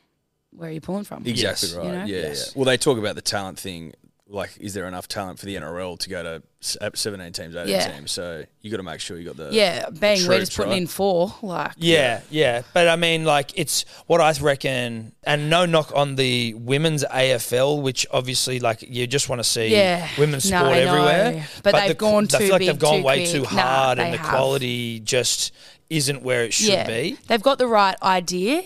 where 0.52 0.70
you're 0.70 0.76
you 0.76 0.82
pulling 0.82 1.04
from? 1.04 1.26
Exactly 1.26 1.70
right. 1.78 1.86
You 1.86 1.92
know? 1.92 2.06
Yeah, 2.06 2.16
Yes. 2.28 2.48
yeah. 2.48 2.60
Well, 2.60 2.66
they 2.66 2.78
talk 2.78 2.98
about 2.98 3.16
the 3.16 3.22
talent 3.22 3.60
thing 3.60 3.94
like, 4.30 4.52
is 4.60 4.74
there 4.74 4.88
enough 4.88 5.08
talent 5.08 5.38
for 5.38 5.46
the 5.46 5.56
NRL 5.56 5.98
to 6.00 6.10
go 6.10 6.24
to 6.24 6.42
s- 6.62 6.78
uh, 6.80 6.90
17 6.94 7.34
teams, 7.34 7.56
18 7.56 7.68
Yeah. 7.70 7.92
teams? 7.92 8.12
So 8.12 8.44
you 8.62 8.72
got 8.72 8.78
to 8.78 8.84
make 8.84 9.00
sure 9.02 9.18
you 9.18 9.26
got 9.26 9.36
the 9.38 9.50
Yeah, 9.52 9.90
bang, 9.92 10.20
we're 10.22 10.26
troops, 10.38 10.40
just 10.46 10.56
putting 10.58 10.72
right? 10.72 10.82
in 10.82 10.88
four. 10.88 11.36
Like, 11.42 11.74
Yeah, 11.78 12.22
yeah, 12.32 12.62
But 12.74 12.88
I 12.88 12.96
mean, 12.96 13.26
like, 13.26 13.52
it's 13.56 13.84
what 14.08 14.22
I 14.22 14.32
reckon, 14.40 15.12
and 15.24 15.50
no 15.50 15.66
knock 15.66 15.92
on 15.94 16.16
the 16.16 16.54
women's 16.56 17.04
AFL, 17.04 17.82
which 17.82 18.08
obviously, 18.12 18.60
like, 18.60 18.82
you 18.82 19.06
just 19.08 19.28
want 19.30 19.40
to 19.40 19.44
see 19.44 19.68
Yeah. 19.68 20.08
women's 20.18 20.50
No, 20.50 20.60
sport 20.60 20.72
I 20.78 20.84
know. 20.86 20.90
everywhere. 20.94 21.48
But 21.62 21.76
they've 21.76 21.88
the- 21.90 21.94
gone 21.96 22.24
I 22.34 22.38
feel 22.38 22.40
too 22.48 22.52
like 22.54 22.60
big 22.60 22.68
they've 22.70 22.80
gone 22.80 22.98
too 23.00 23.04
way 23.04 23.26
too 23.26 23.42
quick. 23.42 23.54
Nah, 23.54 23.62
hard, 23.62 24.00
and 24.00 24.14
they 24.14 24.18
the 24.18 24.24
have. 24.24 24.30
quality 24.36 25.00
just 25.02 25.52
isn't 25.90 26.24
where 26.24 26.44
it 26.44 26.54
should 26.54 26.70
yeah, 26.70 26.88
be. 26.88 27.18
they've 27.28 27.44
got 27.44 27.58
the 27.60 27.68
right 27.68 27.98
idea, 28.02 28.64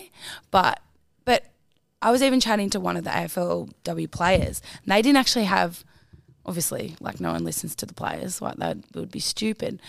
but 0.52 0.62
but 0.62 0.80
I 2.00 2.10
was 2.10 2.22
even 2.22 2.40
chatting 2.40 2.70
to 2.70 2.80
one 2.80 2.96
of 2.96 3.04
the 3.04 3.10
AFLW 3.10 4.10
players, 4.10 4.62
and 4.82 4.92
they 4.92 5.02
didn't 5.02 5.18
actually 5.18 5.44
have. 5.44 5.84
Obviously, 6.46 6.96
like 6.98 7.20
no 7.20 7.32
one 7.32 7.44
listens 7.44 7.74
to 7.74 7.84
the 7.84 7.92
players, 7.92 8.40
like 8.40 8.56
that 8.56 8.78
would 8.94 9.10
be 9.10 9.20
stupid. 9.20 9.82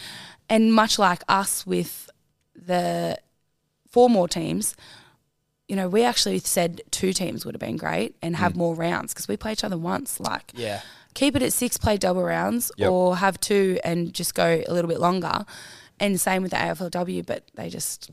And 0.49 0.73
much 0.73 0.99
like 0.99 1.23
us 1.29 1.65
with 1.65 2.09
the 2.53 3.17
four 3.89 4.09
more 4.09 4.27
teams, 4.27 4.75
you 5.69 5.75
know, 5.75 5.87
we 5.87 6.03
actually 6.03 6.39
said 6.39 6.81
two 6.91 7.13
teams 7.13 7.45
would 7.45 7.53
have 7.53 7.59
been 7.61 7.77
great 7.77 8.15
and 8.21 8.35
have 8.35 8.53
mm. 8.53 8.57
more 8.57 8.75
rounds 8.75 9.13
because 9.13 9.27
we 9.27 9.37
play 9.37 9.53
each 9.53 9.63
other 9.63 9.77
once. 9.77 10.19
Like, 10.19 10.51
Yeah. 10.55 10.81
keep 11.13 11.35
it 11.35 11.43
at 11.43 11.53
six, 11.53 11.77
play 11.77 11.95
double 11.95 12.23
rounds, 12.23 12.71
Yep. 12.77 12.89
or 12.91 13.17
have 13.17 13.39
two 13.39 13.79
and 13.83 14.13
just 14.13 14.33
go 14.33 14.63
a 14.67 14.73
little 14.73 14.89
bit 14.89 14.99
longer. 14.99 15.45
And 15.99 16.19
same 16.19 16.41
with 16.41 16.51
the 16.51 16.57
AFLW, 16.57 17.21
but 17.25 17.43
they 17.55 17.69
just 17.69 18.09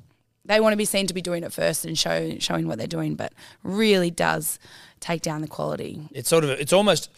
they 0.46 0.60
want 0.60 0.72
to 0.72 0.76
be 0.76 0.84
seen 0.84 1.06
to 1.06 1.14
be 1.14 1.22
doing 1.22 1.44
it 1.44 1.52
first 1.52 1.84
and 1.84 1.98
show 1.98 2.36
showing 2.38 2.66
what 2.68 2.78
they're 2.78 2.86
doing, 2.86 3.14
but 3.14 3.32
really 3.62 4.10
does 4.10 4.58
take 5.00 5.22
down 5.22 5.40
the 5.42 5.48
quality. 5.48 6.08
It's 6.12 6.28
sort 6.28 6.44
of, 6.44 6.50
it's 6.50 6.72
almost, 6.72 7.10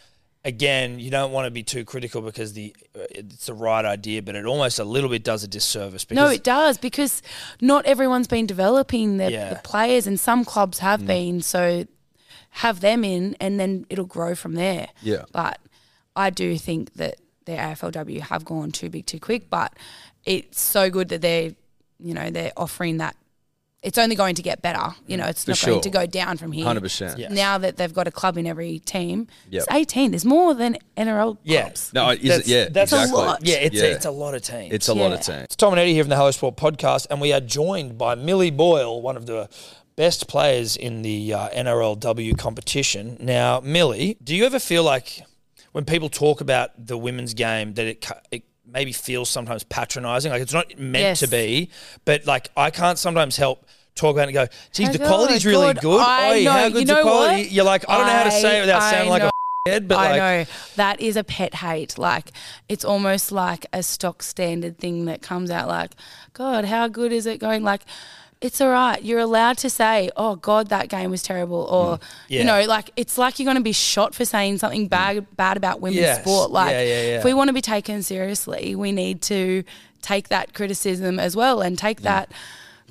again, 0.45 0.99
you 0.99 1.11
don't 1.11 1.33
want 1.33 1.47
to 1.47 1.51
be 1.51 1.63
too 1.63 1.85
critical 1.85 2.21
because 2.23 2.53
the 2.55 2.75
uh, 2.97 3.01
it's 3.11 3.47
the 3.47 3.55
right 3.55 3.85
idea, 3.85 4.23
but 4.23 4.35
it 4.35 4.45
almost 4.47 4.79
a 4.79 4.85
little 4.85 5.11
bit 5.11 5.23
does 5.25 5.45
a 5.45 5.49
disservice. 5.49 6.05
Because 6.05 6.23
No, 6.25 6.31
it 6.35 6.43
does 6.43 6.79
because 6.79 7.23
not 7.61 7.85
everyone's 7.87 8.27
been 8.29 8.47
developing 8.47 9.17
the, 9.19 9.31
Yeah. 9.31 9.51
the 9.51 9.61
players, 9.61 10.07
and 10.07 10.19
some 10.19 10.45
clubs 10.45 10.79
Mm. 10.79 10.83
have 10.83 11.07
been. 11.07 11.41
So 11.43 11.87
have 12.51 12.81
them 12.81 13.05
in, 13.05 13.37
and 13.41 13.61
then 13.61 13.85
it'll 13.91 14.07
grow 14.07 14.35
from 14.35 14.55
there. 14.55 14.89
Yeah. 15.03 15.25
But 15.33 15.59
I 16.17 16.31
do 16.31 16.57
think 16.59 16.95
that 16.95 17.17
the 17.45 17.53
AFLW 17.53 18.21
have 18.21 18.45
gone 18.45 18.73
too 18.73 18.89
big 18.91 19.07
too 19.07 19.21
quick. 19.21 19.49
But 19.51 19.75
it's 20.25 20.61
so 20.61 20.91
good 20.91 21.09
that 21.11 21.21
they're, 21.21 21.53
you 21.99 22.15
know, 22.15 22.31
they're 22.31 22.53
offering 22.57 22.99
that. 22.99 23.17
It's 23.81 23.97
only 23.97 24.17
going 24.17 24.35
to 24.35 24.43
get 24.43 24.61
better. 24.61 24.93
You 25.07 25.17
know, 25.17 25.27
it's 25.27 25.45
For 25.45 25.53
not 25.53 25.61
going 25.65 25.81
to 25.83 25.91
go 25.91 26.05
down 26.05 26.37
from 26.37 26.51
here. 26.51 26.67
100%. 26.67 27.31
Now 27.31 27.59
that 27.59 27.77
they've 27.77 27.95
got 27.95 28.09
a 28.09 28.11
club 28.11 28.37
in 28.37 28.45
every 28.45 28.81
team, 28.81 29.29
Yep. 29.51 29.63
it's 29.63 29.73
18. 29.73 30.11
There's 30.11 30.25
more 30.25 30.53
than 30.53 30.79
NRL 30.97 31.39
Yeah. 31.45 31.63
clubs. 31.63 31.93
No, 31.95 32.11
is 32.11 32.19
it? 32.19 32.23
That's- 32.29 32.49
Yeah, 32.49 32.69
that's 32.71 32.93
a 32.93 33.07
lot. 33.07 33.47
Yeah, 33.47 33.55
it's, 33.59 33.77
Yeah. 33.77 33.83
A, 33.85 33.91
it's 33.93 34.05
a 34.05 34.11
lot 34.11 34.35
of 34.35 34.43
teams. 34.43 34.75
It's 34.75 34.89
a 34.89 34.95
lot 34.95 35.13
of 35.13 35.21
teams. 35.21 35.45
It's 35.45 35.55
Tom 35.55 35.73
and 35.73 35.79
Eddy 35.81 35.95
here 35.95 36.03
from 36.03 36.09
the 36.11 36.17
Hello 36.17 36.33
Sport 36.33 36.57
podcast, 36.57 37.07
and 37.09 37.21
we 37.21 37.33
are 37.33 37.41
joined 37.41 37.97
by 37.97 38.17
Millie 38.17 38.51
Boyle, 38.51 39.01
one 39.01 39.17
of 39.17 39.27
the 39.27 39.49
best 39.95 40.27
players 40.27 40.77
in 40.77 41.03
the 41.03 41.33
uh, 41.35 41.49
NRLW 41.51 42.37
competition. 42.37 43.17
Now, 43.21 43.61
Millie, 43.61 44.17
do 44.25 44.35
you 44.35 44.45
ever 44.45 44.59
feel 44.59 44.83
like 44.83 45.23
when 45.71 45.85
people 45.85 46.09
talk 46.09 46.41
about 46.41 46.71
the 46.87 46.97
women's 46.99 47.33
game 47.33 47.75
that 47.75 47.87
it, 47.87 48.07
it 48.33 48.43
maybe 48.71 48.93
feels 48.93 49.29
sometimes 49.31 49.65
patronising? 49.65 50.31
Like 50.33 50.43
it's 50.43 50.53
not 50.53 50.79
meant 50.79 51.03
Yes. 51.03 51.21
to 51.21 51.29
be, 51.29 51.71
but 52.05 52.27
like 52.27 52.51
I 52.57 52.71
can't 52.71 52.99
sometimes 52.99 53.37
help. 53.37 53.65
Talk 53.95 54.15
about 54.15 54.29
it 54.29 54.37
and 54.37 54.49
go, 54.49 54.55
geez, 54.73 54.93
the 54.93 54.99
quality's 54.99 55.45
oh 55.45 55.51
good, 55.51 55.57
really 55.59 55.73
good. 55.75 55.81
good. 55.83 56.01
I 56.01 56.31
Oi, 56.31 56.45
know. 56.45 56.51
how 56.53 56.65
you 56.67 56.85
know 56.85 56.95
the 56.95 57.03
quality? 57.03 57.43
What? 57.43 57.51
You're 57.51 57.65
like, 57.65 57.85
I 57.89 57.97
don't 57.99 58.07
know 58.07 58.13
how 58.13 58.23
to 58.25 58.31
say 58.31 58.59
it 58.59 58.61
without 58.61 58.81
I- 58.83 58.91
sounding 58.93 59.09
I 59.09 59.11
like 59.11 59.23
a 59.25 59.31
head, 59.69 59.89
but 59.89 59.99
I 59.99 60.11
like, 60.11 60.19
know 60.49 60.53
that 60.77 61.01
is 61.01 61.17
a 61.17 61.25
pet 61.25 61.55
hate. 61.57 61.99
Like 61.99 62.31
it's 62.69 62.85
almost 62.85 63.33
like 63.33 63.67
a 63.73 63.83
stock 63.83 64.23
standard 64.23 64.79
thing 64.79 65.07
that 65.07 65.21
comes 65.21 65.51
out. 65.51 65.67
Like, 65.67 65.91
God, 66.33 66.65
how 66.67 66.87
good 66.87 67.11
is 67.11 67.27
it 67.27 67.39
going? 67.41 67.65
Like, 67.65 67.83
it's 68.41 68.61
all 68.61 68.71
right. 68.71 69.03
You're 69.03 69.19
allowed 69.19 69.59
to 69.59 69.71
say, 69.71 70.11
"Oh 70.17 70.37
God, 70.37 70.69
that 70.69 70.89
game 70.89 71.11
was 71.11 71.23
terrible," 71.23 71.63
or 71.71 71.99
mm. 71.99 72.03
Yeah. 72.29 72.41
you 72.41 72.47
know, 72.47 72.65
like 72.67 72.91
it's 72.97 73.19
like 73.19 73.39
you're 73.39 73.45
going 73.45 73.57
to 73.57 73.63
be 73.63 73.73
shot 73.73 74.15
for 74.15 74.25
saying 74.25 74.59
something 74.59 74.87
mm. 74.87 74.91
bad 74.91 75.37
bad 75.37 75.57
about 75.57 75.81
women's 75.81 76.01
Yes. 76.03 76.21
sport. 76.23 76.51
Like, 76.51 76.71
Yeah, 76.71 76.83
yeah, 76.83 77.19
if 77.19 77.25
we 77.25 77.35
want 77.35 77.49
to 77.49 77.55
be 77.55 77.61
taken 77.63 78.03
seriously, 78.03 78.75
we 78.77 78.93
need 78.93 79.23
to 79.23 79.65
take 80.03 80.29
that 80.29 80.55
criticism 80.55 81.19
as 81.19 81.35
well 81.35 81.61
and 81.61 81.77
take 81.77 82.01
mm. 82.01 82.05
that 82.05 82.31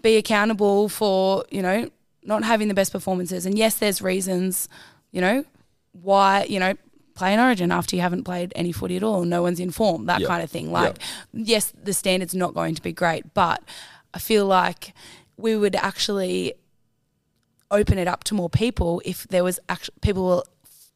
be 0.02 0.18
accountable 0.18 0.90
for 0.90 1.46
you 1.50 1.62
know 1.62 1.90
not 2.24 2.44
having 2.44 2.68
the 2.68 2.74
best 2.74 2.92
performances. 2.92 3.46
And 3.46 3.58
yes, 3.58 3.76
there's 3.76 4.02
reasons, 4.02 4.68
you 5.12 5.22
know, 5.22 5.46
why 5.94 6.46
you 6.50 6.60
know 6.60 6.74
play 7.16 7.34
an 7.34 7.40
origin 7.40 7.72
after 7.72 7.96
you 7.96 8.02
haven't 8.02 8.26
played 8.26 8.54
any 8.56 8.72
footy 8.72 8.96
at 8.96 9.02
all, 9.02 9.24
no 9.24 9.42
one's 9.42 9.60
in 9.60 9.72
form, 9.72 10.06
that 10.06 10.20
Yep. 10.20 10.28
kind 10.28 10.44
of 10.44 10.52
thing. 10.52 10.72
Like, 10.72 10.98
yes, 11.34 11.74
the 11.84 11.92
standard's 11.94 12.36
not 12.36 12.54
going 12.54 12.76
to 12.76 12.82
be 12.82 12.92
great, 12.92 13.34
but 13.34 13.64
I 14.14 14.20
feel 14.20 14.46
like 14.46 14.94
we 15.38 15.56
would 15.56 15.76
actually 15.76 16.54
open 17.70 17.98
it 17.98 18.08
up 18.08 18.24
to 18.26 18.34
more 18.34 18.50
people 18.50 19.02
if 19.06 19.28
there 19.28 19.44
was 19.44 19.60
actually 19.70 19.96
people 20.02 20.44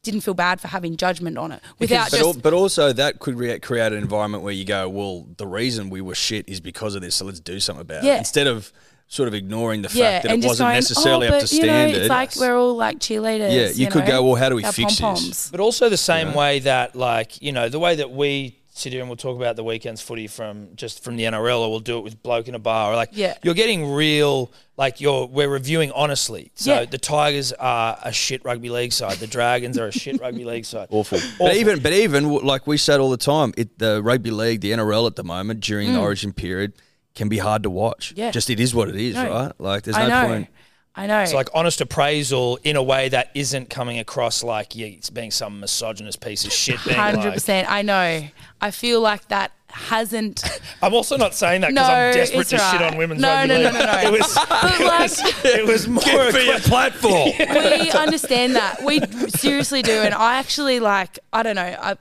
didn't 0.02 0.22
feel 0.22 0.34
bad 0.34 0.60
for 0.60 0.68
having 0.68 0.96
judgment 0.96 1.38
on 1.38 1.52
it 1.52 1.60
without 1.78 2.10
but, 2.10 2.16
just 2.16 2.36
al- 2.36 2.40
but 2.42 2.52
also 2.52 2.92
that 2.92 3.20
could 3.20 3.38
re- 3.38 3.58
create 3.60 3.92
an 3.92 3.98
environment 3.98 4.42
where 4.42 4.52
you 4.52 4.64
go, 4.64 4.88
well, 4.88 5.28
the 5.36 5.46
reason 5.46 5.90
we 5.90 6.00
were 6.00 6.14
shit 6.14 6.48
is 6.48 6.60
because 6.60 6.96
of 6.96 7.02
this, 7.02 7.14
so 7.14 7.24
let's 7.24 7.38
do 7.40 7.60
something 7.60 7.82
about 7.82 8.04
it. 8.04 8.18
Instead 8.18 8.48
of 8.48 8.72
sort 9.06 9.28
of 9.28 9.34
ignoring 9.34 9.82
the 9.82 9.88
fact 9.88 9.98
yeah, 9.98 10.20
that 10.22 10.30
it 10.32 10.44
wasn't 10.44 10.66
going, 10.66 10.74
necessarily 10.74 11.28
oh, 11.28 11.34
up 11.34 11.40
but, 11.40 11.46
to 11.46 11.54
you 11.54 11.62
know, 11.62 11.68
standard. 11.68 12.00
it's 12.00 12.08
like 12.08 12.36
we're 12.36 12.56
all 12.56 12.74
like 12.74 12.98
cheerleaders. 12.98 13.54
Yeah, 13.54 13.68
you 13.68 13.90
could 13.90 14.04
know, 14.04 14.10
go, 14.10 14.22
well, 14.24 14.34
how 14.34 14.48
do 14.48 14.56
we 14.56 14.62
fix 14.62 14.76
this? 14.76 15.00
pom-poms. 15.00 15.50
But 15.50 15.60
also 15.60 15.88
the 15.88 15.96
same 15.96 16.34
way 16.34 16.60
that, 16.60 16.96
like, 16.96 17.40
you 17.42 17.52
know, 17.52 17.68
the 17.68 17.78
way 17.78 17.96
that 17.96 18.10
we 18.10 18.58
sit 18.74 18.90
here 18.92 19.02
and 19.02 19.08
we'll 19.10 19.16
talk 19.18 19.36
about 19.36 19.54
the 19.56 19.62
weekend's 19.62 20.00
footy 20.00 20.26
from 20.26 20.68
just 20.76 21.04
from 21.04 21.16
the 21.16 21.24
NRL, 21.24 21.60
or 21.60 21.70
we'll 21.70 21.80
do 21.80 21.98
it 21.98 22.04
with 22.04 22.22
bloke 22.22 22.48
in 22.48 22.54
a 22.54 22.58
bar, 22.58 22.92
or 22.92 22.96
like, 22.96 23.10
Yeah. 23.12 23.34
you're 23.42 23.52
getting 23.54 23.92
real, 23.92 24.50
like, 24.78 24.98
you're 25.00 25.26
we're 25.26 25.48
reviewing 25.48 25.92
honestly. 25.92 26.50
So 26.54 26.80
Yeah. 26.80 26.84
the 26.86 26.96
Tigers 26.96 27.52
are 27.52 27.98
a 28.02 28.12
shit 28.12 28.42
rugby 28.44 28.70
league 28.70 28.92
side, 28.94 29.18
the 29.18 29.26
Dragons 29.26 29.76
are 29.78 29.88
a 29.88 29.92
shit 29.92 30.20
rugby 30.20 30.44
league 30.46 30.64
side. 30.64 30.88
Awful. 30.90 31.20
But 31.38 31.56
even, 31.56 31.80
but 31.80 31.92
even 31.92 32.32
like 32.32 32.66
we 32.66 32.78
said 32.78 32.98
all 32.98 33.10
the 33.10 33.16
time, 33.18 33.52
it, 33.58 33.78
the 33.78 34.02
rugby 34.02 34.30
league, 34.30 34.62
the 34.62 34.72
NRL 34.72 35.06
at 35.06 35.16
the 35.16 35.24
moment 35.24 35.60
during 35.60 35.92
the 35.92 36.00
Origin 36.00 36.32
period 36.32 36.72
can 37.14 37.28
be 37.28 37.36
hard 37.38 37.62
to 37.64 37.70
watch. 37.70 38.14
Mm. 38.14 38.18
Yeah. 38.18 38.30
just 38.30 38.48
it 38.48 38.58
is 38.58 38.74
what 38.74 38.88
it 38.88 38.96
is, 38.96 39.14
No. 39.16 39.30
right? 39.30 39.52
Like 39.60 39.82
there's 39.82 39.98
I 39.98 40.08
no 40.08 40.22
know. 40.22 40.28
point. 40.28 40.48
I 40.94 41.06
know. 41.06 41.20
It's 41.20 41.32
like 41.32 41.48
honest 41.54 41.80
appraisal 41.80 42.58
in 42.64 42.76
a 42.76 42.82
way 42.82 43.08
that 43.08 43.30
isn't 43.34 43.70
coming 43.70 43.98
across 43.98 44.42
like 44.42 44.76
yeah, 44.76 44.88
it's 44.88 45.08
being 45.08 45.30
some 45.30 45.60
misogynist 45.60 46.20
piece 46.20 46.44
of 46.44 46.52
shit. 46.52 46.78
Being 46.84 46.96
Hundred 46.96 47.24
like, 47.24 47.34
percent. 47.34 47.70
I 47.70 47.80
know. 47.82 48.28
I 48.60 48.70
feel 48.70 49.00
like 49.00 49.26
that 49.28 49.52
hasn't. 49.68 50.44
I'm 50.82 50.92
also 50.92 51.16
not 51.16 51.34
saying 51.34 51.62
that 51.62 51.70
because 51.70 51.88
No, 51.88 51.94
I'm 51.94 52.14
desperate 52.14 52.40
it's 52.40 52.50
to 52.50 52.58
shit 52.58 52.82
on 52.82 52.98
women's 52.98 53.22
No, 53.22 53.28
rugby 53.28 53.48
no, 53.48 53.54
no, 53.56 53.64
league. 53.64 53.74
no, 53.74 53.86
no. 53.86 53.98
It 54.00 54.12
was, 54.12 54.34
But 54.34 54.80
like, 54.80 55.44
it 55.46 55.66
was 55.66 55.88
more 55.88 56.28
of 56.28 56.34
a 56.34 56.58
platform. 56.60 57.30
we 57.38 57.90
understand 57.92 58.54
that. 58.56 58.82
We 58.82 59.00
seriously 59.28 59.80
do, 59.80 59.92
and 59.92 60.12
I 60.14 60.36
actually 60.36 60.78
like. 60.78 61.18
I 61.32 61.42
don't 61.42 61.56
know. 61.56 61.62
I, 61.62 61.96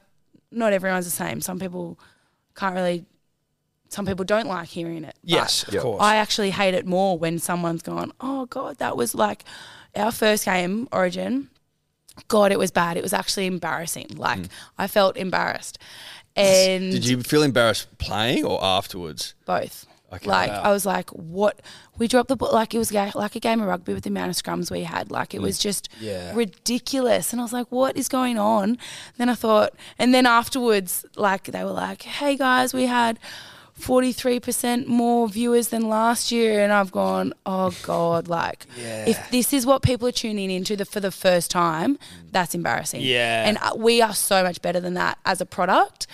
not 0.51 0.73
everyone's 0.73 1.05
the 1.05 1.11
same. 1.11 1.39
Some 1.39 1.59
people 1.59 1.97
can't 2.55 2.75
really. 2.75 3.05
Some 3.91 4.05
people 4.05 4.23
don't 4.23 4.47
like 4.47 4.69
hearing 4.69 5.03
it. 5.03 5.17
Yes, 5.21 5.63
of 5.67 5.75
course. 5.77 6.01
I 6.01 6.15
actually 6.15 6.51
hate 6.51 6.73
it 6.73 6.85
more 6.85 7.19
when 7.19 7.39
someone's 7.39 7.81
gone, 7.81 8.13
"Oh 8.21 8.45
God, 8.45 8.77
that 8.77 8.95
was 8.95 9.13
like 9.13 9.43
our 9.95 10.13
first 10.13 10.45
game, 10.45 10.87
Origin." 10.93 11.49
God, 12.29 12.53
it 12.53 12.59
was 12.59 12.71
bad. 12.71 12.95
It 12.95 13.03
was 13.03 13.11
actually 13.11 13.47
embarrassing. 13.47 14.11
Like 14.15 14.39
mm. 14.39 14.49
I 14.77 14.87
felt 14.87 15.17
embarrassed, 15.17 15.77
and 16.37 16.91
Did 16.91 17.05
you 17.05 17.21
feel 17.21 17.43
embarrassed 17.43 17.97
playing 17.97 18.45
or 18.45 18.63
afterwards? 18.63 19.33
both. 19.45 19.85
Okay. 20.13 20.27
Like 20.27 20.51
Wow. 20.51 20.61
I 20.63 20.71
was 20.71 20.85
like, 20.85 21.09
what? 21.11 21.61
We 21.97 22.07
dropped 22.07 22.27
the 22.29 22.35
ball. 22.35 22.51
Like 22.53 22.73
it 22.73 22.77
was 22.77 22.91
ga- 22.91 23.11
like 23.15 23.35
a 23.35 23.39
game 23.39 23.61
of 23.61 23.67
rugby 23.67 23.93
with 23.93 24.03
the 24.03 24.09
amount 24.09 24.29
of 24.29 24.35
scrums 24.35 24.69
we 24.71 24.83
had. 24.83 25.09
Like 25.09 25.33
it 25.33 25.41
was 25.41 25.57
mm. 25.57 25.61
just 25.61 25.89
Yeah. 25.99 26.33
ridiculous. 26.35 27.31
And 27.31 27.39
I 27.41 27.43
was 27.43 27.53
like, 27.53 27.67
what 27.71 27.95
is 27.95 28.09
going 28.09 28.37
on? 28.37 28.77
Then 29.17 29.29
I 29.29 29.35
thought, 29.35 29.73
and 29.97 30.13
then 30.13 30.25
afterwards, 30.25 31.05
like 31.15 31.45
they 31.45 31.63
were 31.63 31.71
like, 31.71 32.03
hey 32.03 32.37
guys, 32.37 32.73
we 32.73 32.85
had. 32.87 33.19
43% 33.81 34.87
more 34.87 35.27
viewers 35.27 35.69
than 35.69 35.89
last 35.89 36.31
year 36.31 36.63
and 36.63 36.71
I've 36.71 36.91
gone 36.91 37.33
oh 37.45 37.71
god 37.83 38.27
like 38.27 38.65
if 38.77 39.29
this 39.31 39.53
is 39.53 39.65
what 39.65 39.81
people 39.81 40.07
are 40.07 40.11
tuning 40.11 40.49
into 40.51 40.75
the, 40.75 40.85
for 40.85 40.99
the 40.99 41.11
first 41.11 41.51
time 41.51 41.97
that's 42.31 42.53
embarrassing 42.55 43.01
Yeah. 43.01 43.47
and 43.47 43.57
uh, 43.57 43.71
we 43.75 44.01
are 44.01 44.13
so 44.13 44.43
much 44.43 44.61
better 44.61 44.79
than 44.79 44.93
that 44.95 45.17
as 45.25 45.41
a 45.41 45.45
product 45.45 46.07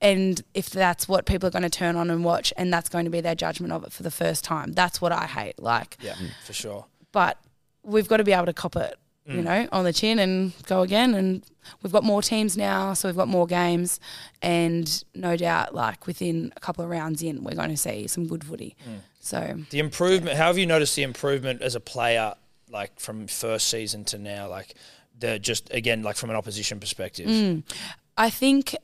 and 0.00 0.42
if 0.54 0.68
that's 0.70 1.06
what 1.08 1.26
people 1.26 1.46
are 1.46 1.50
going 1.52 1.62
to 1.62 1.70
turn 1.70 1.94
on 1.96 2.10
and 2.10 2.24
watch 2.24 2.52
and 2.56 2.72
that's 2.72 2.88
going 2.88 3.04
to 3.04 3.10
be 3.10 3.20
their 3.20 3.34
judgment 3.36 3.72
of 3.72 3.84
it 3.84 3.92
for 3.92 4.02
the 4.02 4.10
first 4.10 4.42
time 4.44 4.72
that's 4.72 5.00
what 5.00 5.12
i 5.12 5.26
hate 5.26 5.58
like 5.62 5.96
yeah, 6.00 6.14
for 6.44 6.52
sure. 6.52 6.86
but 7.12 7.38
we've 7.84 8.08
got 8.08 8.18
to 8.18 8.24
be 8.24 8.32
able 8.32 8.46
to 8.46 8.52
cop 8.52 8.76
it 8.76 8.96
you 9.24 9.40
know 9.40 9.68
on 9.70 9.84
the 9.84 9.92
chin 9.92 10.18
and 10.18 10.52
go 10.66 10.82
again 10.82 11.14
and 11.14 11.44
we've 11.80 11.92
got 11.92 12.02
more 12.02 12.20
teams 12.20 12.56
now 12.56 12.92
so 12.92 13.08
we've 13.08 13.16
got 13.16 13.28
more 13.28 13.46
games 13.46 14.00
and 14.42 15.04
no 15.14 15.36
doubt 15.36 15.72
like 15.72 16.08
within 16.08 16.52
a 16.56 16.60
couple 16.60 16.82
of 16.82 16.90
rounds 16.90 17.22
in 17.22 17.44
we're 17.44 17.54
going 17.54 17.70
to 17.70 17.76
see 17.76 18.08
some 18.08 18.26
good 18.26 18.42
footy 18.42 18.74
so 19.22 19.56
The 19.70 19.78
improvement. 19.78 20.36
How 20.36 20.48
have 20.48 20.58
you 20.58 20.66
noticed 20.66 20.96
the 20.96 21.04
improvement 21.04 21.62
as 21.62 21.76
a 21.76 21.80
player, 21.80 22.34
like 22.70 22.98
from 22.98 23.28
first 23.28 23.68
season 23.68 24.04
to 24.06 24.18
now? 24.18 24.48
Like 24.48 24.74
the 25.18 25.38
just 25.38 25.72
again 25.72 26.02
like 26.02 26.16
from 26.16 26.28
an 26.30 26.36
opposition 26.36 26.80
perspective. 26.80 27.28
Mm. 27.28 27.62
I 28.18 28.30
think 28.30 28.74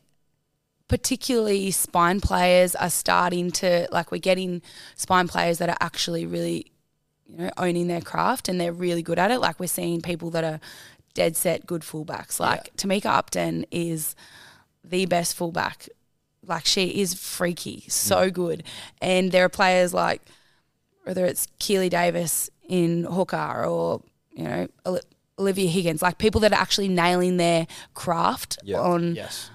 particularly 0.87 1.73
spine 1.73 2.21
players 2.21 2.77
are 2.77 2.89
starting 2.89 3.51
to 3.51 3.89
like 3.91 4.13
we're 4.13 4.19
getting 4.19 4.63
spine 4.95 5.27
players 5.27 5.59
that 5.59 5.69
are 5.69 5.77
actually 5.81 6.25
really 6.25 6.71
you 7.29 7.37
know 7.45 7.51
owning 7.57 7.89
their 7.89 8.01
craft 8.01 8.49
and 8.49 8.61
they're 8.61 8.73
really 8.73 9.03
good 9.03 9.19
at 9.19 9.31
it. 9.31 9.39
Like 9.39 9.61
we're 9.61 9.67
seeing 9.67 10.01
people 10.01 10.31
that 10.31 10.45
are 10.45 10.61
dead 11.15 11.37
set 11.37 11.67
good 11.67 11.83
fullbacks. 11.83 12.41
Like 12.41 12.75
Tamika 12.77 13.07
Upton 13.07 13.67
is 13.71 14.15
the 14.85 15.07
best 15.07 15.37
fullback. 15.37 15.89
Like 16.47 16.65
she 16.65 17.01
is 17.01 17.15
freaky 17.15 17.85
so 17.89 18.31
mm. 18.31 18.33
good. 18.33 18.63
And 19.03 19.33
there 19.33 19.45
are 19.45 19.51
players 19.51 19.93
like 19.93 20.23
whether 21.05 21.25
it's 21.25 21.49
Keeley 21.59 21.89
Davis 21.89 22.51
in 22.69 23.05
hooker 23.05 23.65
or 23.65 24.03
you 24.33 24.45
know 24.45 24.69
Olivia 25.39 25.69
Higgins. 25.69 26.03
Like 26.03 26.19
people 26.19 26.41
that 26.43 26.53
are 26.53 26.61
actually 26.61 26.89
nailing 26.89 27.37
their 27.37 27.67
craft 27.95 28.59
Yeah. 28.63 28.81
on 28.81 29.15
Yes. 29.15 29.51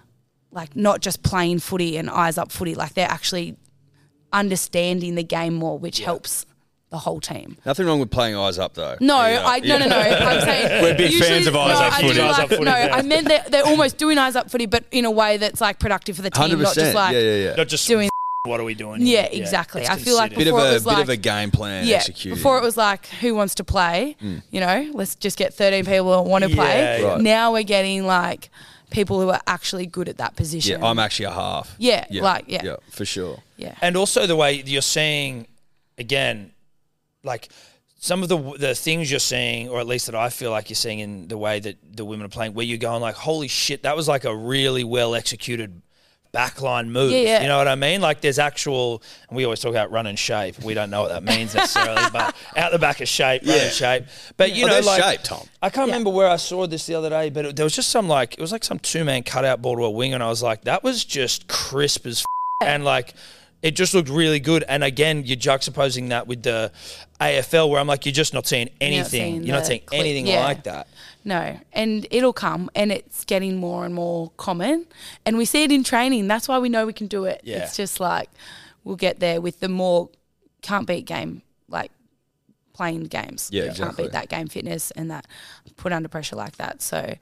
like 0.51 0.75
not 0.75 1.01
just 1.01 1.23
playing 1.23 1.59
footy 1.59 1.97
and 1.97 2.09
eyes 2.09 2.37
up 2.37 2.51
footy, 2.51 2.75
like 2.75 2.93
they're 2.93 3.09
actually 3.09 3.57
understanding 4.31 5.15
the 5.15 5.23
game 5.23 5.53
more, 5.53 5.77
which 5.77 5.99
helps 5.99 6.45
the 6.93 6.99
whole 6.99 7.19
team. 7.19 7.57
Nothing 7.65 7.87
wrong 7.87 7.99
with 7.99 8.11
playing 8.11 8.35
eyes 8.35 8.59
up 8.59 8.75
though. 8.75 8.95
No, 9.01 9.25
Yeah. 9.25 9.43
I 9.45 9.59
no 9.59 9.79
no 9.79 9.87
no. 9.87 9.97
I'm 9.97 10.41
saying 10.41 10.83
We're 10.83 10.95
big 10.95 11.13
fans 11.19 11.47
of 11.47 11.55
eyes 11.55 11.79
no, 11.79 11.85
up 11.85 11.93
footy. 11.95 12.19
Like- 12.19 12.51
no, 12.51 12.77
yeah. 12.77 12.95
I 12.95 13.01
meant 13.01 13.27
they're, 13.27 13.43
they're 13.49 13.65
almost 13.65 13.97
doing 13.97 14.17
eyes 14.19 14.35
up 14.35 14.51
footy, 14.51 14.67
but 14.67 14.85
in 14.91 15.03
a 15.03 15.11
way 15.11 15.37
that's 15.37 15.59
like 15.59 15.79
productive 15.79 16.15
for 16.15 16.21
the 16.21 16.29
team, 16.29 16.41
Hundred 16.41 16.59
not 16.59 16.75
just 16.75 16.93
like 16.95 17.13
Yeah, 17.13 17.19
yeah, 17.19 17.35
yeah. 17.49 17.55
Not 17.55 17.67
just 17.67 17.87
doing. 17.87 18.09
what 18.45 18.59
are 18.59 18.63
we 18.63 18.75
doing? 18.75 19.01
Yeah, 19.01 19.27
here? 19.27 19.41
exactly. 19.41 19.81
it's 19.81 19.89
I 19.89 19.97
feel 19.97 20.15
like 20.15 20.33
considered. 20.33 20.53
Bit 20.53 20.53
of 20.53 20.55
Before 20.55 20.67
it 20.67 20.69
a 20.69 20.73
was 20.73 20.83
bit 20.83 20.99
of 20.99 21.09
a 21.09 21.17
game 21.17 21.49
plan 21.49 21.87
Yeah, 21.87 21.95
executed. 21.95 22.35
before 22.35 22.57
it 22.59 22.61
was 22.61 22.77
like 22.77 23.07
who 23.07 23.33
wants 23.33 23.55
to 23.55 23.63
play, 23.63 24.15
mm. 24.21 24.43
you 24.51 24.59
know, 24.59 24.91
let's 24.93 25.15
just 25.15 25.37
get 25.37 25.55
13 25.55 25.85
people 25.85 26.11
that 26.11 26.29
want 26.29 26.43
to 26.43 26.49
play. 26.51 26.77
Yeah, 26.77 26.97
yeah. 26.97 27.07
Right. 27.07 27.21
Now 27.21 27.53
we're 27.53 27.63
getting 27.63 28.05
like 28.05 28.51
people 28.91 29.19
who 29.19 29.29
are 29.29 29.41
actually 29.47 29.87
good 29.87 30.07
at 30.09 30.17
that 30.17 30.35
position. 30.35 30.79
yeah, 30.79 30.87
I'm 30.87 30.99
actually 30.99 31.25
a 31.25 31.31
half. 31.31 31.75
Yeah, 31.79 32.05
like, 32.11 32.45
yeah. 32.47 32.61
yeah, 32.63 32.75
for 32.91 33.05
sure. 33.05 33.39
yeah. 33.57 33.75
and 33.81 33.97
also 33.97 34.27
the 34.27 34.35
way 34.35 34.61
you're 34.61 34.83
seeing 34.83 35.47
again 35.97 36.51
like 37.23 37.49
some 37.99 38.21
of 38.23 38.29
the 38.29 38.37
the 38.57 38.75
things 38.75 39.09
you're 39.09 39.19
seeing 39.19 39.69
or 39.69 39.79
at 39.79 39.87
least 39.87 40.07
that 40.07 40.15
I 40.15 40.29
feel 40.29 40.51
like 40.51 40.69
you're 40.69 40.75
seeing 40.75 40.99
in 40.99 41.27
the 41.27 41.37
way 41.37 41.59
that 41.59 41.77
the 41.95 42.03
women 42.05 42.25
are 42.25 42.29
playing 42.29 42.53
where 42.53 42.65
you're 42.65 42.77
going 42.77 43.01
like 43.01 43.15
holy 43.15 43.47
shit 43.47 43.83
that 43.83 43.95
was 43.95 44.07
like 44.07 44.25
a 44.25 44.35
really 44.35 44.83
well 44.83 45.15
executed 45.15 45.81
backline 46.33 46.87
move 46.87 47.11
Yeah, 47.11 47.19
yeah. 47.19 47.41
you 47.43 47.47
know 47.47 47.59
what 47.59 47.67
I 47.67 47.75
mean 47.75 48.01
like 48.01 48.19
there's 48.21 48.39
actual 48.39 49.03
and 49.29 49.37
we 49.37 49.43
always 49.45 49.59
talk 49.59 49.69
about 49.69 49.91
run 49.91 50.07
and 50.07 50.17
shape 50.17 50.59
we 50.63 50.73
don't 50.73 50.89
know 50.89 51.03
what 51.03 51.09
that 51.09 51.23
means 51.23 51.53
necessarily 51.53 52.01
but 52.11 52.35
out 52.57 52.71
the 52.71 52.79
back 52.79 53.01
of 53.01 53.07
shape 53.07 53.43
run 53.43 53.55
Yeah. 53.55 53.63
and 53.65 53.71
shape 53.71 54.03
but 54.35 54.51
you 54.51 54.63
Oh, 54.63 54.67
know 54.67 54.73
there's 54.73 54.85
like 54.87 55.03
shape, 55.03 55.21
Tom. 55.23 55.47
I 55.61 55.69
can't 55.69 55.85
remember 55.87 56.09
where 56.09 56.27
I 56.27 56.37
saw 56.37 56.65
this 56.65 56.87
the 56.87 56.95
other 56.95 57.09
day, 57.11 57.29
but 57.29 57.45
it, 57.45 57.55
there 57.55 57.63
was 57.63 57.75
just 57.75 57.89
some 57.89 58.07
like 58.09 58.33
it 58.33 58.39
was 58.41 58.51
like 58.51 58.63
some 58.63 58.79
two 58.79 59.03
man 59.05 59.21
cutout 59.23 59.61
ball 59.61 59.75
to 59.77 59.83
a 59.83 59.91
wing, 59.91 60.13
and 60.15 60.21
I 60.23 60.27
was 60.27 60.41
like, 60.41 60.63
that 60.63 60.83
was 60.83 61.05
just 61.05 61.47
crisp 61.47 62.05
as, 62.07 62.21
f- 62.61 62.67
and 62.67 62.83
like 62.83 63.13
it 63.63 63.71
just 63.71 63.93
looked 63.95 64.09
really 64.09 64.41
good. 64.41 64.63
And 64.67 64.83
again, 64.83 65.23
you're 65.25 65.37
juxtaposing 65.37 66.09
that 66.09 66.27
with 66.27 66.43
the 66.43 66.71
AFL, 67.19 67.69
where 67.69 67.79
I'm 67.79 67.87
like, 67.87 68.05
you're 68.05 68.13
just 68.13 68.33
not 68.33 68.45
seeing 68.45 68.69
anything. 68.79 69.05
seeing 69.05 69.43
You're 69.43 69.55
not 69.55 69.65
seeing 69.65 69.81
anything 69.91 70.27
yeah. 70.27 70.43
like 70.43 70.65
that. 70.65 70.87
No, 71.23 71.57
and 71.71 72.05
it'll 72.11 72.33
come, 72.33 72.69
and 72.75 72.91
it's 72.91 73.23
getting 73.23 73.55
more 73.55 73.85
and 73.85 73.95
more 73.95 74.31
common, 74.35 74.85
and 75.25 75.37
we 75.37 75.45
see 75.45 75.63
it 75.63 75.71
in 75.71 75.85
training. 75.85 76.27
That's 76.27 76.49
why 76.49 76.59
we 76.59 76.67
know 76.67 76.85
we 76.85 76.91
can 76.91 77.07
do 77.07 77.23
it. 77.23 77.39
Yeah. 77.45 77.63
It's 77.63 77.77
just 77.77 78.01
like 78.01 78.29
we'll 78.83 78.97
get 78.97 79.21
there 79.21 79.39
with 79.39 79.61
the 79.61 79.69
more 79.69 80.09
can't 80.61 80.85
beat 80.85 81.05
game, 81.05 81.41
like 81.69 81.91
playing 82.73 83.05
games. 83.05 83.49
Yeah, 83.53 83.63
exactly. 83.63 83.85
Can't 83.85 83.97
beat 83.97 84.11
that 84.11 84.27
game 84.27 84.47
fitness 84.47 84.91
and 84.91 85.09
that 85.11 85.25
put 85.77 85.93
under 85.93 86.09
pressure 86.09 86.35
like 86.35 86.57
that. 86.57 86.81
So 86.81 87.15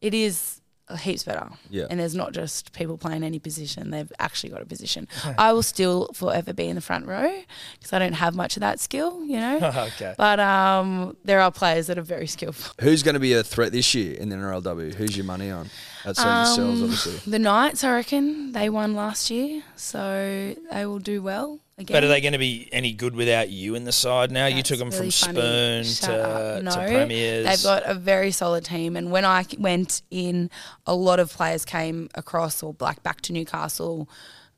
it 0.00 0.14
is 0.14 0.59
heaps 0.96 1.22
better. 1.24 1.48
Yeah. 1.68 1.86
And 1.90 1.98
there's 2.00 2.14
not 2.14 2.32
just 2.32 2.72
people 2.72 2.98
playing 2.98 3.22
any 3.22 3.38
position; 3.38 3.90
they've 3.90 4.12
actually 4.18 4.50
got 4.50 4.62
a 4.62 4.66
position. 4.66 5.08
I 5.38 5.52
will 5.52 5.62
still 5.62 6.08
forever 6.14 6.52
be 6.52 6.66
in 6.66 6.74
the 6.74 6.80
front 6.80 7.06
row 7.06 7.42
because 7.78 7.92
I 7.92 7.98
don't 7.98 8.14
have 8.14 8.34
much 8.34 8.56
of 8.56 8.60
that 8.60 8.80
skill, 8.80 9.24
you 9.24 9.38
know. 9.38 9.58
Okay. 9.80 10.14
But 10.16 10.38
um, 10.40 11.16
there 11.24 11.40
are 11.40 11.50
players 11.50 11.86
that 11.86 11.96
are 11.98 12.02
very 12.02 12.26
skillful. 12.26 12.74
Who's 12.80 13.02
going 13.02 13.14
to 13.14 13.20
be 13.20 13.32
a 13.32 13.42
threat 13.42 13.72
this 13.72 13.94
year 13.94 14.14
in 14.14 14.28
the 14.28 14.36
NRLW? 14.36 14.94
Who's 14.94 15.16
your 15.16 15.24
money 15.24 15.50
on? 15.50 15.70
Outside 16.04 16.58
Um, 16.58 16.82
obviously. 16.84 17.30
The 17.30 17.38
Knights, 17.38 17.82
I 17.82 17.92
reckon, 17.92 18.52
they 18.52 18.68
won 18.68 18.94
last 18.94 19.30
year, 19.30 19.62
so 19.76 20.54
they 20.70 20.86
will 20.86 20.98
do 20.98 21.22
well 21.22 21.60
again. 21.80 21.94
But 21.94 22.04
are 22.04 22.08
they 22.08 22.20
going 22.20 22.32
to 22.32 22.38
be 22.38 22.68
any 22.72 22.92
good 22.92 23.14
without 23.14 23.48
you 23.50 23.74
in 23.74 23.84
the 23.84 23.92
side 23.92 24.30
now? 24.30 24.46
you 24.46 24.62
took 24.62 24.78
them 24.78 24.90
really 24.90 25.10
from 25.10 25.34
funny. 25.34 25.84
Spoon 25.84 26.10
to. 26.10 26.62
No, 26.62 26.70
to 26.70 26.76
Premiers. 26.86 27.46
They've 27.46 27.62
got 27.62 27.82
a 27.84 27.94
very 27.94 28.30
solid 28.30 28.64
team, 28.64 28.96
and 28.96 29.10
when 29.10 29.24
I 29.24 29.44
went 29.58 30.02
in, 30.10 30.50
a 30.86 30.94
lot 30.94 31.18
of 31.20 31.32
players 31.32 31.64
came 31.64 32.08
across 32.14 32.62
or 32.62 32.76
like 32.80 33.02
back 33.02 33.20
to 33.22 33.32
Newcastle. 33.32 34.08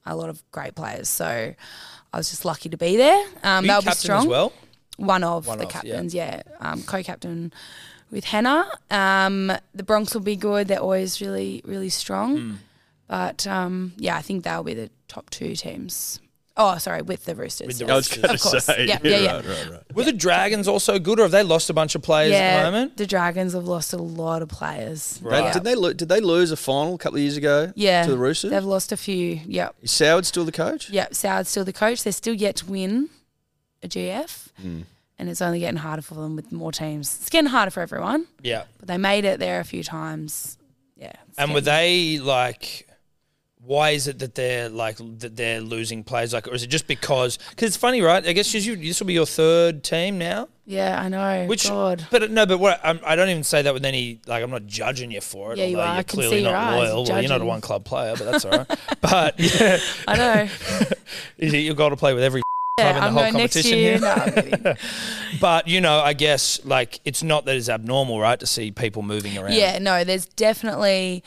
A 0.05 0.17
lot 0.17 0.29
of 0.29 0.43
great 0.51 0.75
players, 0.75 1.09
so 1.09 1.55
I 2.13 2.17
was 2.17 2.29
just 2.31 2.45
lucky 2.45 2.69
to 2.69 2.77
be 2.77 2.97
there. 2.97 3.25
Um, 3.45 3.67
they'll 3.67 3.83
be 3.83 3.91
strong. 3.93 4.23
as 4.23 4.27
well. 4.27 4.53
One 4.97 5.25
of 5.25 5.47
One 5.47 5.59
the 5.59 5.67
captains, 5.67 6.15
yeah, 6.15 6.43
Um, 6.61 6.83
co-captain 6.83 7.53
with 8.11 8.25
Hannah. 8.25 8.69
Um, 8.91 9.47
the 9.75 9.83
Broncs 9.83 10.13
will 10.13 10.21
be 10.21 10.37
good. 10.37 10.69
They're 10.69 10.81
always 10.81 11.21
really, 11.21 11.63
really 11.65 11.89
strong. 11.89 12.39
Hmm. 12.39 12.55
But 13.09 13.47
um, 13.47 13.93
yeah, 13.97 14.17
I 14.17 14.23
think 14.23 14.45
they'll 14.45 14.63
be 14.63 14.75
the 14.75 14.91
top 15.09 15.31
two 15.31 15.55
teams. 15.55 16.21
Oh, 16.55 16.77
sorry, 16.77 17.01
with 17.01 17.25
the 17.25 17.35
Roosters. 17.35 17.67
With 17.69 17.79
the 17.79 17.87
yes. 17.87 17.91
I 17.93 17.97
was 17.97 18.09
going 18.09 18.23
to 18.29 18.35
Of 18.35 18.41
course. 18.43 18.65
say. 18.67 18.85
Yeah, 18.87 18.99
yeah, 19.03 19.17
yeah. 19.21 19.33
Right, 19.37 19.45
right, 19.47 19.71
right. 19.71 19.95
Were 19.97 20.05
the 20.05 20.13
Dragons 20.13 20.69
also 20.69 20.99
good, 20.99 21.19
or 21.19 21.23
have 21.23 21.31
they 21.31 21.43
lost 21.43 21.71
a 21.71 21.73
bunch 21.73 21.95
of 21.95 22.03
players 22.03 22.35
at 22.35 22.59
the 22.65 22.71
moment? 22.71 22.97
the 22.99 23.07
Dragons 23.07 23.55
have 23.55 23.65
lost 23.65 23.93
a 23.95 23.97
lot 23.97 24.43
of 24.43 24.49
players. 24.51 25.19
They- 25.25 25.31
Yeah. 25.31 25.53
Did 25.53 25.65
they 25.65 25.75
lo- 25.75 25.93
did 25.95 26.09
they 26.11 26.21
lose 26.21 26.51
a 26.51 26.57
final 26.57 26.95
a 26.97 26.99
couple 26.99 27.17
of 27.17 27.23
years 27.23 27.37
ago? 27.39 27.73
Yeah, 27.75 28.05
to 28.05 28.11
the 28.11 28.19
Roosters. 28.19 28.51
They've 28.51 28.63
lost 28.65 28.93
a 28.93 28.97
few. 28.99 29.41
Yep, 29.47 29.77
Is 29.83 29.91
Soward 29.93 30.27
still 30.27 30.45
the 30.45 30.53
coach? 30.53 30.91
yep. 30.91 31.13
Soward's 31.13 31.49
still 31.49 31.65
the 31.65 31.73
coach. 31.73 32.05
They're 32.05 32.13
still 32.13 32.35
yet 32.35 32.57
to 32.57 32.67
win 32.67 33.09
a 33.83 33.89
GF, 33.89 34.49
Hmm. 34.61 34.81
and 35.19 35.29
it's 35.31 35.41
only 35.41 35.61
getting 35.61 35.79
harder 35.79 36.03
for 36.03 36.15
them 36.17 36.37
with 36.37 36.53
more 36.53 36.71
teams. 36.71 37.17
It's 37.21 37.31
getting 37.31 37.51
harder 37.51 37.71
for 37.71 37.81
everyone, 37.81 38.27
Yeah. 38.43 38.65
but 38.79 38.89
they 38.89 38.99
made 38.99 39.25
it 39.25 39.41
there 39.41 39.59
a 39.59 39.65
few 39.65 39.83
times. 39.83 40.59
Yeah. 40.97 41.13
And 41.39 41.55
were 41.55 41.61
they 41.63 42.19
like? 42.19 42.87
Why 43.65 43.91
is 43.91 44.09
it 44.09 44.19
that 44.19 44.35
they're 44.35 44.69
like 44.69 44.97
that 45.21 45.37
they're 45.37 45.61
losing 45.61 46.03
players? 46.03 46.33
Like, 46.33 46.49
or 46.49 46.55
is 46.55 46.65
it 46.65 46.67
just 46.67 46.89
because? 46.89 47.39
Because 47.51 47.69
it's 47.69 47.77
funny, 47.77 48.03
right? 48.03 48.27
I 48.27 48.33
guess 48.33 48.53
you, 48.53 48.75
this 48.77 48.99
will 48.99 49.07
be 49.07 49.13
your 49.13 49.27
third 49.27 49.85
team 49.85 50.19
now. 50.19 50.49
Yeah, 50.67 51.01
I 51.01 51.09
know. 51.09 51.47
Which, 51.47 51.69
God. 51.69 52.07
but 52.11 52.29
no, 52.31 52.45
but 52.45 52.59
what 52.59 52.81
I'm, 52.83 52.99
I 53.05 53.15
don't 53.15 53.29
even 53.29 53.45
say 53.45 53.63
that 53.63 53.73
with 53.73 53.85
any 53.85 54.21
like 54.27 54.43
I'm 54.43 54.51
not 54.51 54.67
judging 54.67 55.13
you 55.13 55.21
for 55.21 55.53
it. 55.53 55.59
Yeah, 55.59 55.67
you 55.67 55.79
are. 55.79 55.87
I 55.87 55.95
You're 55.95 56.03
can 56.05 56.19
clearly 56.19 56.43
your 56.43 56.53
not 56.53 56.73
eyes 56.73 56.79
loyal. 56.93 57.05
Well, 57.05 57.21
you're 57.21 57.29
not 57.29 57.41
a 57.41 57.45
one 57.45 57.61
club 57.61 57.85
player, 57.85 58.15
but 58.17 58.25
that's 58.31 58.45
all 58.45 58.51
right. 58.59 58.79
but 59.01 59.39
yeah, 59.39 59.79
I 60.09 60.17
know. 60.17 60.49
Is 61.39 61.53
it 61.53 61.59
you've 61.59 61.77
got 61.77 61.91
to 61.91 61.97
play 61.97 62.15
with 62.15 62.23
every 62.25 62.43
club 62.43 62.45
Yeah, 62.79 62.91
in 62.91 62.97
the 62.97 63.03
I'm 63.07 63.13
whole 63.13 63.23
going 63.23 63.35
next 63.35 63.55
competition 63.55 63.79
year. 63.79 63.99
here. 63.99 64.61
No, 64.65 64.75
But 65.41 65.69
you 65.69 65.81
know, 65.81 66.01
I 66.01 66.15
guess 66.15 66.65
like 66.65 67.01
it's 67.05 67.23
not 67.23 67.45
that 67.45 67.57
it's 67.57 67.69
abnormal, 67.69 68.19
right, 68.21 68.39
to 68.41 68.47
see 68.47 68.71
people 68.73 69.03
moving 69.03 69.39
around. 69.39 69.55
Yeah, 69.55 69.79
no, 69.79 70.05
there's 70.05 70.27
definitely 70.27 71.23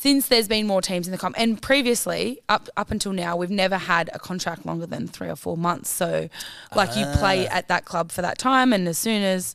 since 0.00 0.28
there's 0.28 0.46
been 0.46 0.66
more 0.66 0.80
teams 0.80 1.08
in 1.08 1.12
the 1.12 1.18
comp, 1.18 1.34
and 1.38 1.60
previously 1.60 2.40
up 2.48 2.68
up 2.76 2.90
until 2.92 3.12
now, 3.12 3.36
we've 3.36 3.50
never 3.50 3.76
had 3.76 4.08
a 4.14 4.18
contract 4.18 4.64
longer 4.64 4.86
than 4.86 5.08
three 5.08 5.28
or 5.28 5.36
four 5.36 5.56
months. 5.56 5.90
So, 5.90 6.28
like, 6.76 6.96
you 6.96 7.04
play 7.14 7.48
Ah. 7.48 7.56
at 7.58 7.68
that 7.68 7.84
club 7.84 8.12
for 8.12 8.22
that 8.22 8.38
time, 8.38 8.72
and 8.72 8.86
as 8.86 8.96
soon 8.98 9.22
as 9.22 9.54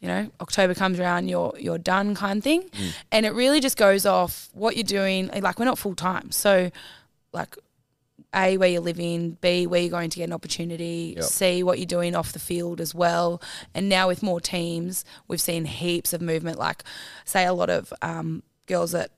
you 0.00 0.08
know 0.08 0.30
October 0.40 0.74
comes 0.74 0.98
around, 0.98 1.28
you're 1.28 1.54
you're 1.58 1.78
done, 1.78 2.14
kind 2.16 2.38
of 2.38 2.44
thing. 2.44 2.62
Mm. 2.70 2.94
And 3.12 3.26
it 3.26 3.32
really 3.34 3.60
just 3.60 3.76
goes 3.76 4.04
off 4.04 4.48
what 4.52 4.76
you're 4.76 4.82
doing. 5.00 5.28
Like, 5.40 5.58
we're 5.60 5.64
not 5.64 5.78
full 5.78 5.94
time, 5.94 6.30
so 6.32 6.70
like. 7.32 7.56
A, 8.34 8.58
where 8.58 8.68
you're 8.68 8.82
living, 8.82 9.38
B, 9.40 9.66
where 9.66 9.80
you're 9.80 9.88
going 9.90 10.10
to 10.10 10.18
get 10.18 10.24
an 10.24 10.34
opportunity, 10.34 11.14
Yep. 11.16 11.24
C, 11.24 11.62
what 11.62 11.78
you're 11.78 11.86
doing 11.86 12.14
off 12.14 12.34
the 12.34 12.38
field 12.38 12.78
as 12.78 12.94
well. 12.94 13.40
And 13.74 13.88
now 13.88 14.06
with 14.08 14.22
more 14.22 14.38
teams, 14.38 15.02
we've 15.28 15.40
seen 15.40 15.64
heaps 15.64 16.12
of 16.12 16.20
movement. 16.20 16.58
Like, 16.58 16.84
say, 17.24 17.46
a 17.46 17.54
lot 17.54 17.70
of 17.70 17.90
um, 18.02 18.42
girls 18.66 18.94
at 18.94 19.10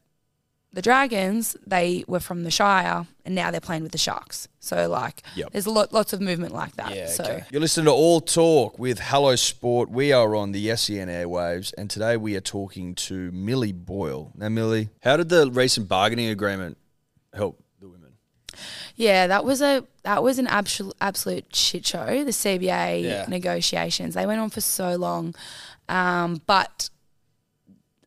the 0.72 0.82
Dragons, 0.82 1.56
they 1.66 2.04
were 2.06 2.20
from 2.20 2.44
the 2.44 2.50
Shire 2.50 3.06
and 3.24 3.34
now 3.34 3.50
they're 3.50 3.60
playing 3.60 3.82
with 3.82 3.92
the 3.92 3.98
Sharks. 3.98 4.46
So, 4.60 4.88
like, 4.88 5.22
Yep. 5.34 5.50
there's 5.52 5.66
a 5.66 5.70
lot, 5.70 5.92
lots 5.92 6.12
of 6.12 6.20
movement 6.20 6.52
like 6.54 6.76
that. 6.76 6.94
Yeah, 6.94 7.08
so, 7.08 7.24
okay. 7.24 7.44
You're 7.50 7.60
listening 7.60 7.86
to 7.86 7.92
All 7.92 8.20
Talk 8.20 8.78
with 8.78 9.00
Hello 9.00 9.34
Sport. 9.36 9.90
We 9.90 10.12
are 10.12 10.34
on 10.36 10.52
the 10.52 10.68
SEN 10.76 11.08
airwaves, 11.08 11.72
and 11.76 11.90
today 11.90 12.16
we 12.16 12.36
are 12.36 12.40
talking 12.40 12.94
to 12.96 13.32
Millie 13.32 13.72
Boyle. 13.72 14.30
Now, 14.36 14.48
Millie, 14.48 14.90
how 15.02 15.16
did 15.16 15.28
the 15.28 15.50
recent 15.50 15.88
bargaining 15.88 16.28
agreement 16.28 16.78
help 17.34 17.60
the 17.80 17.88
women? 17.88 18.12
Yeah, 18.94 19.26
that 19.26 19.44
was 19.44 19.60
a 19.62 19.84
that 20.04 20.22
was 20.22 20.38
an 20.38 20.46
absolute 20.46 20.94
absolute 21.00 21.54
shit 21.54 21.84
show. 21.86 22.24
The 22.24 22.32
CBA 22.32 23.02
Yeah. 23.02 23.24
negotiations 23.28 24.14
they 24.14 24.24
went 24.26 24.40
on 24.40 24.50
for 24.50 24.60
so 24.60 24.96
long, 24.96 25.34
um, 25.88 26.40
but 26.46 26.90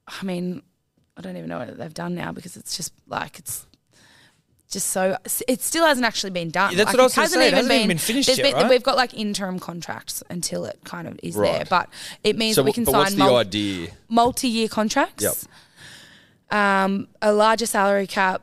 I 0.07 0.23
mean, 0.23 0.61
I 1.17 1.21
don't 1.21 1.37
even 1.37 1.49
know 1.49 1.59
what 1.59 1.77
they've 1.77 1.93
done 1.93 2.15
now 2.15 2.31
because 2.31 2.57
it's 2.57 2.75
just 2.75 2.93
like 3.07 3.39
it's 3.39 3.65
just 4.71 4.87
so 4.87 5.15
it 5.47 5.61
still 5.61 5.85
hasn't 5.85 6.05
actually 6.05 6.31
been 6.31 6.49
done. 6.49 6.71
Yeah, 6.71 6.79
that's 6.79 6.93
what 6.93 6.99
I 6.99 7.03
was 7.03 7.15
hasn't 7.15 7.41
say. 7.41 7.47
It 7.49 7.53
hasn't 7.53 7.71
even 7.71 7.87
been 7.89 7.97
finished 7.99 8.35
yet, 8.35 8.53
right? 8.53 8.69
We've 8.69 8.81
got 8.83 8.97
like 8.97 9.13
interim 9.13 9.59
contracts 9.59 10.23
until 10.29 10.65
it 10.65 10.79
kind 10.83 11.07
of 11.07 11.19
is 11.21 11.35
there, 11.35 11.65
but 11.69 11.89
it 12.23 12.37
means 12.37 12.55
So, 12.55 12.63
we 12.63 12.73
can 12.73 12.85
sign 12.85 12.95
what's 12.95 13.11
the 13.13 13.17
mul- 13.19 13.37
idea? 13.37 13.89
multi-year 14.09 14.67
contracts. 14.67 15.23
Yep. 15.23 16.59
Um, 16.59 17.07
a 17.21 17.31
larger 17.31 17.65
salary 17.65 18.07
cap, 18.07 18.41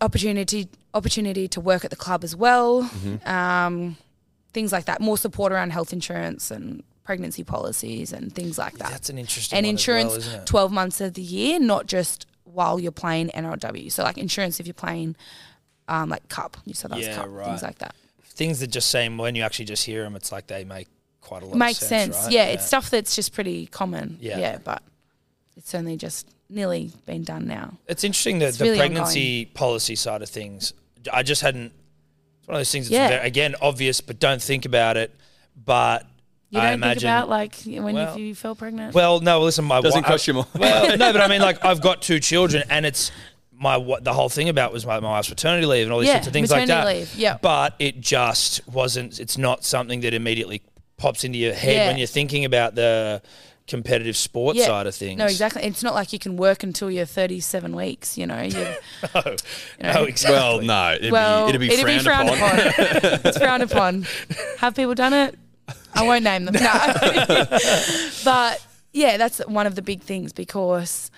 opportunity 0.00 0.68
opportunity 0.94 1.46
to 1.48 1.60
work 1.60 1.84
at 1.84 1.90
the 1.90 1.96
club 1.96 2.24
as 2.24 2.34
well. 2.34 2.84
Mm-hmm. 2.84 3.28
Um, 3.28 3.96
things 4.54 4.72
like 4.72 4.86
that. 4.86 5.00
More 5.02 5.18
support 5.18 5.52
around 5.52 5.70
health 5.70 5.92
insurance 5.92 6.50
and 6.50 6.82
pregnancy 7.06 7.44
policies 7.44 8.12
and 8.12 8.34
things 8.34 8.58
like 8.58 8.78
that. 8.78 8.90
That's 8.90 9.08
an 9.08 9.16
interesting 9.16 9.56
and 9.56 9.64
well, 9.64 9.70
insurance 9.70 10.26
it? 10.34 10.44
12 10.44 10.72
months 10.72 11.00
of 11.00 11.14
the 11.14 11.22
year, 11.22 11.60
not 11.60 11.86
just 11.86 12.26
while 12.44 12.80
you're 12.80 12.90
playing 12.92 13.28
NRLW. 13.28 13.90
So 13.92 14.02
like 14.02 14.18
insurance 14.18 14.58
if 14.58 14.66
you're 14.66 14.74
playing 14.74 15.14
um, 15.88 16.08
like 16.10 16.28
Cup, 16.28 16.56
New 16.66 16.74
South 16.74 16.90
Wales 16.90 17.06
Yeah, 17.06 17.14
Cup, 17.14 17.26
right. 17.28 17.46
things 17.46 17.62
like 17.62 17.78
that. 17.78 17.94
Things 18.24 18.58
that 18.60 18.66
just 18.66 18.90
seem 18.90 19.16
when 19.18 19.36
you 19.36 19.42
actually 19.44 19.66
just 19.66 19.86
hear 19.86 20.02
them, 20.02 20.16
it's 20.16 20.32
like 20.32 20.48
they 20.48 20.64
make 20.64 20.88
quite 21.20 21.42
a 21.42 21.46
lot. 21.46 21.56
Makes 21.56 21.82
of 21.82 21.88
sense. 21.88 22.14
sense. 22.16 22.26
right? 22.26 22.32
Yeah, 22.34 22.44
it's 22.46 22.66
stuff 22.66 22.90
that's 22.90 23.14
just 23.14 23.32
pretty 23.32 23.66
common. 23.66 24.18
Yeah. 24.20 24.38
Yeah, 24.38 24.58
but 24.62 24.82
it's 25.56 25.74
only 25.74 25.96
just 25.96 26.28
nearly 26.50 26.90
been 27.06 27.22
done 27.22 27.46
now. 27.46 27.74
It's 27.86 28.02
interesting 28.02 28.40
that 28.40 28.48
It's 28.48 28.58
the 28.58 28.64
really 28.64 28.78
pregnancy 28.78 29.44
policy 29.46 29.94
side 29.94 30.22
of 30.22 30.28
things. 30.28 30.72
I 31.12 31.22
just 31.22 31.40
hadn't. 31.42 31.72
It's 32.40 32.48
one 32.48 32.56
of 32.56 32.60
those 32.60 32.72
things. 32.72 32.88
That's 32.88 32.98
Yeah. 32.98 33.08
very, 33.16 33.26
again 33.28 33.54
obvious, 33.62 34.00
but 34.00 34.18
don't 34.18 34.42
think 34.42 34.64
about 34.64 34.96
it. 34.96 35.14
But 35.64 36.04
You 36.50 36.60
I 36.60 36.64
don't 36.66 36.74
imagine. 36.74 37.00
think 37.00 37.10
about 37.10 37.28
like 37.28 37.56
when 37.64 37.94
well- 37.94 38.12
if 38.14 38.18
you 38.20 38.34
fell 38.34 38.54
pregnant. 38.54 38.94
well, 38.94 39.20
no. 39.20 39.40
Listen, 39.40 39.64
my 39.64 39.80
Doesn't 39.80 40.02
wi- 40.02 40.08
cost 40.08 40.26
you 40.28 40.34
more. 40.34 40.46
Well, 40.56 40.96
no, 40.96 41.12
but 41.12 41.20
I 41.20 41.28
mean, 41.28 41.40
like 41.40 41.64
I've 41.64 41.80
got 41.80 42.02
two 42.02 42.20
children, 42.20 42.62
and 42.70 42.86
it's 42.86 43.10
my 43.52 43.76
what 43.76 44.04
the 44.04 44.12
whole 44.12 44.28
thing 44.28 44.48
about 44.48 44.72
was 44.72 44.86
my, 44.86 45.00
my 45.00 45.10
wife's 45.10 45.28
paternity 45.28 45.66
leave 45.66 45.86
and 45.86 45.92
all 45.92 45.98
these 46.00 46.08
Yeah, 46.08 46.14
sorts 46.14 46.26
of 46.28 46.32
things 46.32 46.50
like 46.50 46.66
that. 46.66 46.78
maternity 46.84 47.00
leave, 47.00 47.14
yeah. 47.16 47.38
But 47.42 47.74
it 47.78 48.00
just 48.00 48.66
wasn't. 48.68 49.18
It's 49.18 49.36
not 49.38 49.64
something 49.64 50.00
that 50.02 50.14
immediately 50.14 50.62
pops 50.98 51.24
into 51.24 51.38
your 51.38 51.52
head 51.54 51.74
Yeah. 51.74 51.86
when 51.88 51.98
you're 51.98 52.06
thinking 52.06 52.44
about 52.44 52.74
the 52.74 53.22
competitive 53.66 54.16
sports 54.16 54.58
Yeah. 54.60 54.66
side 54.66 54.86
of 54.86 54.94
things. 54.94 55.18
No, 55.18 55.24
exactly. 55.24 55.62
It's 55.64 55.82
not 55.82 55.94
like 55.94 56.12
you 56.12 56.20
can 56.20 56.36
work 56.36 56.62
until 56.62 56.88
you're 56.90 57.04
37 57.06 57.74
weeks. 57.74 58.16
You 58.16 58.26
know. 58.28 58.40
You, 58.42 58.52
No, 59.14 59.20
know. 59.22 59.36
no, 59.94 60.04
exactly. 60.04 60.36
Well, 60.38 60.60
no, 60.60 60.92
it'd 60.94 61.10
well, 61.10 61.46
be, 61.58 61.66
it'd 61.72 61.84
be 61.86 61.98
frowned, 61.98 62.28
upon. 62.28 62.50
it's 63.24 63.36
frowned 63.38 63.62
upon. 63.64 64.06
Have 64.58 64.76
people 64.76 64.94
done 64.94 65.12
it? 65.12 65.36
I 65.94 66.02
won't 66.04 66.24
name 66.24 66.44
them. 66.44 66.54
No. 66.54 66.60
but 68.24 68.64
yeah, 68.92 69.16
that's 69.16 69.38
one 69.46 69.66
of 69.66 69.74
the 69.74 69.82
big 69.82 70.02
things 70.02 70.32
because 70.32 71.10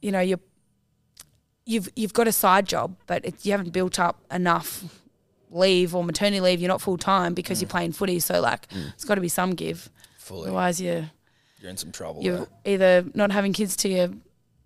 you 0.00 0.12
know 0.12 0.20
you 0.20 0.38
you've 1.66 1.88
you've 1.96 2.12
got 2.12 2.28
a 2.28 2.32
side 2.32 2.66
job, 2.66 2.96
but 3.06 3.24
it, 3.24 3.44
you 3.44 3.52
haven't 3.52 3.72
built 3.72 3.98
up 3.98 4.20
enough 4.30 4.84
leave 5.50 5.94
or 5.94 6.04
maternity 6.04 6.40
leave. 6.40 6.60
You're 6.60 6.68
not 6.68 6.80
full 6.80 6.98
time 6.98 7.34
because 7.34 7.60
you're 7.60 7.68
mm. 7.68 7.72
playing 7.72 7.92
footy. 7.92 8.20
So 8.20 8.40
like, 8.40 8.68
mm. 8.68 8.92
it's 8.94 9.04
got 9.04 9.14
to 9.16 9.20
be 9.20 9.28
some 9.28 9.52
give. 9.52 9.90
Fully, 10.18 10.44
Otherwise, 10.44 10.80
you 10.80 11.06
you're 11.60 11.70
in 11.70 11.76
some 11.76 11.92
trouble. 11.92 12.22
you're 12.22 12.46
either 12.64 13.04
not 13.14 13.30
having 13.30 13.52
kids 13.52 13.76
till 13.76 13.90
you're 13.90 14.10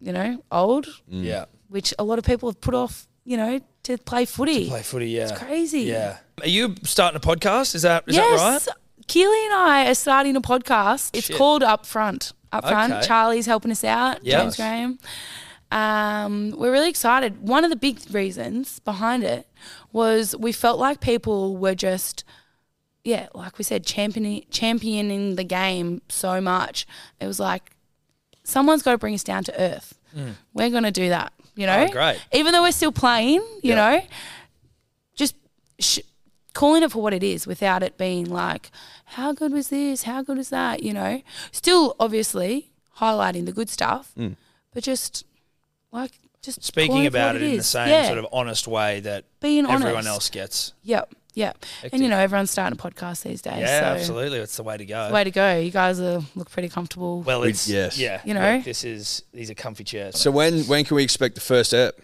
you 0.00 0.12
know 0.12 0.42
old, 0.50 0.86
mm. 1.10 1.24
Yeah, 1.24 1.46
which 1.68 1.92
a 1.98 2.04
lot 2.04 2.18
of 2.18 2.24
people 2.24 2.48
have 2.48 2.60
put 2.60 2.74
off. 2.74 3.06
You 3.24 3.36
know, 3.36 3.60
to 3.82 3.98
play 3.98 4.24
footy. 4.24 4.68
play 4.68 4.82
footy. 4.82 5.10
Yeah, 5.10 5.24
It's 5.24 5.38
crazy. 5.38 5.80
Yeah. 5.80 6.16
Are 6.40 6.48
you 6.48 6.74
starting 6.84 7.16
a 7.16 7.20
podcast? 7.20 7.74
Is 7.74 7.82
that 7.82 8.04
is 8.06 8.16
yes, 8.16 8.40
that 8.40 8.70
right? 8.70 8.76
Keeley 9.08 9.44
and 9.46 9.54
I 9.54 9.90
are 9.90 9.94
starting 9.94 10.36
a 10.36 10.40
podcast. 10.40 11.10
It's 11.14 11.26
Shit. 11.26 11.36
called 11.36 11.62
Up 11.62 11.84
Front. 11.86 12.32
Up 12.52 12.66
Front. 12.66 12.92
Okay. 12.92 13.06
Charlie's 13.06 13.46
helping 13.46 13.70
us 13.70 13.82
out. 13.84 14.24
Yeah. 14.24 14.40
James 14.42 14.56
Graham. 14.56 14.98
Um, 15.70 16.54
we're 16.56 16.72
really 16.72 16.88
excited. 16.88 17.42
One 17.46 17.64
of 17.64 17.70
the 17.70 17.76
big 17.76 18.00
reasons 18.10 18.78
behind 18.80 19.22
it 19.24 19.46
was 19.92 20.34
we 20.36 20.52
felt 20.52 20.78
like 20.78 21.00
people 21.00 21.56
were 21.56 21.74
just, 21.74 22.24
yeah, 23.04 23.28
like 23.34 23.58
we 23.58 23.64
said, 23.64 23.84
championing 23.84 24.44
championing 24.50 25.36
the 25.36 25.44
game 25.44 26.00
so 26.08 26.40
much. 26.40 26.86
It 27.20 27.26
was 27.26 27.38
like 27.38 27.72
someone's 28.44 28.82
got 28.82 28.92
to 28.92 28.98
bring 28.98 29.14
us 29.14 29.24
down 29.24 29.44
to 29.44 29.60
earth. 29.60 29.98
We're 30.54 30.70
going 30.70 30.84
to 30.84 30.90
do 30.90 31.10
that. 31.10 31.32
You 31.54 31.66
know, 31.66 31.86
Oh, 31.88 31.92
great. 31.92 32.18
Even 32.32 32.52
though 32.52 32.62
we're 32.62 32.72
still 32.72 32.92
playing, 32.92 33.40
you 33.62 33.74
Yeah. 33.74 33.74
know, 33.74 34.00
just 35.16 35.34
sh- 35.78 35.98
calling 36.54 36.82
it 36.82 36.90
for 36.92 37.02
what 37.02 37.12
it 37.14 37.22
is 37.22 37.46
without 37.46 37.82
it 37.82 37.96
being 37.98 38.24
like, 38.28 38.70
how 39.04 39.32
good 39.32 39.52
was 39.52 39.68
this? 39.68 40.02
How 40.04 40.22
good 40.22 40.38
is 40.38 40.50
that? 40.50 40.82
You 40.82 40.92
know, 40.92 41.22
still 41.52 41.94
obviously 42.00 42.70
highlighting 42.98 43.46
the 43.46 43.52
good 43.52 43.68
stuff, 43.68 44.12
Mm. 44.18 44.36
but 44.74 44.82
just 44.82 45.24
like 45.92 46.12
just 46.42 46.62
Speaking 46.62 47.06
about 47.06 47.34
what 47.34 47.42
it 47.42 47.50
in 47.50 47.56
the 47.56 47.62
same 47.62 47.88
Yeah. 47.88 48.06
sort 48.06 48.18
of 48.18 48.26
honest 48.32 48.66
way 48.68 49.00
that 49.00 49.24
being 49.40 49.64
everyone 49.66 49.94
honest. 49.96 50.08
else 50.08 50.30
gets. 50.30 50.72
Yep, 50.84 51.14
yep. 51.34 51.64
And 51.92 52.00
you 52.02 52.08
know, 52.08 52.16
everyone's 52.18 52.50
starting 52.50 52.78
a 52.78 52.82
podcast 52.82 53.22
these 53.22 53.42
days. 53.42 53.58
Yeah, 53.60 53.80
so 53.80 53.86
absolutely. 54.00 54.38
it's 54.38 54.56
the 54.56 54.62
way 54.62 54.76
to 54.76 54.86
go. 54.86 55.08
the 55.08 55.14
Way 55.14 55.24
to 55.24 55.30
go! 55.32 55.58
You 55.58 55.70
guys 55.72 55.98
are, 56.00 56.22
look 56.36 56.50
pretty 56.50 56.68
comfortable. 56.68 57.22
well, 57.22 57.42
it's 57.42 57.68
yes. 57.68 57.98
yeah. 57.98 58.20
You 58.24 58.34
know? 58.34 58.56
look, 58.56 58.64
this 58.64 58.84
is 58.84 59.22
these 59.32 59.50
are 59.50 59.54
comfy 59.54 59.84
chairs. 59.84 60.18
So 60.18 60.30
when 60.30 60.60
when 60.64 60.84
can 60.84 60.94
we 60.96 61.02
expect 61.02 61.34
the 61.34 61.40
first 61.40 61.74
ep? 61.74 61.98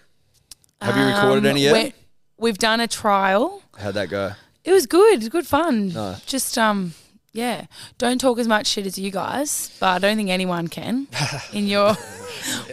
Have 0.81 0.97
you 0.97 1.05
recorded 1.05 1.45
Um, 1.45 1.51
any 1.51 1.63
yet? 1.63 1.95
We've 2.37 2.59
done 2.59 2.81
a 2.81 2.89
trial. 2.89 3.63
How'd 3.79 3.95
that 3.95 4.09
go? 4.09 4.33
It 4.65 4.73
was 4.73 4.87
good. 4.87 5.15
It 5.15 5.19
was 5.21 5.29
good 5.29 5.47
fun. 5.47 5.89
Nice. 5.89 6.25
Just 6.25 6.57
um, 6.59 6.95
yeah. 7.33 7.67
Don't 7.99 8.21
talk 8.21 8.39
as 8.39 8.49
much 8.49 8.67
shit 8.67 8.87
as 8.87 8.99
you 8.99 9.11
guys, 9.11 9.77
but 9.81 9.89
I 9.89 9.99
don't 9.99 10.17
think 10.17 10.31
anyone 10.31 10.69
can 10.69 11.07
in 11.53 11.67
your 11.67 11.95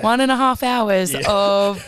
one 0.02 0.22
and 0.22 0.32
a 0.32 0.36
half 0.36 0.64
hours 0.64 1.14
of 1.28 1.84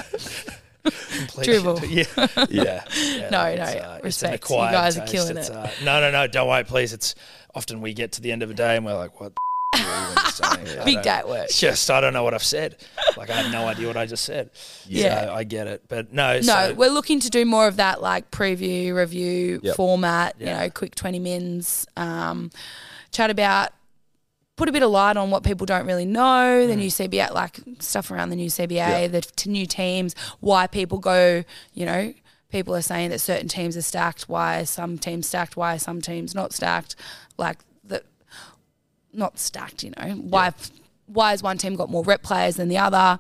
dribble. 1.42 1.80
yeah, 1.86 2.04
yeah, 2.50 2.84
yeah. 2.90 3.30
No, 3.30 3.44
It's, 3.46 3.74
no, 3.74 3.80
uh, 3.80 4.00
respect. 4.04 4.50
You 4.50 4.58
guys 4.58 4.98
are 4.98 5.06
killing 5.08 5.38
It's, 5.38 5.50
it. 5.50 5.56
Uh, 5.56 5.70
no, 5.84 6.02
no, 6.02 6.12
no. 6.12 6.28
Don't 6.28 6.50
wait, 6.50 6.68
please. 6.68 6.92
It's 6.94 7.16
often 7.56 7.82
we 7.82 7.94
get 7.94 8.14
to 8.14 8.22
the 8.22 8.32
end 8.32 8.44
of 8.44 8.50
a 8.50 8.54
day 8.54 8.76
and 8.76 8.86
we're 8.86 8.96
like, 8.96 9.20
what? 9.22 9.34
The 9.74 9.80
f- 9.80 10.42
are 10.44 10.56
you 10.58 10.62
even 10.62 10.68
saying? 10.68 10.80
I 10.82 10.86
Big 10.86 10.94
don't- 10.96 11.04
day 11.04 11.10
at 11.10 11.28
work. 11.28 11.50
Just 11.50 11.90
I 11.92 12.02
don't 12.02 12.14
know 12.14 12.24
what 12.24 12.34
I've 12.34 12.44
said. 12.44 12.78
Like 13.18 13.30
I 13.30 13.34
have 13.42 13.52
no 13.52 13.68
idea 13.68 13.88
what 13.88 13.98
I 13.98 14.06
just 14.06 14.24
said. 14.26 14.50
Yeah. 14.88 15.26
so 15.28 15.34
I 15.34 15.44
get 15.44 15.68
it, 15.68 15.84
but 15.88 16.14
no. 16.14 16.34
No, 16.36 16.42
so, 16.42 16.74
we're 16.74 16.90
looking 16.90 17.20
to 17.22 17.30
do 17.30 17.46
more 17.46 17.68
of 17.68 17.76
that 17.78 18.02
like 18.02 18.32
preview, 18.32 18.94
review 18.96 19.60
Yep. 19.64 19.76
format, 19.76 20.36
Yeah. 20.40 20.48
you 20.48 20.64
know, 20.66 20.70
quick 20.72 20.96
20 20.96 21.20
mins, 21.20 21.86
um, 21.98 22.52
chat 23.12 23.30
about, 23.30 23.70
put 24.56 24.70
a 24.70 24.72
bit 24.72 24.84
of 24.84 24.92
light 24.92 25.18
on 25.18 25.32
what 25.32 25.44
people 25.44 25.66
don't 25.66 25.86
really 25.86 26.06
know, 26.06 26.64
Mm. 26.64 26.68
the 26.68 26.76
new 26.76 26.90
CBA, 26.90 27.32
like 27.34 27.60
stuff 27.80 28.12
around 28.12 28.30
the 28.30 28.36
new 28.36 28.50
CBA, 28.50 29.02
Yep. 29.04 29.12
the 29.12 29.22
t- 29.22 29.50
new 29.50 29.66
teams, 29.66 30.16
why 30.40 30.68
people 30.68 31.00
go, 31.00 31.44
you 31.74 31.86
know, 31.86 32.14
people 32.50 32.76
are 32.76 32.82
saying 32.84 33.10
that 33.10 33.20
certain 33.20 33.48
teams 33.48 33.76
are 33.76 33.82
stacked, 33.82 34.30
why 34.30 34.60
are 34.62 34.66
some 34.66 34.98
teams 35.00 35.28
stacked, 35.28 35.58
why 35.58 35.76
are 35.76 35.80
some 35.80 36.02
teams 36.02 36.36
not 36.36 36.54
stacked, 36.54 36.96
like 37.38 37.58
the, 37.60 37.66
not 39.14 39.38
stacked, 39.40 39.84
you 39.84 39.92
know, 39.98 40.14
why, 40.16 40.52
why 41.08 41.32
has 41.32 41.42
one 41.44 41.58
team 41.58 41.76
got 41.76 41.90
more 41.90 42.04
rep 42.04 42.24
players 42.24 42.56
than 42.58 42.68
the 42.70 42.78
other? 42.78 43.20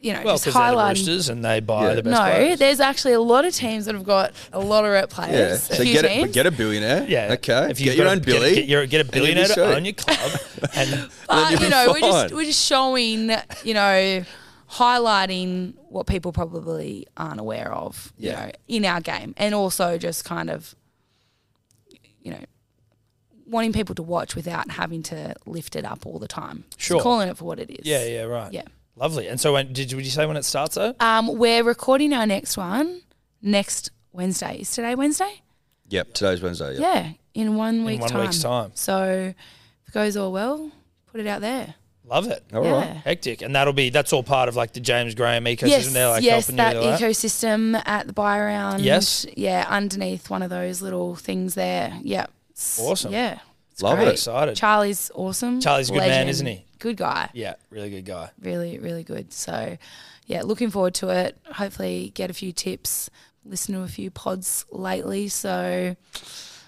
You 0.00 0.12
know, 0.12 0.20
Mm. 0.20 0.24
well, 0.26 0.34
just 0.34 0.44
because 0.44 0.54
they're 0.54 0.70
the 0.70 0.76
highlighting. 0.76 0.88
Roosters 0.90 1.28
and 1.28 1.44
they 1.44 1.58
buy 1.58 1.88
Yeah. 1.88 1.94
the 1.94 2.02
best 2.04 2.12
No, 2.12 2.20
players. 2.30 2.58
there's 2.60 2.78
actually 2.80 3.14
a 3.14 3.20
lot 3.20 3.44
of 3.44 3.52
teams 3.52 3.86
that 3.86 3.96
have 3.96 4.04
got 4.04 4.32
a 4.52 4.60
lot 4.60 4.84
of 4.84 4.92
rep 4.92 5.10
Yeah. 5.10 5.14
players. 5.16 5.62
So 5.64 5.82
a 5.82 5.84
get 5.84 6.04
it, 6.04 6.08
teams. 6.08 6.22
but 6.26 6.32
get 6.34 6.46
a 6.46 6.50
billionaire. 6.52 7.04
Yeah. 7.08 7.32
Okay. 7.32 7.68
If 7.70 7.80
you've 7.80 7.86
get 7.94 7.96
your 7.96 8.06
own 8.08 8.18
a- 8.18 8.20
Billy. 8.20 8.54
Get, 8.54 8.66
get, 8.68 8.90
get 8.90 9.00
a 9.08 9.10
billionaire 9.10 9.48
be 9.48 9.54
to 9.54 9.74
own 9.76 9.84
your 9.84 9.94
club. 9.94 10.30
and 10.76 11.08
but 11.26 11.50
you'll 11.50 11.50
you 11.50 11.66
be 11.66 11.68
know, 11.70 11.88
we're 11.92 12.00
just 12.00 12.34
we're 12.34 12.44
just 12.44 12.64
showing, 12.64 13.30
you 13.64 13.74
know, 13.74 14.24
highlighting 14.70 15.74
what 15.88 16.06
people 16.06 16.30
probably 16.30 17.06
aren't 17.16 17.40
aware 17.40 17.72
of, 17.72 18.12
you 18.18 18.30
know, 18.32 18.50
in 18.68 18.84
our 18.84 19.00
game, 19.00 19.34
and 19.36 19.54
also 19.54 19.98
just 19.98 20.24
kind 20.24 20.48
of, 20.50 20.76
you 22.22 22.30
know. 22.32 22.44
Wanting 23.48 23.72
people 23.72 23.94
to 23.94 24.02
watch 24.02 24.36
without 24.36 24.70
having 24.70 25.02
to 25.04 25.34
lift 25.46 25.74
it 25.76 25.84
up 25.84 26.04
all 26.06 26.18
the 26.18 26.28
time. 26.28 26.64
Just 26.76 26.88
Sure. 26.88 27.00
calling 27.00 27.28
it 27.28 27.36
for 27.38 27.44
what 27.44 27.58
it 27.58 27.70
is. 27.70 27.86
yeah, 27.86 28.04
yeah, 28.04 28.22
right. 28.22 28.52
Yeah. 28.52 28.62
Lovely. 28.96 29.26
And 29.28 29.40
so, 29.40 29.52
when 29.54 29.72
did 29.72 29.90
you, 29.90 29.96
would 29.96 30.04
you 30.04 30.10
say 30.10 30.26
when 30.26 30.36
it 30.36 30.44
starts 30.44 30.74
though? 30.74 30.94
Um, 31.00 31.38
we're 31.38 31.62
recording 31.62 32.12
our 32.12 32.26
next 32.26 32.56
one 32.56 33.02
next 33.40 33.90
Wednesday. 34.12 34.58
Is 34.60 34.70
today 34.72 34.94
Wednesday? 34.94 35.40
Yep. 35.88 36.14
Today's 36.14 36.42
Wednesday. 36.42 36.72
Yep. 36.74 36.80
Yeah, 36.80 37.10
in 37.34 37.54
one 37.56 37.84
week's 37.84 38.00
one 38.02 38.10
time. 38.10 38.20
week's 38.22 38.42
time. 38.42 38.72
So 38.74 39.04
if 39.32 39.88
it 39.88 39.94
goes 39.94 40.16
all 40.16 40.32
well, 40.32 40.70
put 41.06 41.20
it 41.20 41.26
out 41.26 41.40
there. 41.40 41.74
Love 42.04 42.26
it. 42.28 42.42
All 42.54 42.62
right. 42.62 42.68
yeah. 42.86 42.92
Hectic, 43.04 43.42
and 43.42 43.54
that'll 43.54 43.72
be 43.74 43.90
that's 43.90 44.12
all 44.14 44.22
part 44.22 44.48
of 44.48 44.56
like 44.56 44.72
the 44.72 44.80
James 44.80 45.14
Graham 45.14 45.44
ecosystem. 45.44 45.68
Yes, 45.68 45.92
They're 45.92 46.08
like 46.08 46.22
yes, 46.24 46.46
helping 46.46 46.56
that 46.56 46.74
you 46.74 46.80
with 46.80 46.98
that. 46.98 47.10
ecosystem 47.10 47.82
at 47.86 48.06
the 48.06 48.12
buy 48.14 48.38
around. 48.38 48.80
Yes. 48.80 49.26
yeah, 49.36 49.66
underneath 49.68 50.28
one 50.30 50.42
of 50.42 50.48
those 50.50 50.80
little 50.82 51.14
things 51.16 51.54
there. 51.54 51.98
Yeah, 52.02 52.26
It's- 52.58 52.80
Awesome. 52.80 53.12
Yeah, 53.12 53.38
it's 53.72 53.82
Love 53.82 54.00
it. 54.00 54.08
Excited. 54.08 54.56
Charlie's 54.56 55.10
awesome. 55.14 55.60
Charlie's 55.60 55.90
a 55.90 55.92
good 55.92 56.00
man, 56.00 56.08
Legend. 56.08 56.30
isn't 56.30 56.46
he? 56.46 56.64
Good 56.80 56.96
guy. 56.96 57.30
Yeah, 57.32 57.54
really 57.70 57.88
good 57.90 58.04
guy. 58.04 58.30
Really, 58.40 58.78
really 58.78 59.04
good. 59.04 59.32
So, 59.32 59.78
yeah, 60.26 60.42
looking 60.42 60.70
forward 60.70 60.94
to 60.94 61.08
it. 61.10 61.38
Hopefully, 61.52 62.10
get 62.14 62.30
a 62.30 62.34
few 62.34 62.52
tips. 62.52 63.10
Listen 63.44 63.74
to 63.76 63.82
a 63.82 63.88
few 63.88 64.10
pods 64.10 64.64
lately. 64.70 65.28
So 65.28 65.96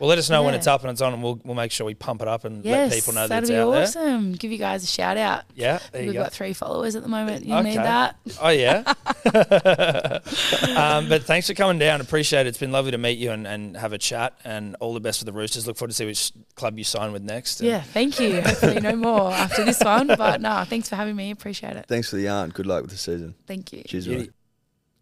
Well, 0.01 0.09
let 0.09 0.17
us 0.19 0.31
know 0.31 0.43
when 0.43 0.55
it's 0.55 0.67
up 0.67 0.81
and 0.83 0.91
it's 0.91 1.03
on, 1.03 1.13
and 1.13 1.23
we'll 1.23 1.39
we'll 1.45 1.55
make 1.55 1.71
sure 1.73 1.87
we 1.87 1.95
pump 1.95 2.23
it 2.23 2.29
up 2.29 2.45
and 2.47 2.65
yes, 2.65 2.91
let 2.91 2.97
people 2.97 3.13
know 3.13 3.21
that 3.23 3.29
that'd 3.29 3.43
it's 3.45 3.51
be 3.51 3.57
out 3.57 3.71
there. 3.71 3.83
awesome. 3.83 4.33
Give 4.33 4.51
you 4.51 4.57
guys 4.59 4.83
a 4.83 4.87
shout 4.87 5.17
out. 5.19 5.45
Yeah, 5.55 5.79
there 5.93 6.05
We've 6.05 6.15
go. 6.15 6.23
got 6.23 6.33
three 6.33 6.55
followers 6.55 6.97
at 6.97 7.03
the 7.03 7.09
moment. 7.09 7.45
You 7.45 7.55
Okay. 7.57 7.69
need 7.71 7.77
that. 7.77 8.17
Oh 8.41 8.49
yeah. 8.49 8.83
um, 10.77 11.09
but 11.09 11.25
thanks 11.25 11.47
for 11.47 11.55
coming 11.55 11.79
down. 11.79 12.01
Appreciate 12.01 12.47
it. 12.47 12.49
It's 12.49 12.59
been 12.59 12.73
lovely 12.73 12.93
to 12.93 12.99
meet 12.99 13.19
you 13.19 13.31
and, 13.31 13.47
and 13.47 13.77
have 13.77 13.93
a 13.93 13.99
chat. 13.99 14.39
And 14.45 14.75
all 14.81 14.95
the 14.95 15.01
best 15.01 15.19
for 15.19 15.25
the 15.27 15.33
Roosters. 15.33 15.67
Look 15.67 15.77
forward 15.77 15.91
to 15.91 15.97
see 15.97 16.07
which 16.07 16.33
club 16.55 16.79
you 16.79 16.85
sign 16.85 17.13
with 17.13 17.23
next. 17.23 17.61
Yeah, 17.61 17.81
thank 17.83 18.19
you. 18.19 18.41
Hopefully 18.41 18.81
no 18.81 18.97
more 18.97 19.31
after 19.33 19.65
this 19.65 19.81
one. 19.81 20.07
But 20.09 20.41
no, 20.41 20.65
thanks 20.67 20.89
for 20.89 20.97
having 20.97 21.15
me. 21.17 21.31
Appreciate 21.31 21.77
it. 21.77 21.87
Thanks 21.87 22.09
for 22.11 22.17
the 22.17 22.23
yarn. 22.23 22.51
Good 22.51 22.67
luck 22.67 22.83
with 22.83 22.91
the 22.91 22.97
season. 22.97 23.35
Thank 23.47 23.73
you. 23.73 23.83
Cheers, 23.85 24.07
Beauty. 24.07 24.21
mate. 24.23 24.31